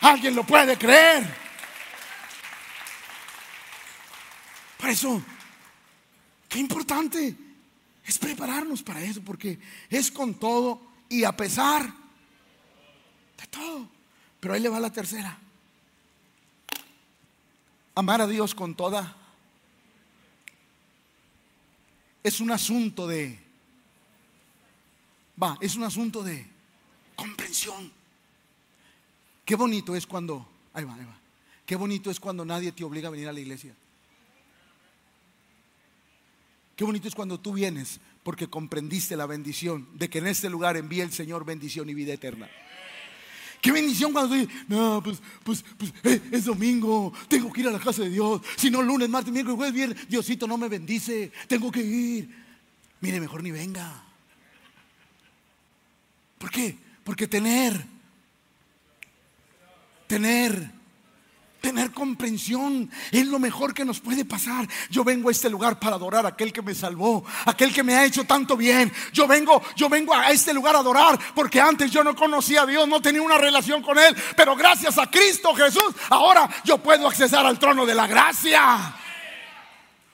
¿Alguien 0.00 0.34
lo 0.34 0.44
puede 0.44 0.78
creer? 0.78 1.47
Por 4.78 4.90
eso, 4.90 5.22
qué 6.48 6.58
importante 6.58 7.36
es 8.04 8.18
prepararnos 8.18 8.82
para 8.82 9.02
eso, 9.02 9.20
porque 9.22 9.58
es 9.90 10.10
con 10.10 10.34
todo 10.34 10.80
y 11.08 11.24
a 11.24 11.36
pesar 11.36 11.92
de 13.36 13.46
todo. 13.50 13.88
Pero 14.40 14.54
ahí 14.54 14.60
le 14.60 14.68
va 14.68 14.80
la 14.80 14.92
tercera. 14.92 15.36
Amar 17.94 18.22
a 18.22 18.26
Dios 18.26 18.54
con 18.54 18.76
toda 18.76 19.16
es 22.22 22.40
un 22.40 22.50
asunto 22.52 23.06
de, 23.08 23.38
va, 25.42 25.58
es 25.60 25.74
un 25.74 25.82
asunto 25.82 26.22
de 26.22 26.46
comprensión. 27.16 27.90
Qué 29.44 29.56
bonito 29.56 29.96
es 29.96 30.06
cuando, 30.06 30.46
ahí 30.72 30.84
va, 30.84 30.94
ahí 30.94 31.04
va, 31.04 31.18
qué 31.66 31.74
bonito 31.74 32.10
es 32.10 32.20
cuando 32.20 32.44
nadie 32.44 32.70
te 32.70 32.84
obliga 32.84 33.08
a 33.08 33.10
venir 33.10 33.28
a 33.28 33.32
la 33.32 33.40
iglesia. 33.40 33.74
Qué 36.78 36.84
bonito 36.84 37.08
es 37.08 37.14
cuando 37.16 37.40
tú 37.40 37.54
vienes 37.54 37.98
porque 38.22 38.46
comprendiste 38.46 39.16
la 39.16 39.26
bendición 39.26 39.88
de 39.94 40.08
que 40.08 40.18
en 40.18 40.28
este 40.28 40.48
lugar 40.48 40.76
envíe 40.76 41.00
el 41.00 41.10
Señor 41.10 41.44
bendición 41.44 41.90
y 41.90 41.94
vida 41.94 42.12
eterna. 42.12 42.48
Qué 43.60 43.72
bendición 43.72 44.12
cuando 44.12 44.28
tú 44.28 44.40
dices, 44.40 44.54
no, 44.68 45.02
pues, 45.02 45.20
pues, 45.42 45.64
pues 45.76 45.92
eh, 46.04 46.22
es 46.30 46.44
domingo, 46.44 47.12
tengo 47.26 47.52
que 47.52 47.62
ir 47.62 47.66
a 47.66 47.72
la 47.72 47.80
casa 47.80 48.02
de 48.02 48.10
Dios. 48.10 48.42
Si 48.54 48.70
no, 48.70 48.80
lunes, 48.80 49.08
martes, 49.08 49.32
miércoles, 49.32 49.56
jueves, 49.56 49.74
viernes, 49.74 50.08
Diosito 50.08 50.46
no 50.46 50.56
me 50.56 50.68
bendice, 50.68 51.32
tengo 51.48 51.72
que 51.72 51.82
ir. 51.82 52.28
Mire, 53.00 53.18
mejor 53.18 53.42
ni 53.42 53.50
venga. 53.50 54.04
¿Por 56.38 56.48
qué? 56.48 56.78
Porque 57.02 57.26
tener, 57.26 57.84
tener 60.06 60.77
Tener 61.60 61.90
comprensión 61.90 62.88
es 63.10 63.26
lo 63.26 63.40
mejor 63.40 63.74
que 63.74 63.84
nos 63.84 63.98
puede 63.98 64.24
pasar. 64.24 64.68
Yo 64.90 65.02
vengo 65.02 65.28
a 65.28 65.32
este 65.32 65.50
lugar 65.50 65.80
para 65.80 65.96
adorar 65.96 66.24
a 66.24 66.28
aquel 66.28 66.52
que 66.52 66.62
me 66.62 66.72
salvó, 66.72 67.24
aquel 67.46 67.74
que 67.74 67.82
me 67.82 67.96
ha 67.96 68.04
hecho 68.04 68.22
tanto 68.24 68.56
bien. 68.56 68.92
Yo 69.12 69.26
vengo, 69.26 69.60
yo 69.74 69.88
vengo 69.88 70.14
a 70.14 70.30
este 70.30 70.54
lugar 70.54 70.76
a 70.76 70.80
adorar 70.80 71.18
porque 71.34 71.60
antes 71.60 71.90
yo 71.90 72.04
no 72.04 72.14
conocía 72.14 72.62
a 72.62 72.66
Dios, 72.66 72.86
no 72.86 73.02
tenía 73.02 73.22
una 73.22 73.38
relación 73.38 73.82
con 73.82 73.98
él, 73.98 74.16
pero 74.36 74.54
gracias 74.54 74.98
a 74.98 75.10
Cristo 75.10 75.52
Jesús, 75.52 75.94
ahora 76.10 76.48
yo 76.64 76.78
puedo 76.78 77.08
accesar 77.08 77.44
al 77.44 77.58
trono 77.58 77.84
de 77.84 77.94
la 77.94 78.06
gracia. 78.06 78.94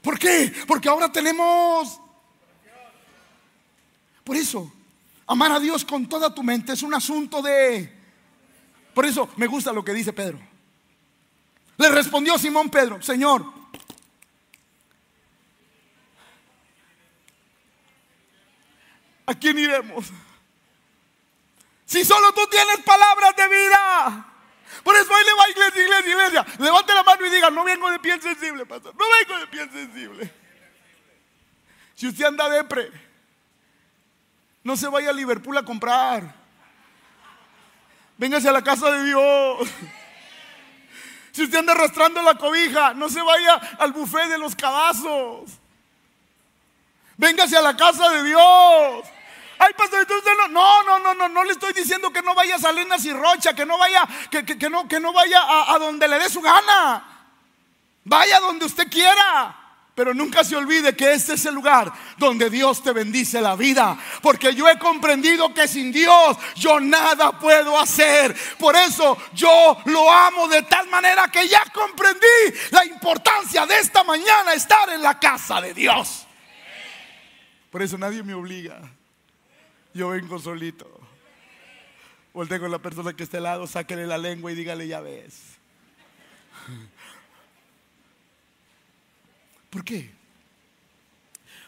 ¿Por 0.00 0.18
qué? 0.18 0.50
Porque 0.66 0.88
ahora 0.88 1.12
tenemos 1.12 2.00
Por 4.22 4.36
eso, 4.36 4.72
amar 5.26 5.52
a 5.52 5.60
Dios 5.60 5.84
con 5.84 6.08
toda 6.08 6.34
tu 6.34 6.42
mente 6.42 6.72
es 6.72 6.82
un 6.82 6.94
asunto 6.94 7.42
de 7.42 7.92
Por 8.94 9.04
eso 9.04 9.28
me 9.36 9.46
gusta 9.46 9.74
lo 9.74 9.84
que 9.84 9.92
dice 9.92 10.14
Pedro. 10.14 10.53
Le 11.76 11.88
respondió 11.90 12.38
Simón 12.38 12.70
Pedro, 12.70 13.02
Señor, 13.02 13.44
¿a 19.26 19.34
quién 19.34 19.58
iremos? 19.58 20.06
Si 21.84 22.04
solo 22.04 22.32
tú 22.32 22.46
tienes 22.48 22.78
palabras 22.80 23.34
de 23.36 23.48
vida. 23.48 24.30
Por 24.82 24.96
eso 24.96 25.14
ahí 25.14 25.24
le 25.24 25.34
va 25.34 25.50
iglesia, 25.50 25.82
iglesia, 25.82 26.12
iglesia. 26.12 26.46
Levante 26.58 26.94
la 26.94 27.02
mano 27.02 27.26
y 27.26 27.30
diga, 27.30 27.50
no 27.50 27.64
vengo 27.64 27.90
de 27.90 27.98
piel 27.98 28.20
sensible, 28.20 28.66
pastor. 28.66 28.94
No 28.96 29.04
vengo 29.18 29.40
de 29.40 29.46
piel 29.46 29.70
sensible. 29.70 30.34
Si 31.94 32.08
usted 32.08 32.24
anda 32.24 32.48
depre, 32.48 32.90
no 34.62 34.76
se 34.76 34.88
vaya 34.88 35.10
a 35.10 35.12
Liverpool 35.12 35.56
a 35.56 35.64
comprar. 35.64 36.34
Véngase 38.16 38.48
a 38.48 38.52
la 38.52 38.62
casa 38.62 38.90
de 38.90 39.04
Dios. 39.04 39.68
Si 41.34 41.42
usted 41.42 41.58
anda 41.58 41.72
arrastrando 41.72 42.22
la 42.22 42.36
cobija, 42.36 42.94
no 42.94 43.08
se 43.08 43.20
vaya 43.20 43.54
al 43.80 43.92
buffet 43.92 44.28
de 44.28 44.38
los 44.38 44.54
cabazos. 44.54 45.50
Véngase 47.16 47.56
a 47.56 47.60
la 47.60 47.76
casa 47.76 48.08
de 48.10 48.22
Dios. 48.22 49.04
Ay, 49.58 49.72
pastor, 49.76 50.06
no, 50.08 50.48
no, 50.48 50.82
no, 50.84 50.98
no, 51.00 51.14
no, 51.14 51.28
no 51.28 51.44
le 51.44 51.52
estoy 51.52 51.72
diciendo 51.72 52.12
que 52.12 52.22
no 52.22 52.36
vaya 52.36 52.54
a 52.54 52.60
Salinas 52.60 53.04
y 53.04 53.12
Rocha, 53.12 53.52
que 53.52 53.66
no 53.66 53.76
vaya, 53.76 54.06
que, 54.30 54.44
que, 54.44 54.70
no, 54.70 54.86
que 54.86 55.00
no 55.00 55.12
vaya 55.12 55.40
a, 55.40 55.74
a 55.74 55.78
donde 55.80 56.06
le 56.06 56.20
dé 56.20 56.30
su 56.30 56.40
gana. 56.40 57.02
Vaya 58.04 58.38
donde 58.38 58.66
usted 58.66 58.88
quiera. 58.88 59.56
Pero 59.94 60.12
nunca 60.12 60.42
se 60.42 60.56
olvide 60.56 60.96
que 60.96 61.12
este 61.12 61.34
es 61.34 61.46
el 61.46 61.54
lugar 61.54 61.92
donde 62.18 62.50
Dios 62.50 62.82
te 62.82 62.92
bendice 62.92 63.40
la 63.40 63.54
vida. 63.54 63.96
Porque 64.22 64.52
yo 64.54 64.68
he 64.68 64.76
comprendido 64.78 65.54
que 65.54 65.68
sin 65.68 65.92
Dios 65.92 66.36
yo 66.56 66.80
nada 66.80 67.38
puedo 67.38 67.78
hacer. 67.78 68.34
Por 68.58 68.74
eso 68.74 69.16
yo 69.32 69.78
lo 69.84 70.10
amo 70.10 70.48
de 70.48 70.62
tal 70.62 70.88
manera 70.88 71.28
que 71.28 71.46
ya 71.46 71.64
comprendí 71.72 72.26
la 72.72 72.84
importancia 72.84 73.66
de 73.66 73.78
esta 73.78 74.02
mañana 74.02 74.54
estar 74.54 74.90
en 74.90 75.00
la 75.00 75.18
casa 75.20 75.60
de 75.60 75.72
Dios. 75.72 76.26
Por 77.70 77.80
eso 77.80 77.96
nadie 77.96 78.24
me 78.24 78.34
obliga. 78.34 78.80
Yo 79.92 80.08
vengo 80.08 80.40
solito. 80.40 80.90
Volté 82.32 82.58
con 82.58 82.72
la 82.72 82.80
persona 82.80 83.12
que 83.12 83.22
está 83.22 83.36
al 83.36 83.44
lado, 83.44 83.66
sáquele 83.68 84.08
la 84.08 84.18
lengua 84.18 84.50
y 84.50 84.56
dígale, 84.56 84.88
ya 84.88 85.00
ves. 85.00 85.54
¿Por 89.74 89.82
qué? 89.82 90.08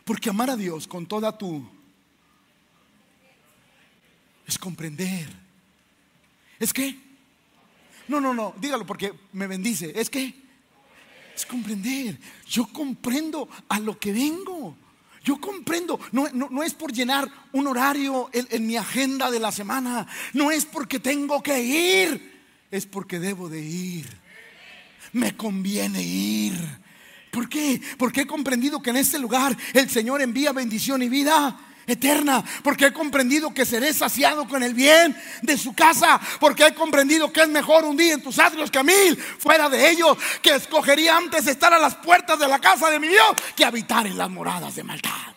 Porque 0.05 0.31
amar 0.31 0.49
a 0.49 0.57
Dios 0.57 0.87
con 0.87 1.07
toda 1.07 1.37
tu 1.37 1.69
es 4.47 4.57
comprender. 4.57 5.29
¿Es 6.61 6.73
que? 6.73 6.97
No, 8.07 8.21
no, 8.21 8.33
no, 8.33 8.55
dígalo 8.61 8.87
porque 8.87 9.13
me 9.33 9.49
bendice. 9.49 9.93
¿Es 9.97 10.09
que? 10.09 10.33
Es 11.35 11.45
comprender. 11.45 12.17
Yo 12.49 12.69
comprendo 12.69 13.49
a 13.69 13.81
lo 13.81 13.99
que 13.99 14.13
vengo. 14.13 14.77
Yo 15.25 15.41
comprendo, 15.41 15.99
no, 16.13 16.29
no, 16.29 16.63
es 16.63 16.75
por 16.75 16.93
llenar 16.93 17.29
un 17.51 17.67
horario 17.67 18.31
en, 18.33 18.47
en, 18.53 18.69
mi 18.69 18.77
agenda 18.77 19.33
de 19.33 19.41
la 19.41 19.51
semana, 19.51 20.07
no 20.33 20.53
es 20.53 20.65
porque 20.65 21.01
tengo 21.01 21.43
que 21.43 21.61
ir, 21.61 22.45
es 22.71 22.87
porque 22.87 23.19
debo 23.19 23.49
de 23.49 23.61
ir. 23.61 24.07
Me 25.13 25.37
conviene 25.37 26.01
ir. 26.01 26.86
¿Por 27.37 27.51
qué? 27.51 27.83
Porque 27.99 28.23
he 28.23 28.27
comprendido 28.27 28.81
que 28.81 28.89
en 28.89 28.97
este 28.97 29.19
lugar 29.19 29.55
el 29.75 29.91
Señor 29.91 30.23
envía 30.23 30.53
bendición 30.53 31.03
y 31.03 31.11
vida 31.11 31.55
eterna, 31.87 32.43
porque 32.65 32.87
he 32.87 32.93
comprendido 32.95 33.53
que 33.53 33.67
seré 33.67 33.93
saciado 33.93 34.49
con 34.49 34.63
el 34.63 34.73
bien 34.73 35.15
de 35.43 35.59
su 35.59 35.75
casa, 35.75 36.19
porque 36.41 36.67
he 36.67 36.75
comprendido 36.75 37.31
que 37.31 37.43
es 37.43 37.49
mejor 37.51 37.85
un 37.85 37.95
día 37.95 38.15
en 38.15 38.23
tus 38.23 38.39
atrios 38.39 38.71
que 38.71 38.83
mil 38.83 39.19
fuera 39.19 39.69
de 39.69 39.91
ellos, 39.91 40.17
que 40.41 40.55
escogería 40.55 41.19
antes 41.19 41.47
estar 41.47 41.75
a 41.75 41.79
las 41.79 41.97
puertas 41.97 42.39
de 42.39 42.49
la 42.49 42.59
casa 42.59 42.89
de 42.89 42.99
mi 42.99 43.09
Dios 43.09 43.35
que 43.55 43.67
habitar 43.67 44.07
en 44.07 44.17
las 44.17 44.31
moradas 44.31 44.75
de 44.75 44.83
maldad. 44.83 45.35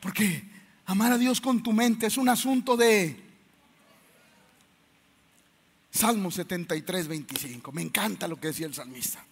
Porque 0.00 0.42
amar 0.86 1.12
a 1.12 1.18
Dios 1.18 1.38
con 1.38 1.62
tu 1.62 1.74
mente 1.74 2.06
es 2.06 2.16
un 2.16 2.30
asunto 2.30 2.78
de 2.78 3.22
Salmo 5.90 6.30
73, 6.30 7.08
25. 7.08 7.72
Me 7.72 7.82
encanta 7.82 8.26
lo 8.26 8.40
que 8.40 8.48
decía 8.48 8.66
el 8.66 8.72
salmista. 8.72 9.22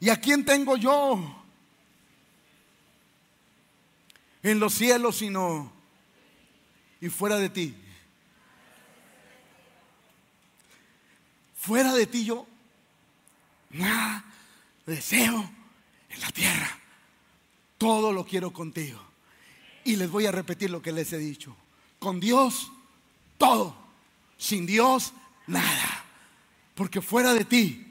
¿Y 0.00 0.08
a 0.08 0.18
quién 0.18 0.44
tengo 0.44 0.76
yo? 0.76 1.36
En 4.42 4.58
los 4.58 4.72
cielos, 4.72 5.18
sino 5.18 5.70
y 7.00 7.08
fuera 7.08 7.36
de 7.36 7.50
ti. 7.50 7.74
Fuera 11.54 11.92
de 11.92 12.06
ti 12.06 12.24
yo 12.24 12.46
nada 13.70 14.24
deseo 14.86 15.50
en 16.08 16.20
la 16.20 16.30
tierra. 16.30 16.78
Todo 17.78 18.12
lo 18.12 18.24
quiero 18.24 18.52
contigo. 18.52 19.00
Y 19.84 19.96
les 19.96 20.10
voy 20.10 20.26
a 20.26 20.32
repetir 20.32 20.70
lo 20.70 20.82
que 20.82 20.92
les 20.92 21.12
he 21.12 21.18
dicho. 21.18 21.56
Con 21.98 22.20
Dios, 22.20 22.72
todo. 23.38 23.76
Sin 24.36 24.66
Dios, 24.66 25.12
nada. 25.46 26.04
Porque 26.74 27.00
fuera 27.00 27.32
de 27.34 27.44
ti 27.44 27.89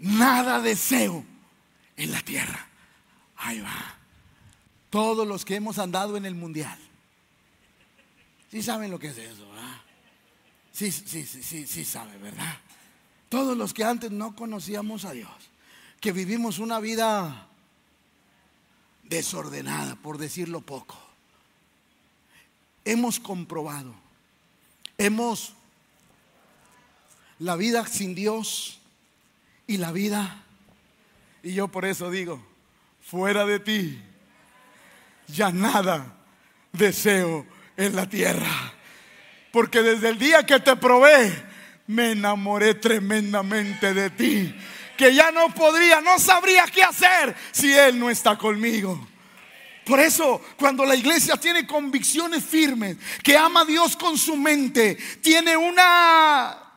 nada 0.00 0.60
deseo 0.60 1.24
en 1.96 2.10
la 2.10 2.20
tierra. 2.22 2.66
Ahí 3.36 3.60
va. 3.60 3.96
Todos 4.90 5.26
los 5.26 5.44
que 5.44 5.54
hemos 5.54 5.78
andado 5.78 6.16
en 6.16 6.26
el 6.26 6.34
mundial. 6.34 6.78
Sí 8.50 8.62
saben 8.62 8.90
lo 8.90 8.98
que 8.98 9.08
es 9.08 9.18
eso, 9.18 9.48
¿verdad? 9.48 9.80
Sí, 10.72 10.90
sí, 10.90 11.24
sí, 11.24 11.42
sí, 11.42 11.66
sí 11.66 11.84
saben, 11.84 12.20
¿verdad? 12.20 12.58
Todos 13.28 13.56
los 13.56 13.72
que 13.72 13.84
antes 13.84 14.10
no 14.10 14.34
conocíamos 14.34 15.04
a 15.04 15.12
Dios. 15.12 15.30
que 16.00 16.12
vivimos 16.12 16.58
una 16.58 16.80
vida 16.80 17.46
desordenada, 19.04 19.96
por 19.96 20.16
decirlo 20.16 20.62
poco. 20.62 20.98
Hemos 22.86 23.20
comprobado, 23.20 23.94
hemos 24.96 25.52
la 27.38 27.56
vida 27.56 27.86
sin 27.86 28.14
Dios 28.14 28.79
y 29.70 29.76
la 29.76 29.92
vida, 29.92 30.42
y 31.44 31.54
yo 31.54 31.68
por 31.68 31.84
eso 31.84 32.10
digo, 32.10 32.44
fuera 33.00 33.46
de 33.46 33.60
ti, 33.60 34.02
ya 35.28 35.52
nada 35.52 36.12
deseo 36.72 37.46
en 37.76 37.94
la 37.94 38.08
tierra. 38.08 38.50
Porque 39.52 39.80
desde 39.80 40.08
el 40.08 40.18
día 40.18 40.44
que 40.44 40.58
te 40.58 40.74
probé, 40.74 41.32
me 41.86 42.10
enamoré 42.10 42.74
tremendamente 42.74 43.94
de 43.94 44.10
ti. 44.10 44.52
Que 44.96 45.14
ya 45.14 45.30
no 45.30 45.54
podría, 45.54 46.00
no 46.00 46.18
sabría 46.18 46.64
qué 46.64 46.82
hacer 46.82 47.36
si 47.52 47.72
Él 47.72 47.96
no 47.96 48.10
está 48.10 48.36
conmigo. 48.36 49.06
Por 49.86 50.00
eso, 50.00 50.42
cuando 50.56 50.84
la 50.84 50.96
iglesia 50.96 51.36
tiene 51.36 51.64
convicciones 51.64 52.44
firmes, 52.44 52.96
que 53.22 53.36
ama 53.36 53.60
a 53.60 53.66
Dios 53.66 53.96
con 53.96 54.18
su 54.18 54.36
mente, 54.36 54.96
tiene 55.22 55.56
una 55.56 56.69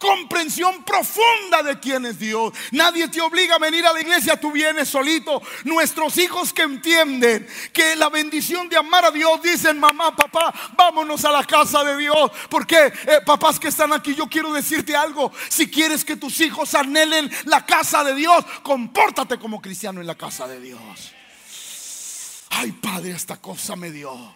comprensión 0.00 0.82
profunda 0.82 1.62
de 1.62 1.78
quién 1.78 2.06
es 2.06 2.18
Dios. 2.18 2.54
Nadie 2.72 3.06
te 3.08 3.20
obliga 3.20 3.56
a 3.56 3.58
venir 3.58 3.84
a 3.86 3.92
la 3.92 4.00
iglesia, 4.00 4.40
tú 4.40 4.50
vienes 4.50 4.88
solito. 4.88 5.42
Nuestros 5.64 6.16
hijos 6.16 6.54
que 6.54 6.62
entienden 6.62 7.46
que 7.72 7.94
la 7.96 8.08
bendición 8.08 8.68
de 8.70 8.78
amar 8.78 9.04
a 9.04 9.10
Dios 9.10 9.42
dicen, 9.42 9.78
mamá, 9.78 10.16
papá, 10.16 10.52
vámonos 10.74 11.24
a 11.26 11.30
la 11.30 11.44
casa 11.44 11.84
de 11.84 11.98
Dios. 11.98 12.30
Porque, 12.48 12.86
eh, 12.86 13.20
papás 13.26 13.60
que 13.60 13.68
están 13.68 13.92
aquí, 13.92 14.14
yo 14.14 14.26
quiero 14.26 14.52
decirte 14.54 14.96
algo. 14.96 15.30
Si 15.50 15.70
quieres 15.70 16.02
que 16.02 16.16
tus 16.16 16.40
hijos 16.40 16.74
anhelen 16.74 17.30
la 17.44 17.66
casa 17.66 18.02
de 18.02 18.14
Dios, 18.14 18.42
compórtate 18.62 19.38
como 19.38 19.60
cristiano 19.60 20.00
en 20.00 20.06
la 20.06 20.14
casa 20.14 20.48
de 20.48 20.60
Dios. 20.60 21.12
Ay, 22.48 22.72
Padre, 22.72 23.10
esta 23.10 23.36
cosa 23.36 23.76
me 23.76 23.90
dio. 23.90 24.34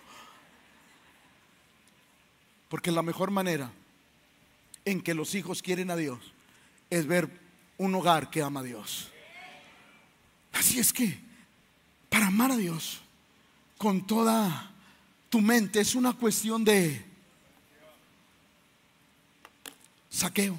Porque 2.68 2.90
la 2.90 3.02
mejor 3.02 3.30
manera 3.30 3.70
en 4.84 5.00
que 5.00 5.14
los 5.14 5.34
hijos 5.34 5.62
quieren 5.62 5.90
a 5.90 5.96
Dios 5.96 6.18
es 6.90 7.06
ver 7.06 7.28
un 7.78 7.94
hogar 7.94 8.30
que 8.30 8.42
ama 8.42 8.60
a 8.60 8.64
Dios. 8.64 9.10
Así 10.52 10.78
es 10.78 10.92
que, 10.92 11.18
para 12.08 12.28
amar 12.28 12.52
a 12.52 12.56
Dios 12.56 13.00
con 13.76 14.06
toda 14.06 14.70
tu 15.28 15.40
mente 15.40 15.80
es 15.80 15.94
una 15.94 16.12
cuestión 16.12 16.64
de 16.64 17.04
saqueo. 20.08 20.58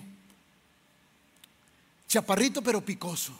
Chaparrito 2.07 2.61
pero 2.61 2.83
picoso. 2.83 3.39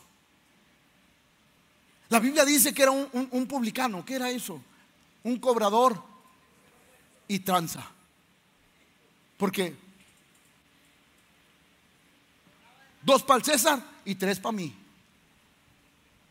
La 2.08 2.20
Biblia 2.20 2.44
dice 2.44 2.72
que 2.72 2.82
era 2.82 2.90
un, 2.92 3.46
publicano. 3.46 4.04
¿Qué 4.04 4.14
era 4.14 4.30
eso? 4.30 4.62
Un 5.24 5.38
cobrador 5.38 6.02
y 7.28 7.40
tranza. 7.40 7.86
Porque 9.36 9.74
dos 13.06 13.22
para 13.22 13.38
el 13.38 13.44
César 13.44 13.80
y 14.04 14.16
tres 14.16 14.40
para 14.40 14.56
mí. 14.56 14.74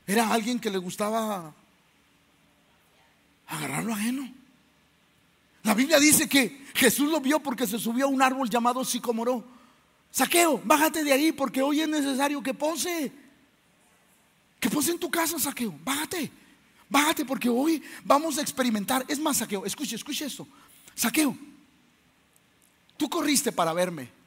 Era 0.06 0.30
alguien 0.32 0.60
que 0.60 0.70
le 0.70 0.78
gustaba 0.78 1.54
agarrarlo 3.48 3.94
ajeno. 3.94 4.30
La 5.64 5.74
Biblia 5.74 6.00
dice 6.00 6.28
que 6.28 6.66
Jesús 6.76 7.10
lo 7.10 7.22
vio 7.22 7.40
porque 7.40 7.66
se 7.66 7.80
subió 7.80 8.06
a 8.06 8.10
un 8.10 8.22
árbol 8.22 8.50
llamado 8.50 8.84
sicomoro. 8.84 9.44
Saqueo, 10.12 10.62
bájate 10.64 11.04
de 11.04 11.14
ahí 11.14 11.32
porque 11.32 11.62
hoy 11.62 11.80
es 11.80 11.88
necesario 11.88 12.44
que 12.44 12.54
pose. 12.54 13.12
Que 14.60 14.70
pose 14.70 14.92
en 14.92 15.00
tu 15.00 15.10
casa, 15.10 15.40
saqueo. 15.40 15.74
Bájate, 15.84 16.30
bájate 16.90 17.24
porque 17.24 17.48
hoy 17.48 17.82
vamos 18.04 18.38
a 18.38 18.42
experimentar. 18.42 19.06
Es 19.08 19.18
más, 19.18 19.38
saqueo, 19.38 19.66
escuche, 19.66 19.96
escuche 19.96 20.26
esto. 20.26 20.46
Saqueo, 20.94 21.36
tú 22.98 23.10
corriste 23.10 23.54
para 23.54 23.72
verme. 23.72 24.25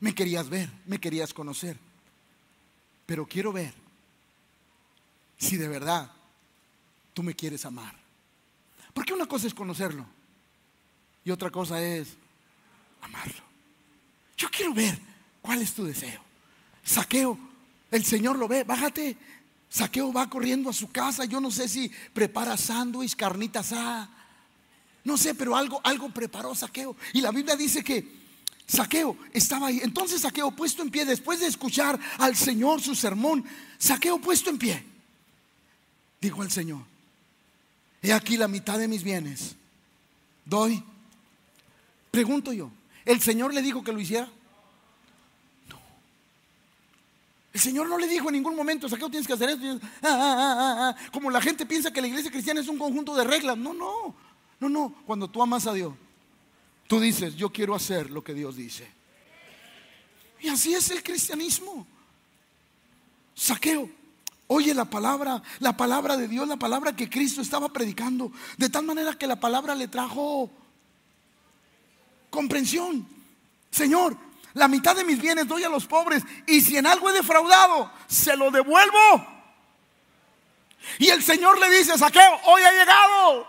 Me 0.00 0.14
querías 0.14 0.48
ver, 0.48 0.70
me 0.86 0.98
querías 0.98 1.32
conocer. 1.32 1.78
Pero 3.06 3.26
quiero 3.26 3.52
ver 3.52 3.72
si 5.38 5.56
de 5.56 5.68
verdad 5.68 6.10
tú 7.14 7.22
me 7.22 7.34
quieres 7.34 7.64
amar. 7.64 7.94
Porque 8.92 9.12
una 9.12 9.26
cosa 9.26 9.46
es 9.46 9.54
conocerlo 9.54 10.06
y 11.24 11.30
otra 11.30 11.50
cosa 11.50 11.82
es 11.82 12.16
amarlo. 13.02 13.42
Yo 14.36 14.48
quiero 14.50 14.74
ver 14.74 14.98
cuál 15.40 15.62
es 15.62 15.72
tu 15.72 15.84
deseo. 15.84 16.20
Saqueo, 16.84 17.38
el 17.90 18.04
Señor 18.04 18.38
lo 18.38 18.48
ve, 18.48 18.64
bájate. 18.64 19.16
Saqueo 19.68 20.12
va 20.12 20.28
corriendo 20.28 20.70
a 20.70 20.74
su 20.74 20.90
casa. 20.90 21.24
Yo 21.24 21.40
no 21.40 21.50
sé 21.50 21.68
si 21.68 21.90
prepara 22.12 22.56
sándwich, 22.56 23.16
carnita 23.16 23.60
asada. 23.60 24.10
No 25.04 25.16
sé, 25.16 25.34
pero 25.34 25.56
algo, 25.56 25.80
algo 25.84 26.08
preparó 26.10 26.54
Saqueo. 26.54 26.96
Y 27.12 27.20
la 27.20 27.30
Biblia 27.30 27.56
dice 27.56 27.82
que 27.82 28.25
Saqueo 28.66 29.16
estaba 29.32 29.68
ahí. 29.68 29.80
Entonces 29.82 30.22
Saqueo 30.22 30.50
puesto 30.50 30.82
en 30.82 30.90
pie, 30.90 31.04
después 31.04 31.40
de 31.40 31.46
escuchar 31.46 31.98
al 32.18 32.34
Señor 32.34 32.82
su 32.82 32.94
sermón, 32.94 33.44
Saqueo 33.78 34.18
puesto 34.18 34.50
en 34.50 34.58
pie, 34.58 34.84
dijo 36.20 36.42
al 36.42 36.50
Señor, 36.50 36.82
he 38.02 38.12
aquí 38.12 38.36
la 38.36 38.48
mitad 38.48 38.78
de 38.78 38.88
mis 38.88 39.04
bienes, 39.04 39.54
doy. 40.44 40.82
Pregunto 42.10 42.52
yo, 42.52 42.70
¿el 43.04 43.20
Señor 43.20 43.54
le 43.54 43.62
dijo 43.62 43.84
que 43.84 43.92
lo 43.92 44.00
hiciera? 44.00 44.28
No. 45.68 45.78
El 47.52 47.60
Señor 47.60 47.88
no 47.88 47.98
le 47.98 48.08
dijo 48.08 48.28
en 48.28 48.34
ningún 48.34 48.56
momento, 48.56 48.88
Saqueo 48.88 49.10
tienes 49.10 49.28
que 49.28 49.34
hacer 49.34 49.50
esto. 49.50 49.86
Ah, 50.02 50.08
ah, 50.08 50.96
ah, 50.98 51.10
Como 51.12 51.30
la 51.30 51.40
gente 51.40 51.66
piensa 51.66 51.92
que 51.92 52.00
la 52.00 52.08
iglesia 52.08 52.32
cristiana 52.32 52.60
es 52.60 52.68
un 52.68 52.78
conjunto 52.78 53.14
de 53.14 53.24
reglas. 53.24 53.56
No, 53.56 53.74
no, 53.74 54.14
no, 54.58 54.68
no. 54.68 54.94
Cuando 55.04 55.28
tú 55.28 55.42
amas 55.42 55.66
a 55.66 55.74
Dios, 55.74 55.92
Tú 56.86 57.00
dices, 57.00 57.34
yo 57.34 57.50
quiero 57.50 57.74
hacer 57.74 58.10
lo 58.10 58.22
que 58.22 58.34
Dios 58.34 58.56
dice. 58.56 58.88
Y 60.40 60.48
así 60.48 60.74
es 60.74 60.90
el 60.90 61.02
cristianismo. 61.02 61.86
Saqueo, 63.34 63.90
oye 64.46 64.72
la 64.72 64.84
palabra, 64.84 65.42
la 65.58 65.76
palabra 65.76 66.16
de 66.16 66.28
Dios, 66.28 66.46
la 66.46 66.56
palabra 66.56 66.94
que 66.94 67.10
Cristo 67.10 67.40
estaba 67.40 67.72
predicando, 67.72 68.30
de 68.56 68.68
tal 68.68 68.84
manera 68.84 69.14
que 69.14 69.26
la 69.26 69.36
palabra 69.40 69.74
le 69.74 69.88
trajo 69.88 70.50
comprensión. 72.30 73.06
Señor, 73.70 74.16
la 74.54 74.68
mitad 74.68 74.94
de 74.94 75.04
mis 75.04 75.20
bienes 75.20 75.48
doy 75.48 75.64
a 75.64 75.68
los 75.68 75.86
pobres 75.86 76.22
y 76.46 76.60
si 76.60 76.76
en 76.76 76.86
algo 76.86 77.10
he 77.10 77.12
defraudado, 77.12 77.90
se 78.06 78.36
lo 78.36 78.50
devuelvo. 78.50 79.26
Y 80.98 81.08
el 81.08 81.22
Señor 81.22 81.58
le 81.58 81.68
dice, 81.70 81.98
Saqueo, 81.98 82.40
hoy 82.46 82.62
ha 82.62 82.70
llegado 82.70 83.46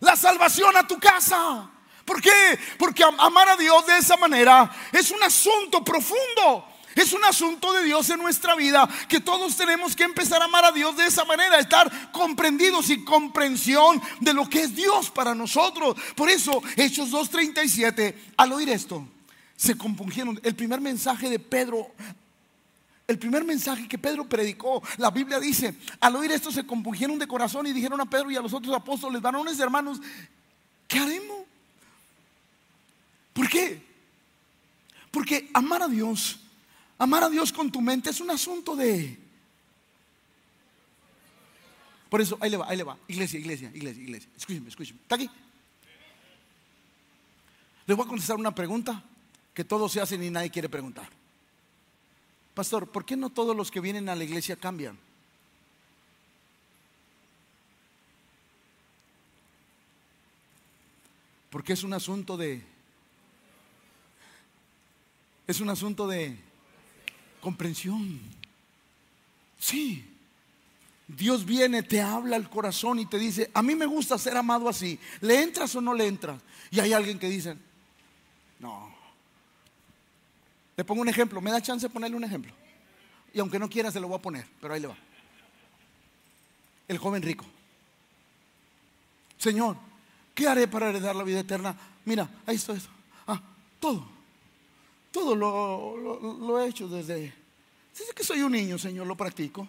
la 0.00 0.16
salvación 0.16 0.76
a 0.76 0.86
tu 0.86 0.98
casa. 0.98 1.70
¿Por 2.04 2.20
qué? 2.20 2.58
Porque 2.78 3.02
amar 3.02 3.48
a 3.48 3.56
Dios 3.56 3.86
de 3.86 3.98
esa 3.98 4.16
manera 4.16 4.70
es 4.92 5.10
un 5.10 5.22
asunto 5.22 5.82
profundo. 5.84 6.68
Es 6.94 7.12
un 7.12 7.24
asunto 7.24 7.72
de 7.72 7.84
Dios 7.84 8.08
en 8.10 8.20
nuestra 8.20 8.54
vida 8.54 8.88
que 9.08 9.20
todos 9.20 9.56
tenemos 9.56 9.96
que 9.96 10.04
empezar 10.04 10.40
a 10.40 10.44
amar 10.44 10.64
a 10.64 10.72
Dios 10.72 10.96
de 10.96 11.06
esa 11.06 11.24
manera, 11.24 11.58
estar 11.58 12.12
comprendidos 12.12 12.88
y 12.90 13.04
comprensión 13.04 14.00
de 14.20 14.32
lo 14.32 14.48
que 14.48 14.62
es 14.62 14.76
Dios 14.76 15.10
para 15.10 15.34
nosotros. 15.34 15.96
Por 16.14 16.30
eso, 16.30 16.62
Hechos 16.76 17.10
2.37, 17.10 18.14
al 18.36 18.52
oír 18.52 18.68
esto, 18.68 19.06
se 19.56 19.76
compungieron. 19.76 20.38
El 20.44 20.54
primer 20.54 20.80
mensaje 20.80 21.28
de 21.28 21.40
Pedro, 21.40 21.90
el 23.08 23.18
primer 23.18 23.44
mensaje 23.44 23.88
que 23.88 23.98
Pedro 23.98 24.28
predicó, 24.28 24.80
la 24.98 25.10
Biblia 25.10 25.40
dice, 25.40 25.74
al 25.98 26.14
oír 26.14 26.30
esto 26.30 26.52
se 26.52 26.64
compungieron 26.64 27.18
de 27.18 27.26
corazón 27.26 27.66
y 27.66 27.72
dijeron 27.72 28.00
a 28.00 28.06
Pedro 28.06 28.30
y 28.30 28.36
a 28.36 28.40
los 28.40 28.54
otros 28.54 28.74
apóstoles, 28.74 29.20
varones 29.20 29.58
hermanos, 29.58 30.00
¿qué 30.86 31.00
haremos? 31.00 31.43
¿Por 33.34 33.48
qué? 33.48 33.82
Porque 35.10 35.50
amar 35.52 35.82
a 35.82 35.88
Dios, 35.88 36.38
amar 36.96 37.24
a 37.24 37.28
Dios 37.28 37.52
con 37.52 37.70
tu 37.70 37.82
mente 37.82 38.08
es 38.08 38.20
un 38.20 38.30
asunto 38.30 38.74
de... 38.74 39.18
Por 42.08 42.20
eso, 42.20 42.38
ahí 42.40 42.48
le 42.48 42.56
va, 42.56 42.68
ahí 42.68 42.76
le 42.76 42.84
va. 42.84 42.96
Iglesia, 43.08 43.40
iglesia, 43.40 43.70
iglesia, 43.74 44.02
iglesia. 44.02 44.30
Escúcheme, 44.36 44.68
escúcheme. 44.68 45.00
¿Está 45.02 45.16
aquí? 45.16 45.28
Les 47.86 47.96
voy 47.96 48.06
a 48.06 48.08
contestar 48.08 48.36
una 48.36 48.54
pregunta 48.54 49.02
que 49.52 49.64
todos 49.64 49.92
se 49.92 50.00
hacen 50.00 50.22
y 50.22 50.30
nadie 50.30 50.50
quiere 50.50 50.68
preguntar. 50.68 51.08
Pastor, 52.54 52.88
¿por 52.88 53.04
qué 53.04 53.16
no 53.16 53.30
todos 53.30 53.56
los 53.56 53.72
que 53.72 53.80
vienen 53.80 54.08
a 54.08 54.14
la 54.14 54.22
iglesia 54.22 54.54
cambian? 54.54 54.96
Porque 61.50 61.72
es 61.72 61.82
un 61.82 61.94
asunto 61.94 62.36
de 62.36 62.73
es 65.46 65.60
un 65.60 65.70
asunto 65.70 66.06
de 66.06 66.36
comprensión. 67.40 68.20
Sí. 69.58 70.10
Dios 71.06 71.44
viene, 71.44 71.82
te 71.82 72.00
habla 72.00 72.36
al 72.36 72.48
corazón 72.48 72.98
y 72.98 73.06
te 73.06 73.18
dice, 73.18 73.50
a 73.52 73.62
mí 73.62 73.74
me 73.74 73.86
gusta 73.86 74.16
ser 74.16 74.36
amado 74.36 74.68
así. 74.68 74.98
¿Le 75.20 75.42
entras 75.42 75.74
o 75.74 75.80
no 75.80 75.92
le 75.92 76.06
entras? 76.06 76.40
Y 76.70 76.80
hay 76.80 76.92
alguien 76.92 77.18
que 77.18 77.28
dice, 77.28 77.56
no. 78.58 78.94
Le 80.76 80.84
pongo 80.84 81.02
un 81.02 81.08
ejemplo, 81.08 81.40
¿me 81.40 81.50
da 81.50 81.60
chance 81.60 81.86
de 81.86 81.92
ponerle 81.92 82.16
un 82.16 82.24
ejemplo? 82.24 82.52
Y 83.32 83.40
aunque 83.40 83.58
no 83.58 83.68
quiera, 83.68 83.90
se 83.90 84.00
lo 84.00 84.08
voy 84.08 84.18
a 84.18 84.22
poner, 84.22 84.46
pero 84.60 84.74
ahí 84.74 84.80
le 84.80 84.88
va. 84.88 84.96
El 86.88 86.98
joven 86.98 87.22
rico. 87.22 87.44
Señor, 89.36 89.76
¿qué 90.34 90.48
haré 90.48 90.66
para 90.66 90.88
heredar 90.88 91.14
la 91.14 91.22
vida 91.22 91.40
eterna? 91.40 91.76
Mira, 92.04 92.28
ahí 92.46 92.56
está 92.56 92.72
esto. 92.72 92.90
Ah, 93.26 93.40
todo. 93.78 94.13
Todo 95.14 95.36
lo, 95.36 96.60
he 96.60 96.68
hecho 96.68 96.88
desde, 96.88 97.32
desde 97.96 98.12
que 98.16 98.24
soy 98.24 98.40
un 98.40 98.50
niño, 98.50 98.76
Señor, 98.76 99.06
lo 99.06 99.16
practico. 99.16 99.68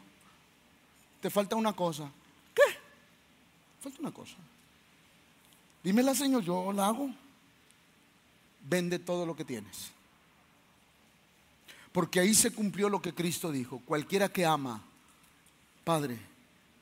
Te 1.22 1.30
falta 1.30 1.56
una 1.56 1.72
cosa. 1.72 2.12
¿Qué? 2.52 2.64
Falta 3.80 4.00
una 4.00 4.12
cosa. 4.12 4.38
Dímela, 5.84 6.16
Señor, 6.16 6.44
yo 6.44 6.74
la 6.74 6.88
hago. 6.88 7.12
Vende 8.68 8.98
todo 8.98 9.24
lo 9.24 9.36
que 9.36 9.46
tienes. 9.46 9.92
Porque 11.92 12.20
ahí 12.20 12.34
se 12.34 12.52
cumplió 12.52 12.90
lo 12.90 13.00
que 13.00 13.14
Cristo 13.14 13.52
dijo. 13.52 13.80
Cualquiera 13.86 14.30
que 14.30 14.48
ama, 14.48 14.82
padre, 15.84 16.18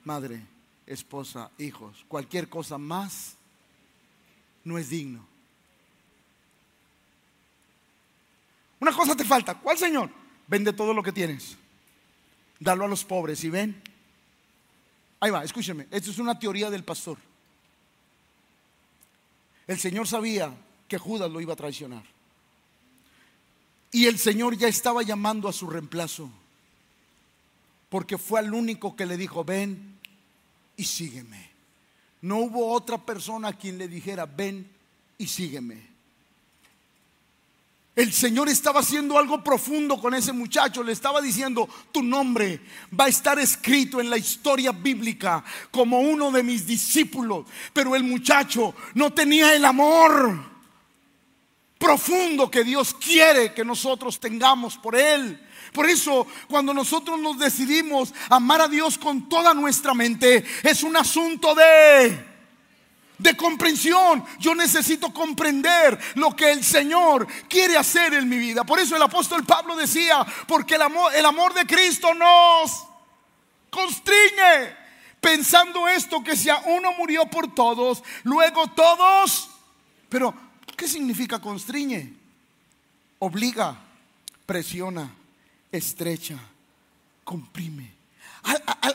madre, 0.06 0.42
esposa, 0.88 1.52
hijos, 1.58 2.06
cualquier 2.08 2.48
cosa 2.48 2.78
más, 2.78 3.36
no 4.64 4.78
es 4.78 4.90
digno. 4.90 5.33
Una 8.84 8.92
cosa 8.92 9.16
te 9.16 9.24
falta. 9.24 9.58
¿Cuál, 9.58 9.78
Señor? 9.78 10.10
Vende 10.46 10.74
todo 10.74 10.94
lo 10.94 11.02
que 11.02 11.14
tienes. 11.14 11.56
Dalo 12.60 12.84
a 12.84 12.88
los 12.90 13.06
pobres 13.06 13.42
y 13.46 13.50
ven. 13.50 13.82
Ahí 15.22 15.32
va, 15.32 15.42
escúcheme. 15.42 15.88
Esto 15.90 16.12
es 16.12 16.20
una 16.20 16.38
teoría 16.38 16.70
del 16.70 16.84
pastor. 16.84 17.18
El 19.68 19.80
Señor 19.80 20.06
sabía 20.06 20.54
que 20.90 20.98
Judas 20.98 21.32
lo 21.32 21.40
iba 21.40 21.54
a 21.54 21.56
traicionar. 21.56 22.04
Y 23.90 24.08
el 24.08 24.20
Señor 24.20 24.58
ya 24.58 24.68
estaba 24.68 25.02
llamando 25.02 25.48
a 25.48 25.54
su 25.54 25.70
reemplazo. 25.70 26.30
Porque 27.88 28.18
fue 28.18 28.42
al 28.42 28.54
único 28.54 28.98
que 28.98 29.06
le 29.06 29.16
dijo, 29.16 29.46
ven 29.46 29.98
y 30.76 30.84
sígueme. 30.84 31.52
No 32.20 32.40
hubo 32.40 32.74
otra 32.74 32.98
persona 32.98 33.48
a 33.48 33.54
quien 33.54 33.78
le 33.78 33.88
dijera, 33.88 34.26
ven 34.26 34.70
y 35.18 35.26
sígueme. 35.28 35.93
El 37.96 38.12
Señor 38.12 38.50
estaba 38.50 38.80
haciendo 38.80 39.20
algo 39.20 39.44
profundo 39.44 40.00
con 40.02 40.16
ese 40.16 40.34
muchacho. 40.34 40.82
Le 40.84 40.94
estaba 40.94 41.22
diciendo, 41.22 41.70
tu 41.92 42.02
nombre 42.02 42.60
va 43.00 43.06
a 43.06 43.10
estar 43.10 43.38
escrito 43.38 44.02
en 44.02 44.10
la 44.10 44.18
historia 44.18 44.72
bíblica 44.72 45.44
como 45.70 46.00
uno 46.00 46.32
de 46.32 46.42
mis 46.42 46.66
discípulos. 46.66 47.46
Pero 47.72 47.96
el 47.96 48.04
muchacho 48.04 48.74
no 48.96 49.14
tenía 49.14 49.56
el 49.56 49.64
amor 49.64 50.54
profundo 51.78 52.50
que 52.50 52.64
Dios 52.64 52.96
quiere 52.96 53.54
que 53.54 53.64
nosotros 53.64 54.20
tengamos 54.20 54.76
por 54.78 54.96
Él. 54.96 55.40
Por 55.72 55.88
eso, 55.88 56.26
cuando 56.50 56.74
nosotros 56.74 57.20
nos 57.20 57.38
decidimos 57.38 58.12
amar 58.30 58.62
a 58.62 58.68
Dios 58.68 58.98
con 58.98 59.30
toda 59.30 59.54
nuestra 59.54 59.94
mente, 59.94 60.44
es 60.64 60.82
un 60.82 60.98
asunto 60.98 61.54
de 61.54 62.33
de 63.18 63.38
comprensión. 63.38 64.24
Yo 64.40 64.56
necesito 64.56 65.14
comprender 65.14 66.00
lo 66.16 66.36
que 66.36 66.52
el 66.52 66.64
Señor 66.64 67.28
quiere 67.48 67.78
hacer 67.78 68.14
en 68.14 68.28
mi 68.28 68.38
vida. 68.38 68.64
Por 68.64 68.80
eso 68.80 68.96
el 68.96 69.02
apóstol 69.02 69.46
Pablo 69.46 69.76
decía, 69.76 70.26
porque 70.48 70.76
el 70.76 70.82
amor, 70.82 71.14
el 71.16 71.26
amor 71.26 71.54
de 71.54 71.66
Cristo 71.66 72.14
nos 72.14 72.86
constriñe. 73.70 74.84
Pensando 75.20 75.88
esto, 75.88 76.22
que 76.22 76.36
si 76.36 76.50
a 76.50 76.58
uno 76.66 76.92
murió 76.94 77.26
por 77.28 77.56
todos, 77.56 78.04
luego 78.24 78.68
todos. 78.68 79.50
Pero, 80.10 80.34
¿qué 80.76 80.86
significa 80.86 81.40
constriñe? 81.40 82.14
Obliga, 83.20 83.78
presiona, 84.46 85.10
estrecha, 85.72 86.38
comprime. 87.24 87.94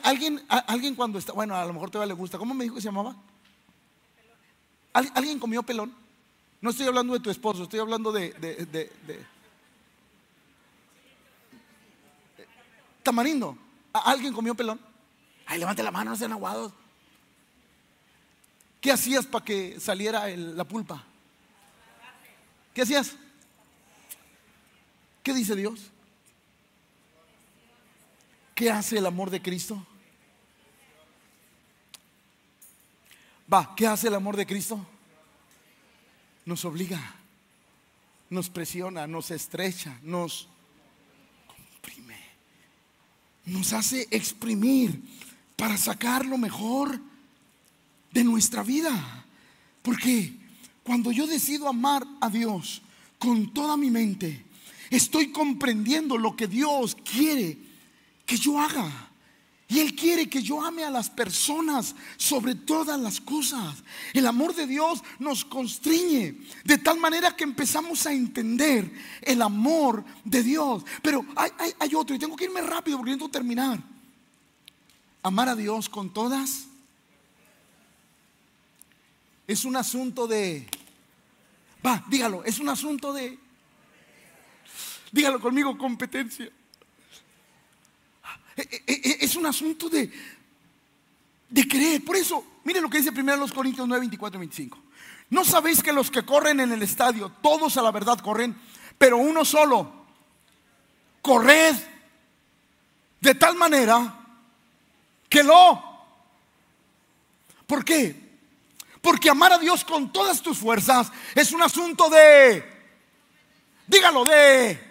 alguien, 0.04 0.44
alguien 0.48 0.94
cuando 0.94 1.18
está, 1.18 1.32
bueno, 1.32 1.56
a 1.56 1.64
lo 1.64 1.72
mejor 1.72 1.90
todavía 1.90 2.14
le 2.14 2.20
gusta, 2.20 2.36
¿cómo 2.36 2.52
me 2.52 2.64
dijo 2.64 2.76
que 2.76 2.82
se 2.82 2.88
llamaba? 2.88 3.16
¿Alguien 5.14 5.38
comió 5.38 5.62
pelón? 5.62 5.94
No 6.60 6.70
estoy 6.70 6.86
hablando 6.86 7.14
de 7.14 7.20
tu 7.20 7.30
esposo, 7.30 7.62
estoy 7.62 7.78
hablando 7.78 8.10
de, 8.10 8.32
de, 8.32 9.22
tamarindo. 13.02 13.56
¿Alguien 13.92 14.32
comió 14.32 14.54
pelón? 14.54 14.80
Ay, 15.46 15.58
levante 15.58 15.82
la 15.82 15.90
mano, 15.90 16.10
no 16.10 16.16
sean 16.16 16.32
aguados. 16.32 16.72
¿Qué 18.80 18.90
hacías 18.90 19.24
para 19.24 19.44
que 19.44 19.78
saliera 19.80 20.28
la 20.28 20.64
pulpa? 20.64 21.04
¿Qué 22.74 22.82
hacías? 22.82 23.16
¿Qué 25.22 25.32
dice 25.32 25.54
Dios? 25.54 25.90
¿Qué 28.54 28.70
hace 28.70 28.98
el 28.98 29.06
amor 29.06 29.30
de 29.30 29.40
Cristo? 29.40 29.86
Va, 33.52 33.74
¿qué 33.74 33.86
hace 33.86 34.08
el 34.08 34.14
amor 34.14 34.36
de 34.36 34.46
Cristo? 34.46 34.84
Nos 36.44 36.64
obliga, 36.64 37.00
nos 38.30 38.50
presiona, 38.50 39.06
nos 39.06 39.30
estrecha, 39.30 39.98
nos 40.02 40.48
comprime, 41.46 42.18
nos 43.46 43.72
hace 43.72 44.06
exprimir 44.10 45.02
para 45.56 45.76
sacar 45.76 46.26
lo 46.26 46.36
mejor 46.36 47.00
de 48.12 48.24
nuestra 48.24 48.62
vida. 48.62 49.24
Porque 49.82 50.34
cuando 50.82 51.10
yo 51.10 51.26
decido 51.26 51.68
amar 51.68 52.06
a 52.20 52.28
Dios 52.28 52.82
con 53.18 53.52
toda 53.54 53.76
mi 53.76 53.90
mente, 53.90 54.44
estoy 54.90 55.32
comprendiendo 55.32 56.18
lo 56.18 56.36
que 56.36 56.46
Dios 56.46 56.96
quiere 56.96 57.58
que 58.26 58.36
yo 58.36 58.60
haga. 58.60 59.07
Y 59.70 59.80
Él 59.80 59.94
quiere 59.94 60.30
que 60.30 60.42
yo 60.42 60.64
ame 60.64 60.82
a 60.82 60.90
las 60.90 61.10
personas 61.10 61.94
sobre 62.16 62.54
todas 62.54 62.98
las 62.98 63.20
cosas. 63.20 63.84
El 64.14 64.26
amor 64.26 64.54
de 64.54 64.66
Dios 64.66 65.02
nos 65.18 65.44
constriñe 65.44 66.38
de 66.64 66.78
tal 66.78 66.98
manera 66.98 67.36
que 67.36 67.44
empezamos 67.44 68.06
a 68.06 68.12
entender 68.14 68.90
el 69.20 69.42
amor 69.42 70.02
de 70.24 70.42
Dios. 70.42 70.84
Pero 71.02 71.22
hay, 71.36 71.94
otro 71.94 72.16
y 72.16 72.18
tengo 72.18 72.34
que 72.34 72.46
irme 72.46 72.62
rápido 72.62 72.96
porque 72.96 73.10
necesito 73.10 73.30
terminar. 73.30 73.78
Amar 75.22 75.50
a 75.50 75.54
Dios 75.54 75.90
con 75.90 76.14
todas 76.14 76.64
es 79.46 79.66
un 79.66 79.76
asunto 79.76 80.26
de... 80.26 80.66
Va, 81.84 82.02
dígalo, 82.08 82.42
es 82.44 82.58
un 82.58 82.70
asunto 82.70 83.12
de... 83.12 83.38
Dígalo 85.12 85.40
conmigo, 85.40 85.76
competencia. 85.76 86.50
Eh, 88.58 88.82
eh, 88.88 89.00
eh, 89.04 89.18
es 89.20 89.36
un 89.36 89.46
asunto 89.46 89.88
de, 89.88 90.10
de 91.48 91.68
creer. 91.68 92.04
Por 92.04 92.16
eso, 92.16 92.44
miren 92.64 92.82
lo 92.82 92.90
que 92.90 92.98
dice 92.98 93.10
1 93.10 93.48
Corintios 93.54 93.86
9, 93.86 94.00
24 94.00 94.36
y 94.36 94.40
25. 94.40 94.78
¿No 95.30 95.44
sabéis 95.44 95.80
que 95.82 95.92
los 95.92 96.10
que 96.10 96.24
corren 96.24 96.58
en 96.58 96.72
el 96.72 96.82
estadio, 96.82 97.30
todos 97.40 97.76
a 97.76 97.82
la 97.82 97.92
verdad 97.92 98.18
corren, 98.18 98.56
pero 98.96 99.18
uno 99.18 99.44
solo? 99.44 99.92
Corred 101.22 101.76
de 103.20 103.34
tal 103.34 103.54
manera 103.56 104.18
que 105.28 105.44
lo... 105.44 105.84
¿Por 107.66 107.84
qué? 107.84 108.28
Porque 109.00 109.30
amar 109.30 109.52
a 109.52 109.58
Dios 109.58 109.84
con 109.84 110.12
todas 110.12 110.42
tus 110.42 110.58
fuerzas 110.58 111.12
es 111.34 111.52
un 111.52 111.62
asunto 111.62 112.10
de... 112.10 112.76
Dígalo, 113.86 114.24
de 114.24 114.87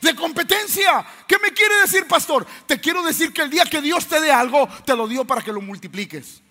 de 0.00 0.14
competencia. 0.14 1.04
¿Qué 1.26 1.36
me 1.38 1.52
quiere 1.52 1.76
decir, 1.80 2.06
pastor? 2.06 2.46
Te 2.66 2.80
quiero 2.80 3.02
decir 3.02 3.32
que 3.32 3.42
el 3.42 3.50
día 3.50 3.64
que 3.64 3.80
Dios 3.80 4.06
te 4.06 4.20
dé 4.20 4.32
algo, 4.32 4.68
te 4.84 4.96
lo 4.96 5.06
dio 5.06 5.24
para 5.24 5.42
que 5.42 5.52
lo 5.52 5.60
multipliques. 5.60 6.42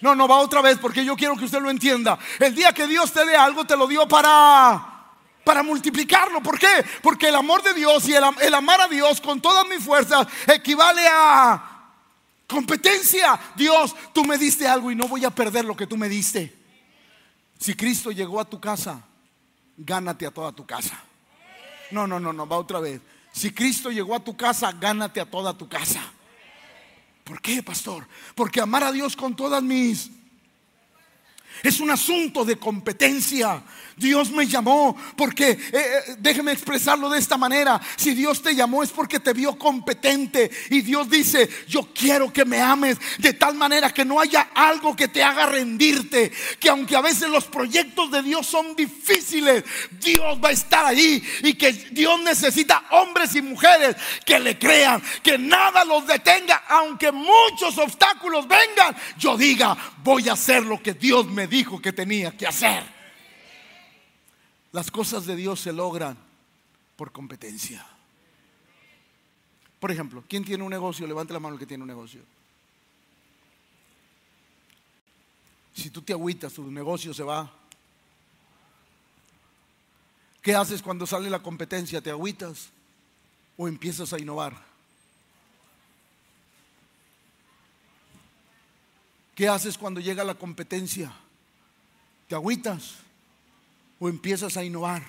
No, 0.00 0.14
no 0.14 0.28
va 0.28 0.38
otra 0.38 0.60
vez 0.60 0.78
porque 0.78 1.04
yo 1.04 1.16
quiero 1.16 1.36
que 1.36 1.44
usted 1.44 1.60
lo 1.60 1.70
entienda. 1.70 2.18
El 2.38 2.54
día 2.54 2.72
que 2.72 2.86
Dios 2.86 3.12
te 3.12 3.24
dé 3.24 3.36
algo, 3.36 3.64
te 3.64 3.76
lo 3.76 3.86
dio 3.86 4.06
para 4.08 4.90
para 5.44 5.62
multiplicarlo. 5.62 6.42
¿Por 6.42 6.58
qué? 6.58 6.84
Porque 7.02 7.28
el 7.28 7.34
amor 7.34 7.62
de 7.62 7.74
Dios 7.74 8.08
y 8.08 8.14
el, 8.14 8.24
el 8.40 8.54
amar 8.54 8.80
a 8.80 8.88
Dios 8.88 9.20
con 9.20 9.40
todas 9.40 9.66
mis 9.68 9.84
fuerzas 9.84 10.26
equivale 10.46 11.06
a 11.06 11.74
competencia. 12.46 13.38
Dios, 13.54 13.94
tú 14.12 14.24
me 14.24 14.38
diste 14.38 14.66
algo 14.66 14.90
y 14.90 14.96
no 14.96 15.06
voy 15.06 15.24
a 15.24 15.30
perder 15.30 15.64
lo 15.64 15.76
que 15.76 15.86
tú 15.86 15.96
me 15.96 16.08
diste. 16.08 16.54
Si 17.58 17.74
Cristo 17.74 18.10
llegó 18.10 18.40
a 18.40 18.44
tu 18.44 18.60
casa, 18.60 19.02
gánate 19.76 20.26
a 20.26 20.30
toda 20.30 20.52
tu 20.52 20.66
casa. 20.66 21.02
No, 21.94 22.08
no, 22.08 22.18
no, 22.18 22.32
no, 22.32 22.44
va 22.44 22.56
otra 22.58 22.80
vez. 22.80 23.00
Si 23.30 23.52
Cristo 23.52 23.88
llegó 23.88 24.16
a 24.16 24.24
tu 24.24 24.36
casa, 24.36 24.72
gánate 24.72 25.20
a 25.20 25.30
toda 25.30 25.56
tu 25.56 25.68
casa. 25.68 26.02
¿Por 27.22 27.40
qué, 27.40 27.62
pastor? 27.62 28.08
Porque 28.34 28.60
amar 28.60 28.82
a 28.82 28.90
Dios 28.90 29.14
con 29.14 29.36
todas 29.36 29.62
mis... 29.62 30.10
Es 31.64 31.80
un 31.80 31.90
asunto 31.90 32.44
de 32.44 32.56
competencia. 32.56 33.62
Dios 33.96 34.30
me 34.30 34.46
llamó 34.46 34.94
porque, 35.16 35.52
eh, 35.52 35.58
eh, 35.72 36.16
déjeme 36.18 36.52
expresarlo 36.52 37.08
de 37.08 37.18
esta 37.18 37.38
manera, 37.38 37.80
si 37.96 38.12
Dios 38.12 38.42
te 38.42 38.54
llamó 38.54 38.82
es 38.82 38.90
porque 38.90 39.18
te 39.18 39.32
vio 39.32 39.58
competente. 39.58 40.50
Y 40.68 40.82
Dios 40.82 41.08
dice, 41.08 41.48
yo 41.66 41.88
quiero 41.94 42.30
que 42.30 42.44
me 42.44 42.60
ames 42.60 42.98
de 43.16 43.32
tal 43.32 43.54
manera 43.54 43.94
que 43.94 44.04
no 44.04 44.20
haya 44.20 44.50
algo 44.54 44.94
que 44.94 45.08
te 45.08 45.22
haga 45.22 45.46
rendirte, 45.46 46.30
que 46.60 46.68
aunque 46.68 46.96
a 46.96 47.00
veces 47.00 47.30
los 47.30 47.44
proyectos 47.44 48.10
de 48.10 48.22
Dios 48.22 48.46
son 48.46 48.76
difíciles, 48.76 49.64
Dios 49.92 50.38
va 50.44 50.50
a 50.50 50.52
estar 50.52 50.84
ahí 50.84 51.22
y 51.44 51.54
que 51.54 51.72
Dios 51.72 52.20
necesita 52.20 52.84
hombres 52.90 53.34
y 53.36 53.40
mujeres 53.40 53.96
que 54.26 54.38
le 54.38 54.58
crean, 54.58 55.02
que 55.22 55.38
nada 55.38 55.82
los 55.86 56.06
detenga, 56.06 56.64
aunque 56.68 57.10
muchos 57.10 57.78
obstáculos 57.78 58.46
vengan, 58.46 58.94
yo 59.16 59.38
diga, 59.38 59.74
voy 60.02 60.28
a 60.28 60.34
hacer 60.34 60.62
lo 60.62 60.82
que 60.82 60.92
Dios 60.92 61.26
me 61.26 61.46
dijo 61.54 61.80
que 61.80 61.92
tenía 61.92 62.36
que 62.36 62.48
hacer. 62.48 62.82
Las 64.72 64.90
cosas 64.90 65.24
de 65.24 65.36
Dios 65.36 65.60
se 65.60 65.72
logran 65.72 66.16
por 66.96 67.12
competencia. 67.12 67.86
Por 69.78 69.92
ejemplo, 69.92 70.24
¿quién 70.28 70.44
tiene 70.44 70.64
un 70.64 70.70
negocio? 70.70 71.06
Levante 71.06 71.32
la 71.32 71.38
mano 71.38 71.54
el 71.54 71.60
que 71.60 71.66
tiene 71.66 71.84
un 71.84 71.88
negocio. 71.88 72.22
Si 75.74 75.90
tú 75.90 76.02
te 76.02 76.12
agüitas, 76.12 76.52
tu 76.54 76.68
negocio 76.68 77.14
se 77.14 77.22
va. 77.22 77.48
¿Qué 80.42 80.56
haces 80.56 80.82
cuando 80.82 81.06
sale 81.06 81.30
la 81.30 81.40
competencia? 81.40 82.00
¿Te 82.00 82.10
agüitas 82.10 82.70
o 83.56 83.68
empiezas 83.68 84.12
a 84.12 84.18
innovar? 84.18 84.60
¿Qué 89.36 89.48
haces 89.48 89.78
cuando 89.78 90.00
llega 90.00 90.24
la 90.24 90.34
competencia? 90.34 91.14
¿Te 92.34 92.38
agüitas 92.38 92.94
o 94.00 94.08
empiezas 94.08 94.56
a 94.56 94.64
innovar? 94.64 95.04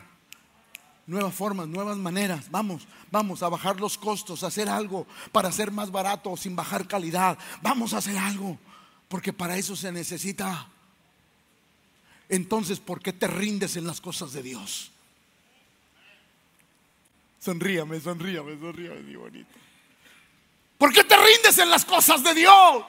Nuevas 1.08 1.34
formas, 1.34 1.68
nuevas 1.68 1.98
maneras. 1.98 2.52
Vamos, 2.52 2.88
vamos 3.10 3.42
a 3.42 3.50
bajar 3.50 3.80
los 3.80 3.98
costos, 3.98 4.44
a 4.44 4.48
hacer 4.48 4.70
algo 4.70 5.08
para 5.32 5.52
ser 5.52 5.72
más 5.72 5.90
barato 5.90 6.38
sin 6.38 6.56
bajar 6.56 6.88
calidad. 6.88 7.36
Vamos 7.64 7.96
a 7.96 7.98
hacer 7.98 8.16
algo, 8.16 8.60
porque 9.08 9.34
para 9.34 9.58
eso 9.58 9.76
se 9.76 9.92
necesita. 9.92 10.68
Entonces, 12.30 12.80
¿por 12.80 13.02
qué 13.02 13.12
te 13.12 13.26
rindes 13.26 13.76
en 13.76 13.88
las 13.88 14.00
cosas 14.00 14.32
de 14.32 14.44
Dios? 14.44 14.92
Sonríame, 17.40 18.00
sonríame, 18.02 18.56
sonríame, 18.60 19.18
bonito. 19.18 19.56
¿Por 20.78 20.94
qué 20.94 21.04
te 21.04 21.18
rindes 21.18 21.58
en 21.58 21.72
las 21.72 21.86
cosas 21.86 22.24
de 22.24 22.36
Dios? 22.36 22.86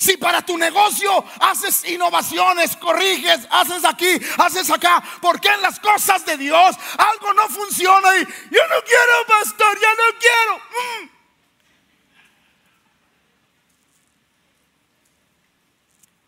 Si 0.00 0.16
para 0.16 0.40
tu 0.40 0.56
negocio 0.56 1.10
haces 1.40 1.84
innovaciones, 1.84 2.74
corriges, 2.78 3.46
haces 3.50 3.84
aquí, 3.84 4.18
haces 4.38 4.70
acá, 4.70 5.04
¿por 5.20 5.38
qué 5.38 5.48
en 5.48 5.60
las 5.60 5.78
cosas 5.78 6.24
de 6.24 6.38
Dios 6.38 6.74
algo 6.96 7.34
no 7.34 7.46
funciona 7.50 8.16
y 8.16 8.24
yo 8.24 8.62
no 8.66 8.82
quiero, 8.82 9.26
pastor, 9.28 9.78
ya 9.78 9.90
no 9.90 10.18
quiero? 10.18 10.56
Mm. 10.56 11.10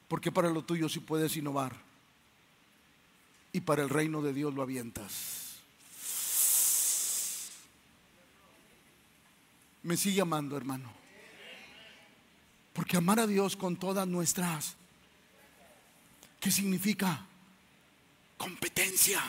Porque 0.07 0.31
para 0.31 0.51
lo 0.51 0.63
tuyo 0.63 0.91
sí 0.91 1.01
puedes 1.01 1.35
innovar 1.39 1.75
y 3.55 3.63
para 3.63 3.85
el 3.85 3.89
reino 3.89 4.21
de 4.21 4.35
Dios 4.35 4.53
lo 4.53 4.61
avientas. 4.61 5.55
Me 9.83 9.97
sigue 9.97 10.21
amando, 10.21 10.59
hermano. 10.59 11.02
Porque 12.73 12.97
amar 12.97 13.21
a 13.21 13.27
Dios 13.27 13.57
con 13.57 13.77
todas 13.77 14.07
nuestras, 14.07 14.77
¿qué 16.41 16.51
significa? 16.51 17.27
Competencia. 18.37 19.21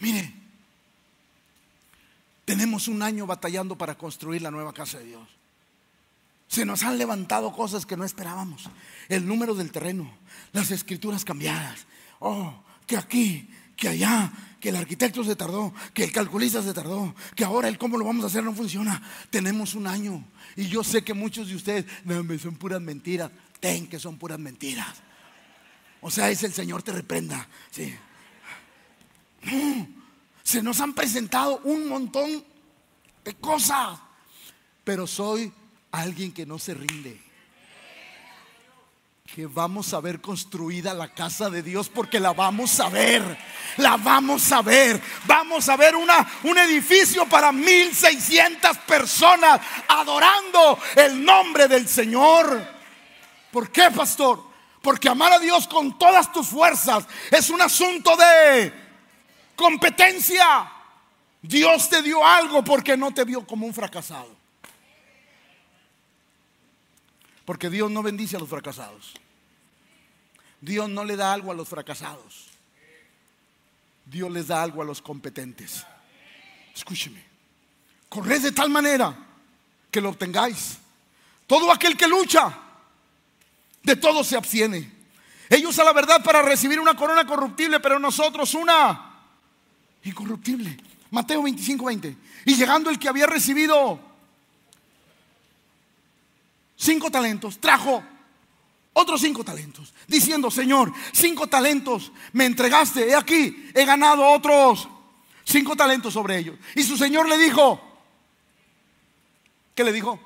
Mire, 0.00 0.32
tenemos 2.44 2.88
un 2.88 3.02
año 3.02 3.26
batallando 3.26 3.76
para 3.76 3.96
construir 3.96 4.42
la 4.42 4.50
nueva 4.50 4.72
casa 4.72 4.98
de 4.98 5.06
Dios. 5.06 5.28
Se 6.48 6.64
nos 6.64 6.82
han 6.84 6.98
levantado 6.98 7.52
cosas 7.52 7.86
que 7.86 7.96
no 7.96 8.04
esperábamos. 8.04 8.70
El 9.08 9.26
número 9.26 9.54
del 9.54 9.72
terreno, 9.72 10.10
las 10.52 10.70
escrituras 10.70 11.24
cambiadas. 11.24 11.86
Oh, 12.20 12.54
que 12.86 12.96
aquí, 12.96 13.48
que 13.76 13.88
allá, 13.88 14.32
que 14.66 14.70
el 14.70 14.76
arquitecto 14.76 15.22
se 15.22 15.36
tardó, 15.36 15.72
que 15.94 16.02
el 16.02 16.10
calculista 16.10 16.60
se 16.60 16.74
tardó, 16.74 17.14
que 17.36 17.44
ahora 17.44 17.68
el 17.68 17.78
cómo 17.78 17.96
lo 17.96 18.04
vamos 18.04 18.24
a 18.24 18.26
hacer 18.26 18.42
no 18.42 18.52
funciona. 18.52 19.00
Tenemos 19.30 19.76
un 19.76 19.86
año. 19.86 20.24
Y 20.56 20.66
yo 20.66 20.82
sé 20.82 21.04
que 21.04 21.14
muchos 21.14 21.46
de 21.46 21.54
ustedes, 21.54 21.84
no, 22.04 22.24
me 22.24 22.36
son 22.36 22.56
puras 22.56 22.80
mentiras. 22.80 23.30
Ten 23.60 23.86
que 23.86 24.00
son 24.00 24.18
puras 24.18 24.40
mentiras. 24.40 24.88
O 26.00 26.10
sea, 26.10 26.30
es 26.30 26.42
el 26.42 26.52
Señor 26.52 26.82
te 26.82 26.90
reprenda. 26.90 27.46
Sí. 27.70 27.94
se 30.42 30.64
nos 30.64 30.80
han 30.80 30.94
presentado 30.94 31.60
un 31.62 31.88
montón 31.88 32.42
de 33.24 33.34
cosas. 33.34 34.00
Pero 34.82 35.06
soy 35.06 35.52
alguien 35.92 36.32
que 36.32 36.44
no 36.44 36.58
se 36.58 36.74
rinde 36.74 37.25
que 39.26 39.46
vamos 39.46 39.92
a 39.92 40.00
ver 40.00 40.20
construida 40.20 40.94
la 40.94 41.12
casa 41.12 41.50
de 41.50 41.62
Dios 41.62 41.88
porque 41.88 42.20
la 42.20 42.32
vamos 42.32 42.78
a 42.78 42.88
ver, 42.88 43.36
la 43.76 43.96
vamos 43.96 44.52
a 44.52 44.62
ver. 44.62 45.02
Vamos 45.24 45.68
a 45.68 45.76
ver 45.76 45.96
una, 45.96 46.26
un 46.44 46.56
edificio 46.56 47.26
para 47.26 47.50
1600 47.50 48.78
personas 48.78 49.60
adorando 49.88 50.78
el 50.94 51.24
nombre 51.24 51.66
del 51.66 51.88
Señor. 51.88 52.66
¿Por 53.50 53.70
qué, 53.70 53.90
pastor? 53.90 54.44
Porque 54.80 55.08
amar 55.08 55.32
a 55.32 55.38
Dios 55.40 55.66
con 55.66 55.98
todas 55.98 56.32
tus 56.32 56.46
fuerzas 56.46 57.04
es 57.30 57.50
un 57.50 57.60
asunto 57.60 58.16
de 58.16 58.72
competencia. 59.56 60.72
Dios 61.42 61.88
te 61.88 62.00
dio 62.00 62.24
algo 62.24 62.62
porque 62.62 62.96
no 62.96 63.12
te 63.12 63.24
vio 63.24 63.44
como 63.44 63.66
un 63.66 63.74
fracasado. 63.74 64.36
Porque 67.46 67.70
Dios 67.70 67.90
no 67.90 68.02
bendice 68.02 68.36
a 68.36 68.40
los 68.40 68.50
fracasados. 68.50 69.14
Dios 70.60 70.90
no 70.90 71.04
le 71.04 71.16
da 71.16 71.32
algo 71.32 71.50
a 71.50 71.54
los 71.54 71.68
fracasados. 71.68 72.48
Dios 74.04 74.30
les 74.30 74.48
da 74.48 74.62
algo 74.62 74.82
a 74.82 74.84
los 74.84 75.00
competentes. 75.00 75.86
Escúcheme. 76.74 77.24
Corred 78.08 78.42
de 78.42 78.52
tal 78.52 78.68
manera 78.68 79.16
que 79.90 80.00
lo 80.00 80.10
obtengáis. 80.10 80.78
Todo 81.46 81.72
aquel 81.72 81.96
que 81.96 82.08
lucha, 82.08 82.58
de 83.82 83.96
todo 83.96 84.24
se 84.24 84.36
abstiene. 84.36 84.92
Ellos 85.48 85.78
a 85.78 85.84
la 85.84 85.92
verdad 85.92 86.24
para 86.24 86.42
recibir 86.42 86.80
una 86.80 86.96
corona 86.96 87.24
corruptible, 87.24 87.78
pero 87.78 88.00
nosotros 88.00 88.54
una 88.54 89.20
incorruptible. 90.02 90.76
Mateo 91.12 91.42
25, 91.42 91.84
20. 91.84 92.16
Y 92.46 92.56
llegando 92.56 92.90
el 92.90 92.98
que 92.98 93.08
había 93.08 93.26
recibido 93.26 94.00
cinco 96.86 97.10
talentos, 97.10 97.58
trajo 97.58 98.02
otros 98.92 99.20
cinco 99.20 99.44
talentos, 99.44 99.92
diciendo, 100.06 100.50
Señor, 100.50 100.92
cinco 101.12 101.48
talentos 101.48 102.12
me 102.32 102.46
entregaste, 102.46 103.08
he 103.10 103.14
aquí, 103.14 103.70
he 103.74 103.84
ganado 103.84 104.24
otros 104.26 104.88
cinco 105.44 105.76
talentos 105.76 106.14
sobre 106.14 106.38
ellos. 106.38 106.56
Y 106.74 106.82
su 106.82 106.96
Señor 106.96 107.28
le 107.28 107.36
dijo, 107.36 107.80
¿qué 109.74 109.84
le 109.84 109.92
dijo? 109.92 110.18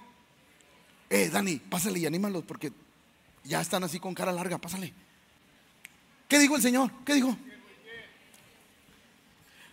Eh, 1.09 1.31
Dani, 1.31 1.57
pásale 1.57 1.99
y 1.99 2.07
anímalos 2.07 2.45
porque 2.45 2.73
ya 3.43 3.61
están 3.61 3.83
así 3.83 3.99
con 3.99 4.15
cara 4.15 4.31
larga, 4.31 4.59
pásale. 4.59 4.95
¿Qué 6.29 6.39
dijo 6.39 6.55
el 6.55 6.63
Señor? 6.63 6.93
¿Qué 7.05 7.15
dijo? 7.15 7.37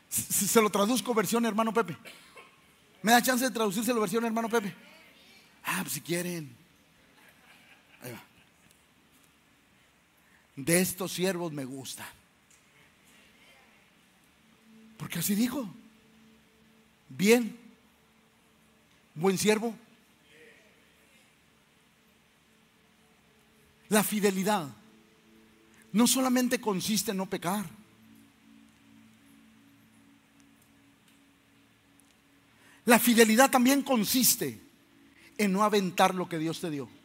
Se 0.09 0.61
lo 0.61 0.71
traduzco 0.71 1.13
versión 1.13 1.45
hermano 1.45 1.71
Pepe. 1.71 1.95
¿Me 3.03 3.11
da 3.11 3.21
chance 3.21 3.45
de 3.45 3.51
traducirse 3.51 3.93
la 3.93 3.99
versión 3.99 4.25
hermano 4.25 4.49
Pepe? 4.49 4.73
Ah, 5.65 5.81
pues 5.81 5.93
si 5.93 6.01
quieren. 6.01 6.66
De 10.55 10.81
estos 10.81 11.13
siervos 11.13 11.53
me 11.53 11.65
gusta. 11.65 12.07
Porque 14.97 15.19
así 15.19 15.35
dijo. 15.35 15.69
Bien. 17.09 17.55
Buen 19.13 19.37
siervo. 19.37 19.75
La 23.89 24.03
fidelidad 24.03 24.67
no 25.93 26.07
solamente 26.07 26.59
consiste 26.59 27.11
en 27.11 27.17
no 27.17 27.27
pecar. 27.27 27.65
La 32.85 32.99
fidelidad 32.99 33.51
también 33.51 33.83
consiste 33.83 34.59
en 35.37 35.53
no 35.53 35.63
aventar 35.63 36.15
lo 36.15 36.27
que 36.27 36.39
Dios 36.39 36.59
te 36.59 36.69
dio. 36.69 36.96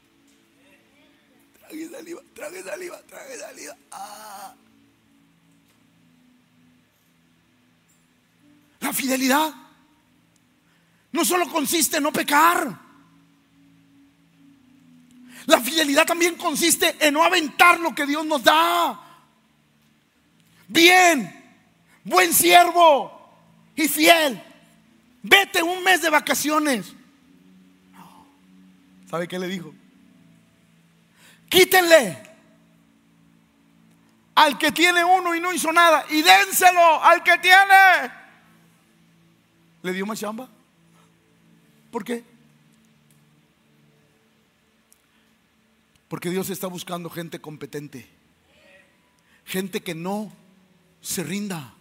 Trague 1.73 1.89
saliva, 1.89 2.21
trague 2.35 2.63
saliva, 2.63 3.01
trague. 3.09 3.71
Ah. 3.93 4.55
La 8.81 8.93
fidelidad 8.93 9.55
no 11.13 11.25
solo 11.25 11.49
consiste 11.49 11.97
en 11.97 12.03
no 12.03 12.13
pecar. 12.13 12.79
La 15.47 15.61
fidelidad 15.63 16.05
también 16.07 16.37
consiste 16.37 16.95
en 17.01 17.15
no 17.15 17.25
aventar 17.25 17.81
lo 17.81 17.95
que 17.95 18.05
Dios 18.05 18.27
nos 18.27 18.45
da. 18.45 19.01
bien, 20.69 21.59
buen 22.05 22.35
siervo 22.35 23.11
y 23.75 23.89
fiel. 23.89 24.43
Vete 25.23 25.63
un 25.63 25.83
mes 25.83 26.03
de 26.03 26.11
vacaciones. 26.11 26.93
¿Sabe 29.09 29.27
qué 29.27 29.39
le 29.39 29.49
dijo? 29.49 29.75
Quítenle 31.53 32.17
al 34.35 34.57
que 34.57 34.73
tiene 34.73 35.05
uno 35.05 35.35
y 35.35 35.41
no 35.41 35.53
hizo 35.53 35.71
nada 35.71 36.07
y 36.09 36.23
dénselo 36.23 37.05
al 37.05 37.23
que 37.23 37.37
tiene. 37.37 38.11
¿Le 39.83 39.93
dio 39.93 40.07
más 40.07 40.19
chamba? 40.19 40.49
¿Por 41.91 42.05
qué? 42.05 42.25
Porque 46.09 46.31
Dios 46.31 46.49
está 46.49 46.69
buscando 46.69 47.11
gente 47.11 47.39
competente. 47.39 48.09
Gente 49.45 49.83
que 49.83 49.95
no 49.95 50.33
se 51.03 51.23
rinda 51.23 51.75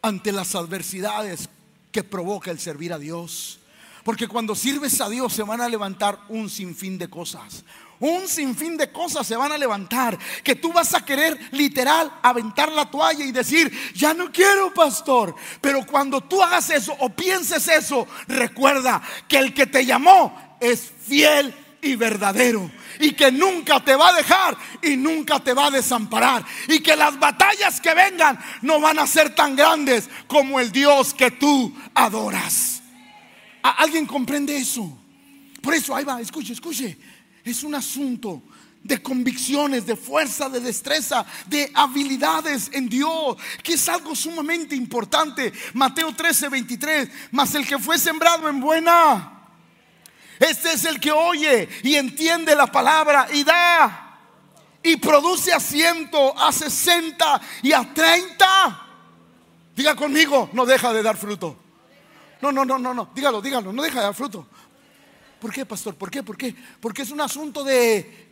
ante 0.00 0.32
las 0.32 0.54
adversidades 0.54 1.50
que 1.92 2.02
provoca 2.02 2.50
el 2.50 2.58
servir 2.58 2.94
a 2.94 2.98
Dios. 2.98 3.60
Porque 4.02 4.28
cuando 4.28 4.54
sirves 4.54 4.98
a 5.02 5.10
Dios 5.10 5.34
se 5.34 5.42
van 5.42 5.60
a 5.60 5.68
levantar 5.68 6.18
un 6.30 6.48
sinfín 6.48 6.96
de 6.96 7.10
cosas. 7.10 7.64
Un 8.00 8.26
sinfín 8.26 8.78
de 8.78 8.90
cosas 8.90 9.26
se 9.26 9.36
van 9.36 9.52
a 9.52 9.58
levantar. 9.58 10.18
Que 10.42 10.56
tú 10.56 10.72
vas 10.72 10.94
a 10.94 11.04
querer 11.04 11.38
literal 11.52 12.10
aventar 12.22 12.72
la 12.72 12.90
toalla 12.90 13.24
y 13.24 13.30
decir, 13.30 13.70
ya 13.94 14.14
no 14.14 14.32
quiero 14.32 14.72
pastor. 14.72 15.34
Pero 15.60 15.84
cuando 15.84 16.22
tú 16.22 16.42
hagas 16.42 16.70
eso 16.70 16.96
o 16.98 17.10
pienses 17.10 17.68
eso, 17.68 18.06
recuerda 18.26 19.02
que 19.28 19.36
el 19.36 19.52
que 19.52 19.66
te 19.66 19.84
llamó 19.84 20.56
es 20.60 20.90
fiel 21.06 21.54
y 21.82 21.94
verdadero. 21.94 22.70
Y 23.00 23.12
que 23.12 23.30
nunca 23.30 23.84
te 23.84 23.94
va 23.94 24.08
a 24.08 24.14
dejar 24.14 24.56
y 24.82 24.96
nunca 24.96 25.38
te 25.40 25.52
va 25.52 25.66
a 25.66 25.70
desamparar. 25.70 26.42
Y 26.68 26.80
que 26.80 26.96
las 26.96 27.18
batallas 27.18 27.82
que 27.82 27.92
vengan 27.92 28.38
no 28.62 28.80
van 28.80 28.98
a 28.98 29.06
ser 29.06 29.34
tan 29.34 29.54
grandes 29.54 30.08
como 30.26 30.58
el 30.58 30.72
Dios 30.72 31.12
que 31.12 31.30
tú 31.32 31.74
adoras. 31.94 32.82
¿Alguien 33.62 34.06
comprende 34.06 34.56
eso? 34.56 34.98
Por 35.60 35.74
eso, 35.74 35.94
ahí 35.94 36.04
va, 36.04 36.18
escuche, 36.18 36.54
escuche. 36.54 36.96
Es 37.50 37.62
un 37.64 37.74
asunto 37.74 38.42
de 38.82 39.02
convicciones, 39.02 39.86
de 39.86 39.96
fuerza, 39.96 40.48
de 40.48 40.60
destreza, 40.60 41.24
de 41.46 41.70
habilidades 41.74 42.70
en 42.72 42.88
Dios, 42.88 43.36
que 43.62 43.74
es 43.74 43.88
algo 43.88 44.14
sumamente 44.14 44.74
importante. 44.74 45.52
Mateo 45.74 46.14
13, 46.14 46.48
23, 46.48 47.08
mas 47.32 47.54
el 47.54 47.66
que 47.66 47.78
fue 47.78 47.98
sembrado 47.98 48.48
en 48.48 48.60
buena, 48.60 49.40
este 50.38 50.72
es 50.72 50.84
el 50.86 50.98
que 50.98 51.12
oye 51.12 51.68
y 51.82 51.96
entiende 51.96 52.54
la 52.54 52.66
palabra 52.66 53.28
y 53.32 53.44
da. 53.44 54.06
Y 54.82 54.96
produce 54.96 55.52
a 55.52 55.60
ciento, 55.60 56.36
a 56.38 56.50
sesenta 56.52 57.38
y 57.62 57.72
a 57.72 57.92
treinta. 57.92 58.86
Diga 59.76 59.94
conmigo, 59.94 60.48
no 60.54 60.64
deja 60.64 60.90
de 60.94 61.02
dar 61.02 61.18
fruto. 61.18 61.58
No, 62.40 62.50
no, 62.50 62.64
no, 62.64 62.78
no, 62.78 62.94
no. 62.94 63.10
Dígalo, 63.14 63.42
dígalo. 63.42 63.72
No 63.72 63.82
deja 63.82 63.98
de 63.98 64.06
dar 64.06 64.14
fruto. 64.14 64.46
¿Por 65.40 65.52
qué, 65.52 65.64
pastor? 65.64 65.94
¿Por 65.94 66.10
qué? 66.10 66.22
¿Por 66.22 66.36
qué? 66.36 66.54
Porque 66.80 67.02
es 67.02 67.10
un 67.10 67.20
asunto 67.20 67.64
de 67.64 68.28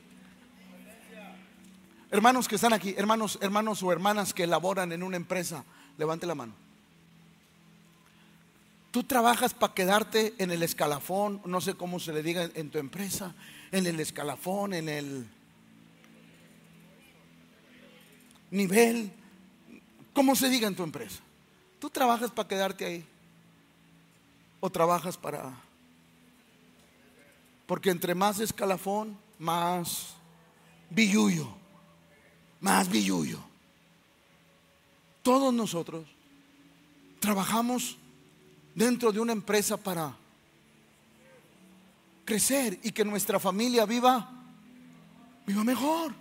hermanos 2.11 2.49
que 2.49 2.57
están 2.57 2.73
aquí, 2.73 2.95
hermanos, 2.97 3.39
hermanos 3.41 3.83
o 3.83 3.93
hermanas 3.93 4.35
que 4.35 4.47
laboran 4.47 4.93
en 4.93 5.03
una 5.03 5.17
empresa. 5.17 5.65
Levante 5.97 6.27
la 6.27 6.35
mano. 6.35 6.55
Tú 8.91 9.05
trabajas 9.05 9.53
para 9.53 9.75
quedarte 9.75 10.35
en 10.39 10.51
el 10.51 10.63
escalafón, 10.63 11.43
no 11.45 11.61
sé 11.61 11.75
cómo 11.75 12.01
se 12.01 12.13
le 12.13 12.23
diga 12.23 12.49
en 12.55 12.71
tu 12.71 12.79
empresa, 12.79 13.35
en 13.71 13.87
el 13.87 14.01
escalafón, 14.01 14.73
en 14.73 14.89
el 14.89 15.29
nivel, 18.51 19.13
¿cómo 20.15 20.35
se 20.35 20.49
diga 20.49 20.69
en 20.69 20.75
tu 20.75 20.83
empresa? 20.83 21.21
Tú 21.79 21.91
trabajas 21.91 22.31
para 22.31 22.49
quedarte 22.49 22.85
ahí 22.85 23.05
o 24.61 24.71
trabajas 24.71 25.17
para... 25.17 25.68
Porque 27.69 27.91
entre 27.91 28.15
más 28.15 28.41
escalafón, 28.41 29.19
más 29.39 30.15
billuyo, 30.89 31.47
más 32.63 32.89
billuyo. 32.89 33.39
Todos 35.23 35.53
nosotros 35.53 36.07
trabajamos 37.21 37.99
dentro 38.75 39.13
de 39.13 39.21
una 39.21 39.33
empresa 39.35 39.77
para 39.77 40.17
crecer 42.25 42.81
y 42.83 42.91
que 42.91 43.05
nuestra 43.05 43.39
familia 43.39 43.85
viva, 43.85 44.31
viva 45.47 45.63
mejor. 45.63 46.15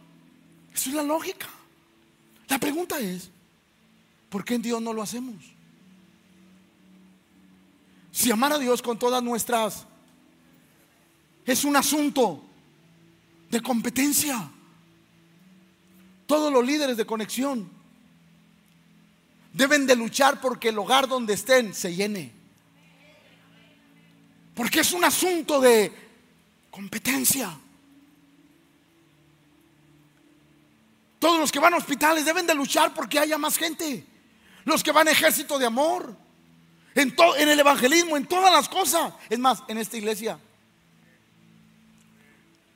Eso 0.74 0.90
es 0.90 0.96
la 0.98 1.04
lógica. 1.04 1.48
La 2.50 2.60
pregunta 2.60 3.00
es, 3.00 3.30
¿por 4.30 4.44
qué 4.44 4.56
en 4.56 4.64
Dios 4.64 4.82
no 4.82 4.92
lo 4.92 5.02
hacemos? 5.02 5.36
Si 8.12 8.32
amar 8.32 8.52
a 8.52 8.60
Dios 8.60 8.82
con 8.82 9.00
todas 9.00 9.24
nuestras 9.24 9.88
es 11.48 11.64
un 11.64 11.78
asunto 11.78 12.44
de 13.50 13.62
competencia. 13.62 14.52
Todos 16.28 16.52
los 16.52 16.64
líderes 16.64 16.98
de 16.98 17.06
conexión 17.06 17.72
deben 19.54 19.88
de 19.88 19.96
luchar 19.96 20.42
porque 20.42 20.70
el 20.70 20.78
hogar 20.78 21.08
donde 21.08 21.36
estén 21.36 21.74
se 21.74 21.96
llene. 21.96 22.34
Porque 24.54 24.82
es 24.82 24.92
un 24.92 25.06
asunto 25.06 25.62
de 25.62 25.90
competencia. 26.70 27.58
Todos 31.18 31.40
los 31.40 31.50
que 31.50 31.60
van 31.60 31.74
a 31.74 31.78
hospitales 31.78 32.26
deben 32.26 32.46
de 32.46 32.56
luchar 32.56 32.94
porque 32.94 33.20
haya 33.20 33.38
más 33.38 33.58
gente. 33.58 34.06
Los 34.66 34.84
que 34.84 34.92
van 34.92 35.08
a 35.08 35.12
ejército 35.12 35.58
de 35.58 35.66
amor 35.66 36.14
en, 36.94 37.16
en 37.38 37.48
el 37.48 37.58
evangelismo, 37.58 38.18
en 38.18 38.28
todas 38.28 38.52
las 38.52 38.68
cosas. 38.68 39.14
Es 39.30 39.40
más, 39.40 39.64
en 39.70 39.78
esta 39.78 39.96
iglesia 39.96 40.38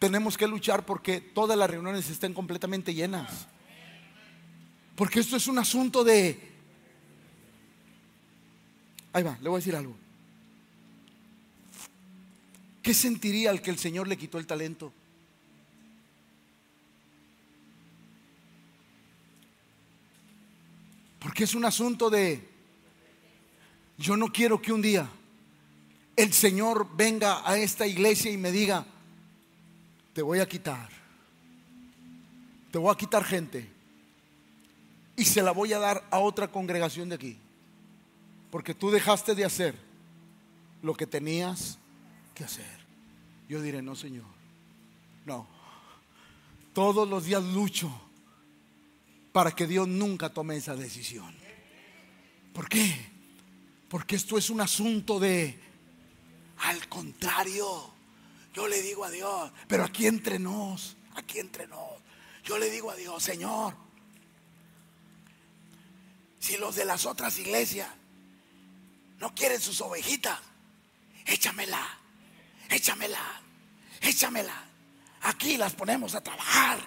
tenemos 0.02 0.36
que 0.36 0.48
luchar 0.48 0.84
porque 0.84 1.22
todas 1.22 1.56
las 1.56 1.70
reuniones 1.70 2.10
estén 2.10 2.34
completamente 2.34 2.92
llenas. 2.92 3.46
Porque 4.96 5.20
esto 5.20 5.38
es 5.38 5.46
un 5.46 5.60
asunto 5.60 6.04
de... 6.04 6.40
Ahí 9.14 9.22
va, 9.22 9.38
le 9.40 9.48
voy 9.48 9.58
a 9.58 9.60
decir 9.60 9.76
algo. 9.76 9.96
¿Qué 12.82 12.96
sentiría 12.96 13.52
el 13.52 13.62
que 13.62 13.70
el 13.70 13.78
Señor 13.78 14.08
le 14.08 14.18
quitó 14.18 14.40
el 14.40 14.48
talento? 14.48 14.92
Porque 21.20 21.44
es 21.44 21.54
un 21.54 21.64
asunto 21.64 22.10
de 22.10 22.50
yo 24.00 24.18
no 24.18 24.34
quiero 24.34 24.60
que 24.60 24.74
un 24.74 24.82
día 24.82 25.08
el 26.16 26.34
Señor 26.34 26.88
venga 26.96 27.48
a 27.48 27.60
esta 27.60 27.86
iglesia 27.86 28.32
y 28.32 28.38
me 28.38 28.52
diga, 28.52 28.88
te 30.14 30.22
voy 30.22 30.40
a 30.40 30.48
quitar, 30.48 30.90
te 32.72 32.78
voy 32.78 32.92
a 32.92 32.98
quitar 32.98 33.24
gente 33.24 33.70
y 35.16 35.26
se 35.26 35.42
la 35.42 35.52
voy 35.52 35.74
a 35.74 35.80
dar 35.80 36.08
a 36.12 36.20
otra 36.20 36.50
congregación 36.50 37.10
de 37.10 37.16
aquí, 37.16 37.38
porque 38.50 38.74
tú 38.74 38.92
dejaste 38.92 39.36
de 39.36 39.46
hacer 39.46 39.76
lo 40.82 40.96
que 40.96 41.08
tenías 41.08 41.78
que 42.34 42.44
hacer. 42.44 42.82
Yo 43.48 43.62
diré, 43.62 43.82
no, 43.82 43.96
Señor, 43.96 44.26
no. 45.26 45.48
Todos 46.74 47.08
los 47.08 47.26
días 47.26 47.44
lucho 47.44 47.92
para 49.32 49.52
que 49.52 49.68
Dios 49.68 49.88
nunca 49.88 50.30
tome 50.30 50.56
esa 50.56 50.76
decisión. 50.76 51.34
¿Por 52.54 52.68
qué? 52.68 53.12
Porque 53.90 54.16
esto 54.16 54.38
es 54.38 54.50
un 54.50 54.62
asunto 54.62 55.20
de, 55.20 55.60
al 56.60 56.88
contrario, 56.88 57.94
yo 58.54 58.68
le 58.68 58.82
digo 58.82 59.06
a 59.06 59.10
Dios, 59.10 59.52
pero 59.68 59.84
aquí 59.84 60.08
entre 60.08 60.40
nos, 60.40 60.98
aquí 61.16 61.40
entre 61.40 61.68
nos, 61.68 61.90
yo 62.44 62.58
le 62.58 62.70
digo 62.70 62.92
a 62.92 62.96
Dios, 62.96 63.24
Señor, 63.24 63.76
si 66.40 66.58
los 66.58 66.76
de 66.76 66.86
las 66.86 67.06
otras 67.06 67.38
iglesias 67.40 67.90
no 69.20 69.34
quieren 69.36 69.62
sus 69.62 69.80
ovejitas, 69.82 70.40
échamela, 71.26 72.00
échamela, 72.70 73.42
échamela. 74.02 74.66
Aquí 75.22 75.58
las 75.58 75.74
ponemos 75.74 76.16
a 76.16 76.24
trabajar, 76.24 76.80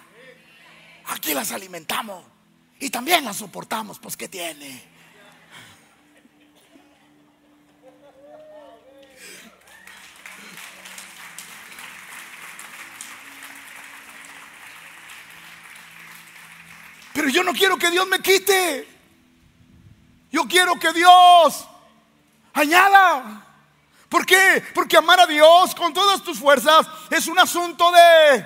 aquí 1.05 1.33
las 1.33 1.51
alimentamos 1.53 2.25
y 2.79 2.89
también 2.89 3.23
las 3.23 3.37
soportamos, 3.37 3.97
pues 3.99 4.17
¿qué 4.17 4.27
tiene? 4.27 4.94
Pero 17.15 17.29
yo 17.29 17.43
no 17.43 17.53
quiero 17.53 17.77
que 17.77 17.89
Dios 17.89 18.05
me 18.09 18.19
quite. 18.19 18.85
Yo 20.33 20.45
quiero 20.49 20.77
que 20.77 20.91
Dios 20.91 21.65
añada. 22.51 23.41
¿Por 24.09 24.25
qué? 24.25 24.61
Porque 24.73 24.97
amar 24.97 25.21
a 25.21 25.25
Dios 25.25 25.73
con 25.75 25.93
todas 25.93 26.21
tus 26.21 26.37
fuerzas 26.37 26.85
es 27.09 27.25
un 27.27 27.39
asunto 27.39 27.89
de... 27.93 28.45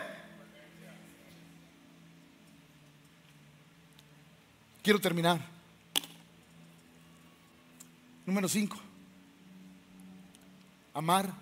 Quiero 4.84 5.00
terminar. 5.00 5.40
Número 8.28 8.48
cinco. 8.48 8.78
Amar. 10.94 11.34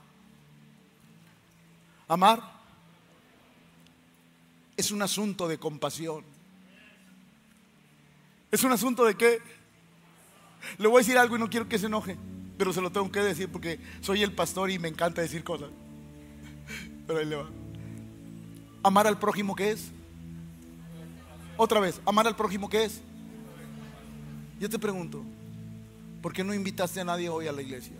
Amar 2.07 2.41
es 4.77 4.91
un 4.91 5.01
asunto 5.01 5.45
de 5.49 5.57
compasión. 5.57 6.36
Es 8.51 8.63
un 8.63 8.71
asunto 8.71 9.05
de 9.05 9.15
que 9.15 9.39
le 10.77 10.87
voy 10.87 10.97
a 10.97 10.99
decir 10.99 11.17
algo 11.17 11.35
y 11.35 11.39
no 11.39 11.49
quiero 11.49 11.67
que 11.67 11.77
se 11.77 11.87
enoje, 11.87 12.17
pero 12.57 12.71
se 12.73 12.81
lo 12.81 12.91
tengo 12.91 13.11
que 13.11 13.19
decir 13.19 13.49
porque 13.49 13.79
soy 14.01 14.23
el 14.23 14.31
pastor 14.31 14.71
y 14.71 14.79
me 14.79 14.87
encanta 14.87 15.21
decir 15.21 15.43
cosas. 15.43 15.69
Pero 17.05 17.19
ahí 17.19 17.25
le 17.25 17.35
va. 17.35 17.49
Amar 18.83 19.07
al 19.07 19.19
prójimo, 19.19 19.55
¿qué 19.55 19.71
es? 19.71 19.91
Otra 21.57 21.79
vez, 21.79 21.99
amar 22.05 22.27
al 22.27 22.35
prójimo, 22.35 22.69
¿qué 22.69 22.85
es? 22.85 23.01
Yo 24.59 24.69
te 24.69 24.79
pregunto, 24.79 25.23
¿por 26.21 26.33
qué 26.33 26.43
no 26.43 26.53
invitaste 26.53 27.01
a 27.01 27.03
nadie 27.03 27.29
hoy 27.29 27.47
a 27.47 27.51
la 27.51 27.61
iglesia? 27.61 27.95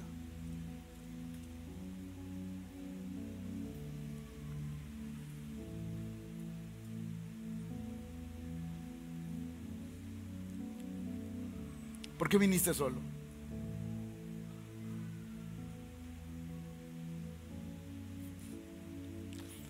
¿Por 12.17 12.29
qué 12.29 12.37
viniste 12.37 12.73
solo? 12.73 12.97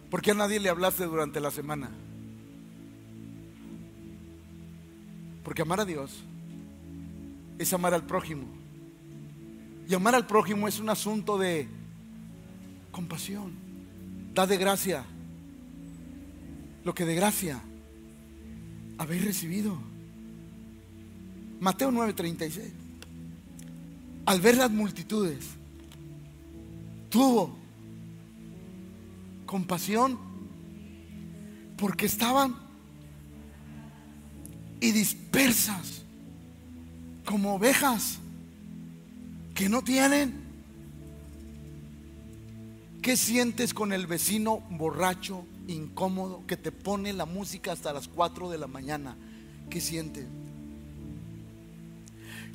¿Por 0.10 0.22
qué 0.22 0.32
a 0.32 0.36
nadie 0.36 0.60
le 0.60 0.70
hablaste 0.70 1.06
durante 1.06 1.39
la 1.39 1.52
semana? 1.52 1.89
Porque 5.43 5.62
amar 5.62 5.82
a 5.82 5.86
Dios 5.86 6.24
es 7.60 7.74
amar 7.74 7.93
al 7.93 8.06
prójimo. 8.06 8.48
Y 9.89 9.93
amar 9.93 10.16
al 10.16 10.28
prójimo 10.28 10.68
es 10.68 10.80
un 10.80 10.89
asunto 10.89 11.38
de 11.38 11.68
compasión. 12.91 13.54
Da 14.34 14.48
de 14.48 14.58
gracia 14.58 15.04
lo 16.84 16.93
que 16.93 17.06
de 17.06 17.16
gracia 17.16 17.62
habéis 18.98 19.26
recibido. 19.26 19.78
Mateo 21.60 21.91
9:36. 21.91 22.72
Al 24.26 24.41
ver 24.41 24.58
las 24.58 24.72
multitudes, 24.72 25.45
tuvo 27.10 27.58
compasión 29.45 30.20
porque 31.78 32.05
estaban 32.05 32.55
y 34.80 34.91
dispersas 34.91 36.03
como 37.26 37.55
ovejas 37.55 38.20
que 39.55 39.70
no 39.70 39.82
tienen. 39.82 40.45
¿Qué 43.01 43.16
sientes 43.16 43.74
con 43.74 43.93
el 43.93 44.05
vecino 44.05 44.60
borracho, 44.72 45.45
incómodo, 45.68 46.45
que 46.45 46.58
te 46.58 46.72
pone 46.74 47.14
la 47.14 47.26
música 47.26 47.72
hasta 47.72 47.93
las 47.93 48.08
4 48.08 48.49
de 48.49 48.58
la 48.58 48.68
mañana? 48.68 49.16
¿Qué 49.70 49.80
sientes? 49.80 50.26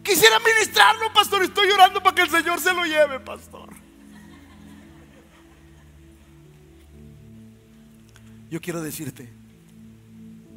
Quisiera 0.02 0.38
ministrarlo, 0.40 1.12
pastor. 1.12 1.42
Estoy 1.42 1.68
llorando 1.68 2.02
para 2.02 2.14
que 2.14 2.22
el 2.22 2.30
Señor 2.30 2.60
se 2.60 2.72
lo 2.72 2.84
lleve, 2.84 3.20
pastor. 3.20 3.70
Yo 8.50 8.60
quiero 8.60 8.82
decirte, 8.82 9.28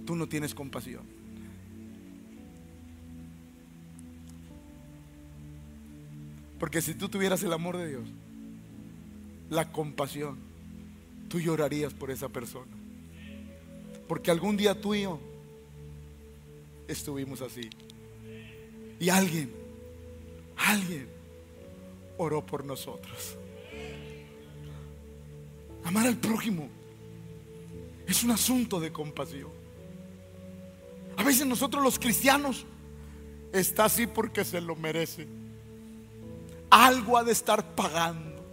tú 0.06 0.16
no 0.16 0.28
tienes 0.28 0.54
compasión. 0.54 1.04
Porque 6.60 6.82
si 6.82 6.94
tú 6.94 7.10
tuvieras 7.10 7.44
el 7.44 7.54
amor 7.54 7.78
de 7.78 7.88
Dios, 7.88 8.10
la 9.50 9.72
compasión, 9.72 10.38
tú 11.30 11.40
llorarías 11.40 11.94
por 11.94 12.12
esa 12.12 12.30
persona. 12.30 12.72
Porque 14.08 14.32
algún 14.32 14.58
día 14.58 14.80
tú 14.80 14.96
y 14.96 15.04
yo 15.04 15.20
estuvimos 16.88 17.42
así. 17.42 17.70
Y 19.00 19.10
alguien, 19.10 19.54
alguien 20.58 21.08
oró 22.18 22.46
por 22.46 22.64
nosotros. 22.64 23.38
Amar 25.84 26.08
al 26.08 26.18
prójimo 26.18 26.70
es 28.08 28.24
un 28.24 28.32
asunto 28.32 28.80
de 28.80 28.92
compasión. 28.92 29.52
A 31.18 31.24
veces 31.24 31.46
nosotros 31.46 31.84
los 31.84 32.00
cristianos 32.00 32.66
está 33.54 33.86
así 33.86 34.08
porque 34.08 34.44
se 34.44 34.62
lo 34.62 34.76
merece. 34.76 35.28
Algo 36.70 37.18
ha 37.18 37.24
de 37.24 37.32
estar 37.32 37.76
pagando. 37.76 38.44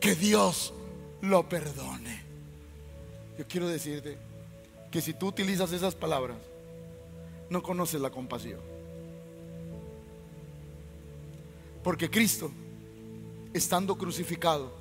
Que 0.00 0.14
Dios 0.14 0.72
lo 1.20 1.48
perdone. 1.48 2.22
Yo 3.38 3.46
quiero 3.48 3.66
decirte 3.68 4.18
que 4.90 5.00
si 5.00 5.12
tú 5.12 5.28
utilizas 5.28 5.72
esas 5.72 5.94
palabras, 5.94 6.36
no 7.50 7.62
conoces 7.62 8.00
la 8.00 8.10
compasión. 8.10 8.73
Porque 11.84 12.10
Cristo, 12.10 12.50
estando 13.52 13.96
crucificado, 13.96 14.72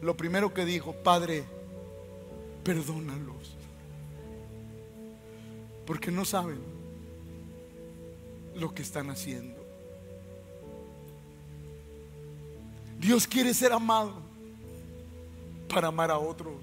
lo 0.00 0.16
primero 0.16 0.52
que 0.52 0.64
dijo, 0.64 0.94
Padre, 0.94 1.44
perdónalos. 2.64 3.54
Porque 5.86 6.10
no 6.10 6.24
saben 6.24 6.58
lo 8.54 8.74
que 8.74 8.80
están 8.80 9.10
haciendo. 9.10 9.60
Dios 12.98 13.26
quiere 13.26 13.52
ser 13.52 13.72
amado 13.72 14.14
para 15.68 15.88
amar 15.88 16.10
a 16.10 16.18
otros. 16.18 16.54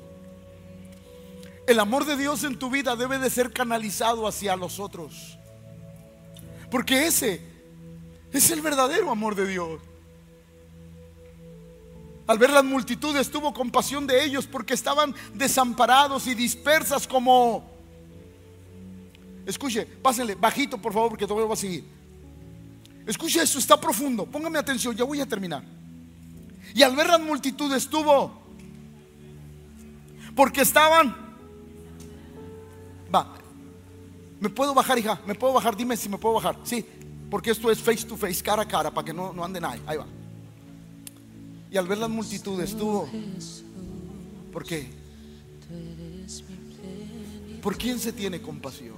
El 1.67 1.79
amor 1.79 2.05
de 2.05 2.17
Dios 2.17 2.43
en 2.43 2.57
tu 2.57 2.71
vida 2.71 2.95
debe 2.95 3.19
de 3.19 3.29
ser 3.29 3.53
canalizado 3.53 4.27
hacia 4.27 4.55
los 4.55 4.79
otros. 4.79 5.37
Porque 6.71 7.05
ese 7.05 7.48
es 8.31 8.51
el 8.51 8.61
verdadero 8.61 9.11
amor 9.11 9.35
de 9.35 9.47
Dios. 9.47 9.81
Al 12.27 12.37
ver 12.37 12.51
las 12.51 12.63
multitudes 12.63 13.31
tuvo 13.31 13.51
compasión 13.53 14.05
de 14.05 14.23
ellos 14.23 14.45
porque 14.45 14.75
estaban 14.75 15.15
desamparados 15.33 16.27
y 16.27 16.35
dispersas 16.35 17.07
como... 17.07 17.67
Escuche, 19.47 19.83
pásenle 19.85 20.35
bajito 20.35 20.77
por 20.77 20.93
favor 20.93 21.09
porque 21.09 21.25
todavía 21.25 21.47
va 21.47 21.55
a 21.55 21.57
seguir. 21.57 21.83
Escuche 23.07 23.41
esto, 23.41 23.57
está 23.57 23.81
profundo. 23.81 24.27
Póngame 24.27 24.59
atención, 24.59 24.95
ya 24.95 25.03
voy 25.03 25.19
a 25.19 25.25
terminar. 25.25 25.63
Y 26.75 26.83
al 26.83 26.95
ver 26.95 27.07
las 27.07 27.19
multitudes 27.19 27.89
tuvo... 27.89 28.39
Porque 30.35 30.61
estaban... 30.61 31.15
Va. 33.13 33.33
¿Me 34.39 34.49
puedo 34.49 34.75
bajar, 34.75 34.99
hija? 34.99 35.19
¿Me 35.25 35.33
puedo 35.33 35.53
bajar? 35.53 35.75
Dime 35.75 35.97
si 35.97 36.07
me 36.07 36.19
puedo 36.19 36.35
bajar. 36.35 36.57
Sí, 36.63 36.85
porque 37.29 37.51
esto 37.51 37.69
es 37.71 37.79
face 37.79 38.05
to 38.05 38.17
face, 38.17 38.43
cara 38.43 38.63
a 38.63 38.67
cara, 38.67 38.91
para 38.91 39.05
que 39.05 39.13
no, 39.13 39.33
no 39.33 39.43
anden 39.43 39.63
ahí. 39.65 39.81
Ahí 39.85 39.97
va. 39.97 40.07
Y 41.71 41.77
al 41.77 41.87
ver 41.87 41.97
las 41.97 42.09
multitudes 42.09 42.75
tuvo. 42.75 43.09
¿Por 44.51 44.63
qué? 44.63 44.89
¿Por 47.61 47.77
quién 47.77 47.99
se 47.99 48.11
tiene 48.13 48.41
compasión? 48.41 48.95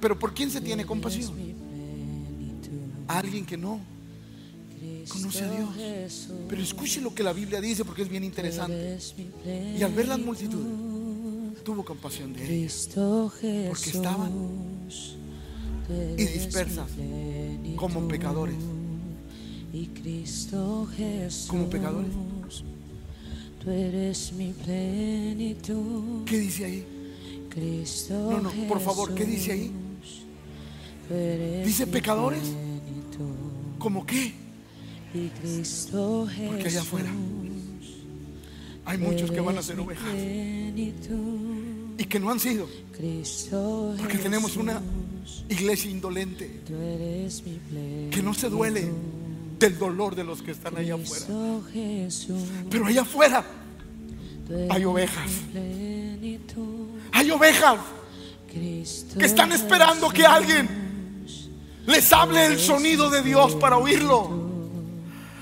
pero, 0.00 0.18
¿por 0.18 0.34
quién 0.34 0.50
se 0.50 0.60
tiene 0.60 0.84
compasión? 0.84 1.34
alguien 3.08 3.46
que 3.46 3.56
no 3.56 3.80
conoce 5.08 5.44
a 5.44 5.50
Dios. 5.50 6.28
Pero 6.48 6.62
escuche 6.62 7.00
lo 7.00 7.14
que 7.14 7.22
la 7.22 7.32
Biblia 7.32 7.60
dice 7.60 7.84
porque 7.84 8.02
es 8.02 8.08
bien 8.08 8.22
interesante. 8.22 8.98
Y 9.76 9.82
al 9.82 9.92
ver 9.92 10.08
las 10.08 10.18
multitudes, 10.20 10.66
tuvo 11.68 11.84
compasión 11.84 12.32
de 12.32 12.40
ellos. 12.44 12.88
Porque 12.94 13.90
estaban 13.90 14.32
y 16.16 16.24
dispersas 16.24 16.88
como 17.76 18.08
pecadores. 18.08 18.56
Como 21.46 21.68
pecadores. 21.68 22.10
Tú 23.62 23.70
eres 23.70 24.32
mi 24.32 24.54
plenitud. 24.54 26.24
¿Qué 26.24 26.38
dice 26.38 26.64
ahí? 26.64 26.86
No, 28.08 28.40
no, 28.40 28.50
por 28.66 28.80
favor, 28.80 29.14
¿qué 29.14 29.26
dice 29.26 29.52
ahí? 29.52 29.70
Dice 31.66 31.86
pecadores. 31.86 32.44
¿Cómo 33.78 34.06
qué? 34.06 34.32
Porque 35.12 36.66
allá 36.66 36.80
afuera 36.80 37.10
hay 38.88 38.96
muchos 38.96 39.30
que 39.30 39.40
van 39.40 39.58
a 39.58 39.62
ser 39.62 39.78
ovejas 39.78 40.14
y 41.98 42.04
que 42.04 42.20
no 42.20 42.30
han 42.30 42.40
sido. 42.40 42.66
Porque 43.98 44.18
tenemos 44.18 44.56
una 44.56 44.80
iglesia 45.48 45.90
indolente 45.90 46.62
que 48.10 48.22
no 48.22 48.32
se 48.32 48.48
duele 48.48 48.90
del 49.58 49.78
dolor 49.78 50.14
de 50.14 50.24
los 50.24 50.40
que 50.40 50.52
están 50.52 50.76
allá 50.76 50.94
afuera. 50.94 51.26
Pero 52.70 52.86
allá 52.86 53.02
afuera 53.02 53.44
hay 54.70 54.84
ovejas. 54.84 55.30
Hay 57.12 57.30
ovejas 57.30 57.78
que 58.52 59.24
están 59.24 59.52
esperando 59.52 60.08
que 60.10 60.24
alguien 60.24 60.68
les 61.84 62.12
hable 62.12 62.46
el 62.46 62.58
sonido 62.60 63.10
de 63.10 63.22
Dios 63.22 63.56
para 63.56 63.76
oírlo. 63.76 64.46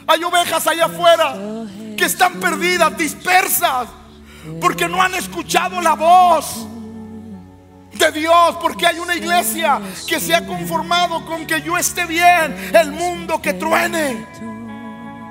Hay 0.07 0.23
ovejas 0.25 0.67
allá 0.67 0.87
afuera 0.87 1.67
que 1.97 2.05
están 2.05 2.41
perdidas, 2.41 2.97
dispersas, 2.97 3.89
porque 4.61 4.89
no 4.89 5.03
han 5.03 5.15
escuchado 5.15 5.81
la 5.81 5.95
voz 5.95 6.67
de 7.93 8.13
Dios, 8.13 8.57
porque 8.61 8.87
hay 8.87 8.99
una 8.99 9.15
iglesia 9.17 9.81
que 10.07 10.21
se 10.21 10.35
ha 10.35 10.47
conformado 10.47 11.25
con 11.25 11.47
que 11.47 11.63
yo 11.63 11.77
esté 11.77 12.05
bien, 12.07 12.55
el 12.75 12.93
mundo 12.93 13.41
que 13.41 13.55
truene. 13.55 14.27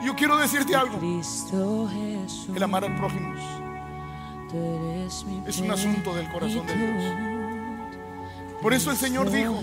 Yo 0.04 0.16
quiero 0.16 0.38
decirte 0.38 0.76
algo, 0.76 1.00
el 2.56 2.64
amar 2.64 2.86
al 2.86 2.96
prójimo 2.96 3.34
es 5.48 5.60
un 5.60 5.72
asunto 5.72 6.14
del 6.16 6.30
corazón 6.30 6.66
de 6.66 6.76
Dios. 6.76 7.14
Por 8.62 8.74
eso 8.74 8.90
el 8.92 8.98
Señor 8.98 9.30
dijo, 9.30 9.60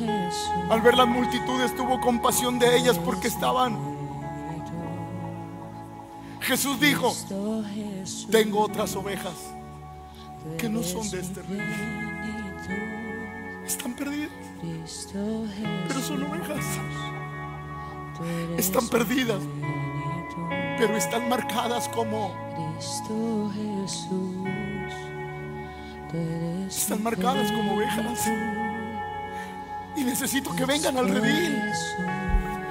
al 0.70 0.80
ver 0.80 0.94
las 0.94 1.08
multitudes 1.08 1.74
tuvo 1.74 2.00
compasión 2.00 2.58
de 2.58 2.76
ellas 2.76 2.98
porque 2.98 3.28
estaban. 3.28 4.01
Jesús 6.42 6.80
dijo, 6.80 7.14
tengo 8.30 8.60
otras 8.60 8.94
ovejas 8.96 9.34
que 10.58 10.68
no 10.68 10.82
son 10.82 11.08
de 11.10 11.20
este 11.20 11.42
reino. 11.42 11.64
Están 13.64 13.94
perdidas, 13.94 14.30
pero 15.88 16.00
son 16.00 16.22
ovejas. 16.24 16.64
Están 18.56 18.88
perdidas, 18.88 19.40
pero 20.78 20.96
están 20.96 21.28
marcadas 21.28 21.88
como 21.88 22.34
están 26.68 27.02
marcadas 27.02 27.50
como 27.52 27.74
ovejas. 27.74 28.28
Y 29.96 30.04
necesito 30.04 30.54
que 30.54 30.64
vengan 30.64 30.96
al 30.96 31.08
redil. 31.08 31.56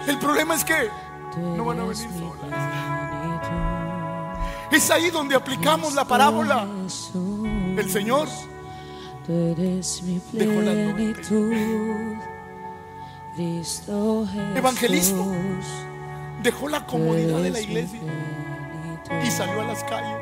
El 0.07 0.17
problema 0.19 0.55
es 0.55 0.65
que 0.65 0.89
no 1.37 1.65
van 1.65 1.79
a 1.79 1.83
venir 1.83 2.09
solas. 2.19 3.00
Es 4.71 4.89
ahí 4.89 5.09
donde 5.09 5.35
aplicamos 5.35 5.93
la 5.93 6.05
parábola. 6.05 6.67
El 7.77 7.89
Señor 7.89 8.27
dejó 10.31 10.61
la 10.61 10.73
Evangelista 14.55 15.23
dejó 16.43 16.67
la 16.67 16.85
comodidad 16.85 17.41
de 17.41 17.49
la 17.49 17.61
iglesia 17.61 18.01
y 19.23 19.31
salió 19.31 19.61
a 19.61 19.65
las 19.65 19.83
calles. 19.83 20.17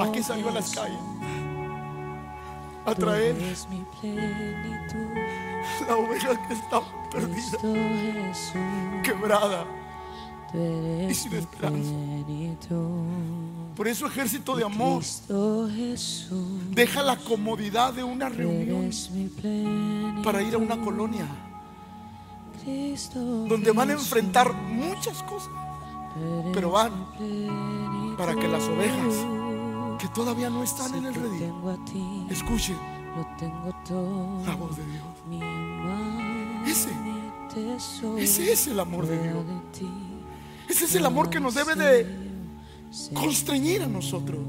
¿A 0.00 0.12
qué 0.12 0.22
salió 0.22 0.48
a 0.48 0.52
las 0.52 0.70
calles? 0.74 0.98
a 2.86 2.94
traer 2.94 3.34
la 5.88 5.96
oveja 5.96 6.46
que 6.46 6.54
está 6.54 6.80
perdida, 7.10 7.58
quebrada 9.02 9.64
y 10.54 11.14
sin 11.14 11.32
esperanza. 11.34 11.92
Por 13.76 13.88
eso 13.88 14.06
ejército 14.06 14.54
de 14.54 14.64
amor. 14.64 15.02
Deja 16.70 17.02
la 17.02 17.16
comodidad 17.16 17.92
de 17.92 18.04
una 18.04 18.28
reunión 18.28 18.90
para 20.22 20.42
ir 20.42 20.54
a 20.54 20.58
una 20.58 20.80
colonia 20.80 21.26
donde 23.48 23.72
van 23.72 23.90
a 23.90 23.92
enfrentar 23.92 24.52
muchas 24.54 25.22
cosas, 25.24 25.50
pero 26.52 26.70
van 26.70 26.92
para 28.16 28.34
que 28.34 28.48
las 28.48 28.64
ovejas 28.68 29.14
que 29.98 30.08
todavía 30.08 30.50
no 30.50 30.62
están 30.62 30.94
en 30.94 31.06
el 31.06 31.14
redil, 31.14 31.52
escuchen 32.30 32.76
la 34.46 34.56
voz 34.56 34.76
de 34.76 34.84
Dios. 34.86 35.04
Ese, 36.66 36.90
ese 38.18 38.52
es 38.52 38.66
el 38.68 38.80
amor 38.80 39.06
de 39.06 39.22
Dios. 39.22 39.44
Ese 40.68 40.84
es 40.84 40.94
el 40.94 41.06
amor 41.06 41.30
que 41.30 41.40
nos 41.40 41.54
debe 41.54 41.74
de 41.74 42.06
constreñir 43.12 43.82
a 43.82 43.86
nosotros. 43.86 44.40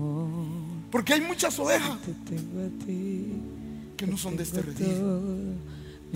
Porque 0.91 1.13
hay 1.13 1.22
muchas 1.22 1.57
ovejas 1.59 1.97
que 3.97 4.07
no 4.07 4.18
son 4.18 4.38
de 4.38 4.43
este 4.43 4.61
redil, 4.61 5.57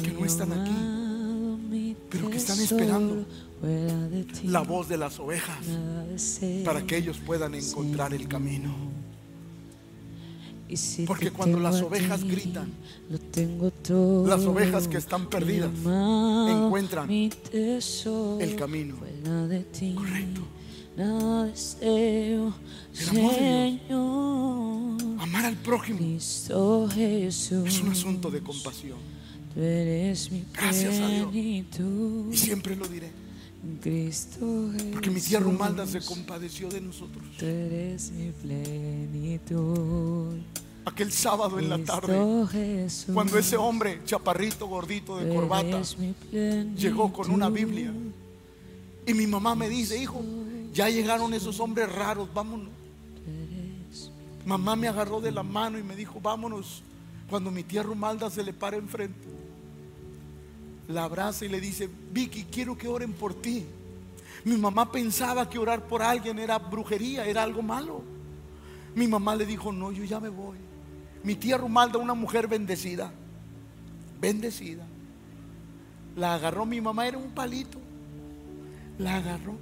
que 0.02 0.12
no 0.12 0.26
están 0.26 0.54
aquí, 0.54 1.96
pero 2.10 2.30
que 2.30 2.38
están 2.38 2.60
esperando 2.60 3.26
la 4.44 4.62
voz 4.62 4.88
de 4.88 4.98
las 4.98 5.20
ovejas 5.20 5.66
para 6.64 6.86
que 6.86 6.98
ellos 6.98 7.20
puedan 7.26 7.56
encontrar 7.56 8.14
el 8.14 8.28
camino. 8.28 8.74
Porque 11.08 11.32
cuando 11.32 11.60
las 11.60 11.82
ovejas 11.82 12.24
gritan, 12.24 12.72
las 13.10 14.46
ovejas 14.46 14.88
que 14.88 14.98
están 14.98 15.28
perdidas 15.30 15.72
encuentran 16.50 17.10
el 17.12 18.56
camino 18.56 18.96
correcto. 19.96 20.42
Amar 25.18 25.46
al 25.46 25.56
prójimo 25.58 26.18
es 26.18 27.52
un 27.52 27.90
asunto 27.90 28.30
de 28.30 28.42
compasión. 28.42 28.98
Gracias 30.54 31.00
a 31.00 31.08
Dios. 31.08 31.34
Y 31.36 32.38
siempre 32.38 32.76
lo 32.76 32.88
diré. 32.88 33.12
Porque 34.94 35.10
mi 35.10 35.22
tía 35.22 35.40
Romalda 35.40 35.86
se 35.86 36.02
compadeció 36.02 36.70
de 36.70 36.82
nosotros. 36.82 37.24
Aquel 40.86 41.12
sábado 41.12 41.60
en 41.60 41.70
la 41.70 41.78
tarde, 41.84 42.18
cuando 43.14 43.38
ese 43.38 43.58
hombre, 43.58 44.02
chaparrito, 44.06 44.68
gordito, 44.68 45.18
de 45.18 45.34
corbata, 45.34 45.82
llegó 46.76 47.12
con 47.12 47.30
una 47.32 47.50
Biblia. 47.50 47.94
Y 49.06 49.14
mi 49.14 49.28
mamá 49.28 49.56
me 49.56 49.70
dice, 49.70 50.02
hijo, 50.02 50.22
ya 50.74 50.90
llegaron 50.90 51.34
esos 51.34 51.60
hombres 51.60 51.92
raros, 51.92 52.30
vámonos. 52.34 52.70
Mamá 54.46 54.76
me 54.76 54.88
agarró 54.88 55.22
de 55.22 55.32
la 55.32 55.44
mano 55.44 55.78
y 55.78 55.84
me 55.84 55.96
dijo, 55.96 56.20
vámonos. 56.22 56.82
Cuando 57.30 57.52
mi 57.52 57.64
tía 57.64 57.84
Romalda 57.84 58.30
se 58.30 58.42
le 58.42 58.54
para 58.54 58.78
enfrente 58.78 59.39
la 60.90 61.04
abraza 61.04 61.46
y 61.46 61.50
le 61.50 61.62
dice, 61.62 61.88
Vicky, 62.12 62.46
quiero 62.46 62.78
que 62.78 62.88
oren 62.88 63.14
por 63.14 63.36
ti. 63.36 63.66
Mi 64.44 64.58
mamá 64.58 64.92
pensaba 64.92 65.48
que 65.48 65.60
orar 65.60 65.88
por 65.88 66.02
alguien 66.02 66.40
era 66.40 66.58
brujería, 66.58 67.26
era 67.26 67.44
algo 67.44 67.62
malo. 67.62 68.02
Mi 68.96 69.08
mamá 69.08 69.36
le 69.36 69.46
dijo, 69.46 69.72
no, 69.72 69.92
yo 69.92 70.04
ya 70.04 70.20
me 70.20 70.30
voy. 70.30 70.58
Mi 71.24 71.36
tía 71.36 71.58
Rumalda, 71.58 72.00
una 72.00 72.16
mujer 72.16 72.48
bendecida, 72.48 73.12
bendecida, 74.20 74.86
la 76.16 76.34
agarró 76.34 76.66
mi 76.66 76.82
mamá, 76.82 77.08
era 77.08 77.18
un 77.18 77.32
palito. 77.32 77.80
La 78.98 79.18
agarró, 79.18 79.56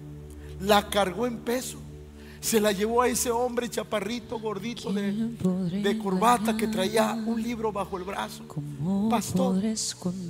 la 0.62 0.90
cargó 0.90 1.28
en 1.28 1.40
peso 1.40 1.80
se 2.48 2.62
la 2.62 2.72
llevó 2.72 3.02
a 3.02 3.10
ese 3.10 3.30
hombre 3.30 3.70
chaparrito, 3.70 4.40
gordito 4.40 4.94
de, 4.94 5.98
corbata 6.02 6.56
que 6.56 6.68
traía 6.68 7.14
un 7.14 7.44
libro 7.44 7.74
bajo 7.74 7.98
el 7.98 8.06
brazo. 8.06 8.46
Pastor, 9.10 9.62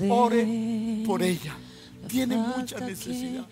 ore 0.09 1.03
por 1.05 1.21
ella. 1.21 1.55
Tiene 2.07 2.37
mucha 2.37 2.79
necesidad. 2.79 3.45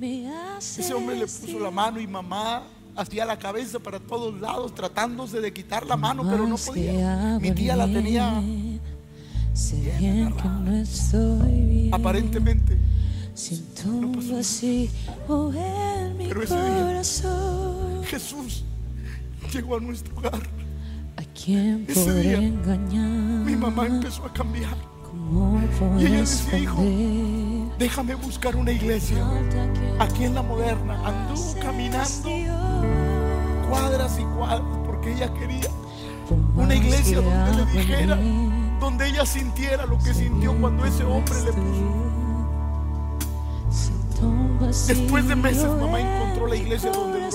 Ese 0.00 0.94
hombre 0.94 1.16
le 1.16 1.26
puso 1.26 1.58
la 1.58 1.72
mano 1.72 2.00
y 2.00 2.06
mamá 2.06 2.62
hacía 2.94 3.24
la 3.24 3.36
cabeza 3.38 3.80
para 3.80 3.98
todos 3.98 4.40
lados, 4.40 4.72
tratándose 4.72 5.40
de 5.40 5.52
quitar 5.52 5.84
la 5.84 5.96
mano, 5.96 6.22
pero 6.22 6.46
no 6.46 6.56
podía. 6.56 7.40
Mi 7.40 7.50
tía 7.50 7.74
la 7.74 7.86
tenía 7.86 8.40
aparentemente. 11.90 12.78
No 13.84 14.12
pasó. 14.12 14.36
Pero 15.26 16.42
ese 16.42 16.54
día 16.54 17.81
Jesús 18.12 18.62
llegó 19.50 19.78
a 19.78 19.80
nuestro 19.80 20.14
hogar. 20.18 20.42
¿A 21.16 21.22
quién 21.32 21.86
Ese 21.88 22.12
día, 22.20 22.36
engañar? 22.36 23.08
Mi 23.46 23.56
mamá 23.56 23.86
empezó 23.86 24.26
a 24.26 24.32
cambiar. 24.34 24.76
¿Cómo 25.02 25.58
Y 25.98 26.04
ella 26.04 26.20
decía, 26.20 26.58
hijo, 26.58 26.82
déjame 27.78 28.14
buscar 28.16 28.54
una 28.54 28.70
iglesia. 28.70 29.16
Aquí 29.98 30.24
en 30.24 30.34
la 30.34 30.42
moderna. 30.42 31.00
Anduvo 31.08 31.54
caminando 31.58 32.28
cuadras 33.70 34.18
y 34.18 34.24
cuadras 34.36 34.78
porque 34.84 35.14
ella 35.14 35.32
quería 35.32 35.70
una 36.54 36.74
iglesia 36.74 37.22
donde 37.22 37.64
le 37.64 37.72
dijera, 37.72 38.18
donde 38.78 39.08
ella 39.08 39.24
sintiera 39.24 39.86
lo 39.86 39.96
que 39.96 40.12
sintió 40.12 40.54
cuando 40.60 40.84
ese 40.84 41.02
hombre 41.02 41.34
le 41.46 41.52
puso. 41.54 42.12
Después 44.86 45.26
de 45.26 45.34
meses, 45.34 45.64
mamá 45.64 45.98
encontró 45.98 46.46
la 46.46 46.56
iglesia 46.56 46.90
donde 46.92 47.32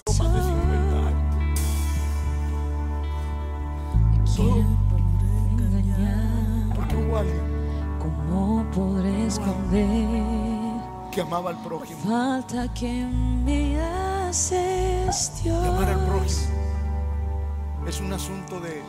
que 11.17 11.21
amaba 11.21 11.49
al 11.49 11.57
prójimo. 11.63 11.99
Falta 12.03 12.71
que 12.75 13.03
me 13.03 13.81
haces 13.81 15.41
Y 15.43 15.49
amar 15.49 15.89
al 15.89 15.95
Dios. 15.95 16.09
prójimo 16.09 17.87
es 17.87 18.01
un 18.01 18.13
asunto 18.13 18.59
de 18.59 18.83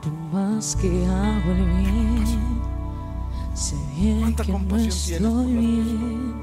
Por 0.00 0.12
más 0.32 0.76
que 0.76 1.04
hago 1.06 1.50
el 1.50 1.64
bien, 1.64 2.24
sé 3.52 3.74
bien 3.96 4.20
¿Cuánta 4.20 4.44
que 4.44 4.52
no 4.52 4.58
compasión 4.58 4.90
tienes 4.90 5.32
por 5.32 5.40
estoy 5.40 5.54
bien. 5.56 6.34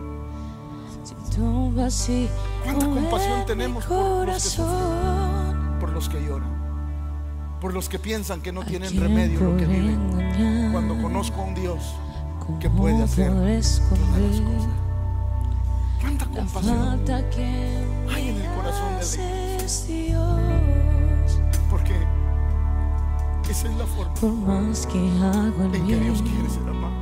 Siento 1.05 1.41
un 1.41 1.75
vacío 1.77 2.27
¿Cuánta 2.65 2.85
compasión 2.85 3.45
tenemos 3.45 3.85
por 3.85 3.95
los 4.27 4.43
que 4.43 4.57
corazón. 4.57 5.77
por 5.79 5.89
los 5.93 6.09
que 6.09 6.21
lloran, 6.21 7.57
por 7.61 7.73
los 7.73 7.87
que 7.87 7.97
piensan 7.97 8.41
que 8.41 8.51
no 8.51 8.59
¿A 8.59 8.65
tienen 8.65 8.99
remedio 8.99 9.39
lo 9.39 9.55
que 9.55 9.65
viven. 9.65 10.69
Cuando 10.73 11.01
conozco 11.01 11.39
a 11.41 11.45
un 11.45 11.55
Dios 11.55 11.95
¿Cómo 12.45 12.59
que 12.59 12.69
puede 12.69 13.01
hacer 13.03 13.29
todas 13.31 13.49
las 13.49 14.41
cosas. 14.41 14.88
¿Cuánta 16.01 16.25
compasión 16.25 17.01
hay 18.13 18.29
en 18.29 18.37
el 18.37 18.55
corazón 18.55 18.99
de 18.99 19.57
Dios? 19.87 21.39
Porque 21.69 21.93
esa 23.49 23.67
es 23.67 23.77
la 23.77 23.85
forma 23.85 24.13
Por 24.15 24.31
más 24.31 24.85
que 24.87 24.97
hago 24.97 25.63
el 25.65 25.75
en 25.75 25.87
que 25.87 25.95
Dios 25.95 26.21
quiere 26.21 26.49
ser 26.49 26.69
amado. 26.69 26.93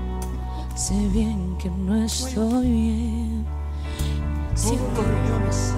sé 0.75 1.07
bien 1.09 1.55
que 1.57 1.69
no 1.69 1.95
estoy 2.03 2.71
bien. 2.71 3.45
Siento 4.55 5.01
las 5.01 5.05
reuniones 5.05 5.73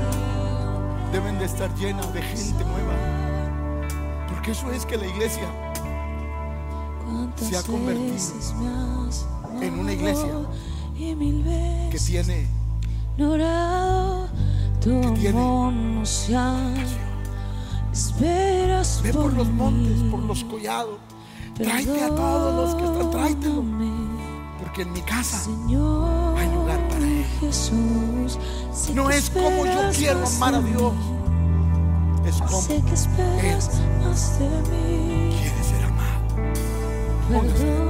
Deben 1.11 1.39
de 1.39 1.45
estar 1.45 1.73
llenas 1.75 2.13
de 2.13 2.21
gente 2.21 2.63
nueva. 2.63 2.93
Porque 4.29 4.51
eso 4.51 4.71
es 4.71 4.85
que 4.85 4.95
la 4.95 5.07
iglesia 5.07 5.47
¿Cuántas 7.03 7.47
se 7.47 7.57
ha 7.57 7.63
convertido 7.63 9.09
en 9.59 9.79
una 9.79 9.93
iglesia 9.93 10.29
que 10.95 11.97
tiene 11.97 12.58
ignorado 13.19 14.29
tu 14.81 14.91
amor 14.91 15.73
no 15.73 16.05
se 16.05 16.37
esperas 17.91 19.01
Ve 19.03 19.11
por, 19.11 19.23
por 19.23 19.33
los 19.33 19.47
montes, 19.49 20.01
por 20.09 20.21
los 20.21 20.43
collados. 20.45 20.99
Tráete 21.55 22.01
a 22.01 22.15
todos 22.15 22.55
los 22.55 22.75
que 22.75 22.85
están, 22.85 23.11
tráetelo. 23.11 23.63
Porque 24.59 24.83
en 24.83 24.93
mi 24.93 25.01
casa 25.01 25.37
Señor 25.37 26.37
hay 26.37 26.49
lugar 26.53 26.87
para 26.87 27.05
ellos. 27.05 27.27
Jesús 27.41 28.39
no 28.93 29.09
es 29.09 29.29
como 29.29 29.65
yo 29.65 29.89
quiero 29.93 30.25
amar 30.25 30.55
a 30.55 30.61
Dios, 30.61 30.93
es 32.25 32.35
como 32.35 32.61
Sé 32.61 32.81
que 32.81 32.93
esperas 32.93 33.81
más 34.01 34.39
de 34.39 34.47
mí. 34.47 35.35
quiere 35.37 35.63
ser 35.63 35.83
amado. 35.83 36.21
Póngase. 37.29 37.88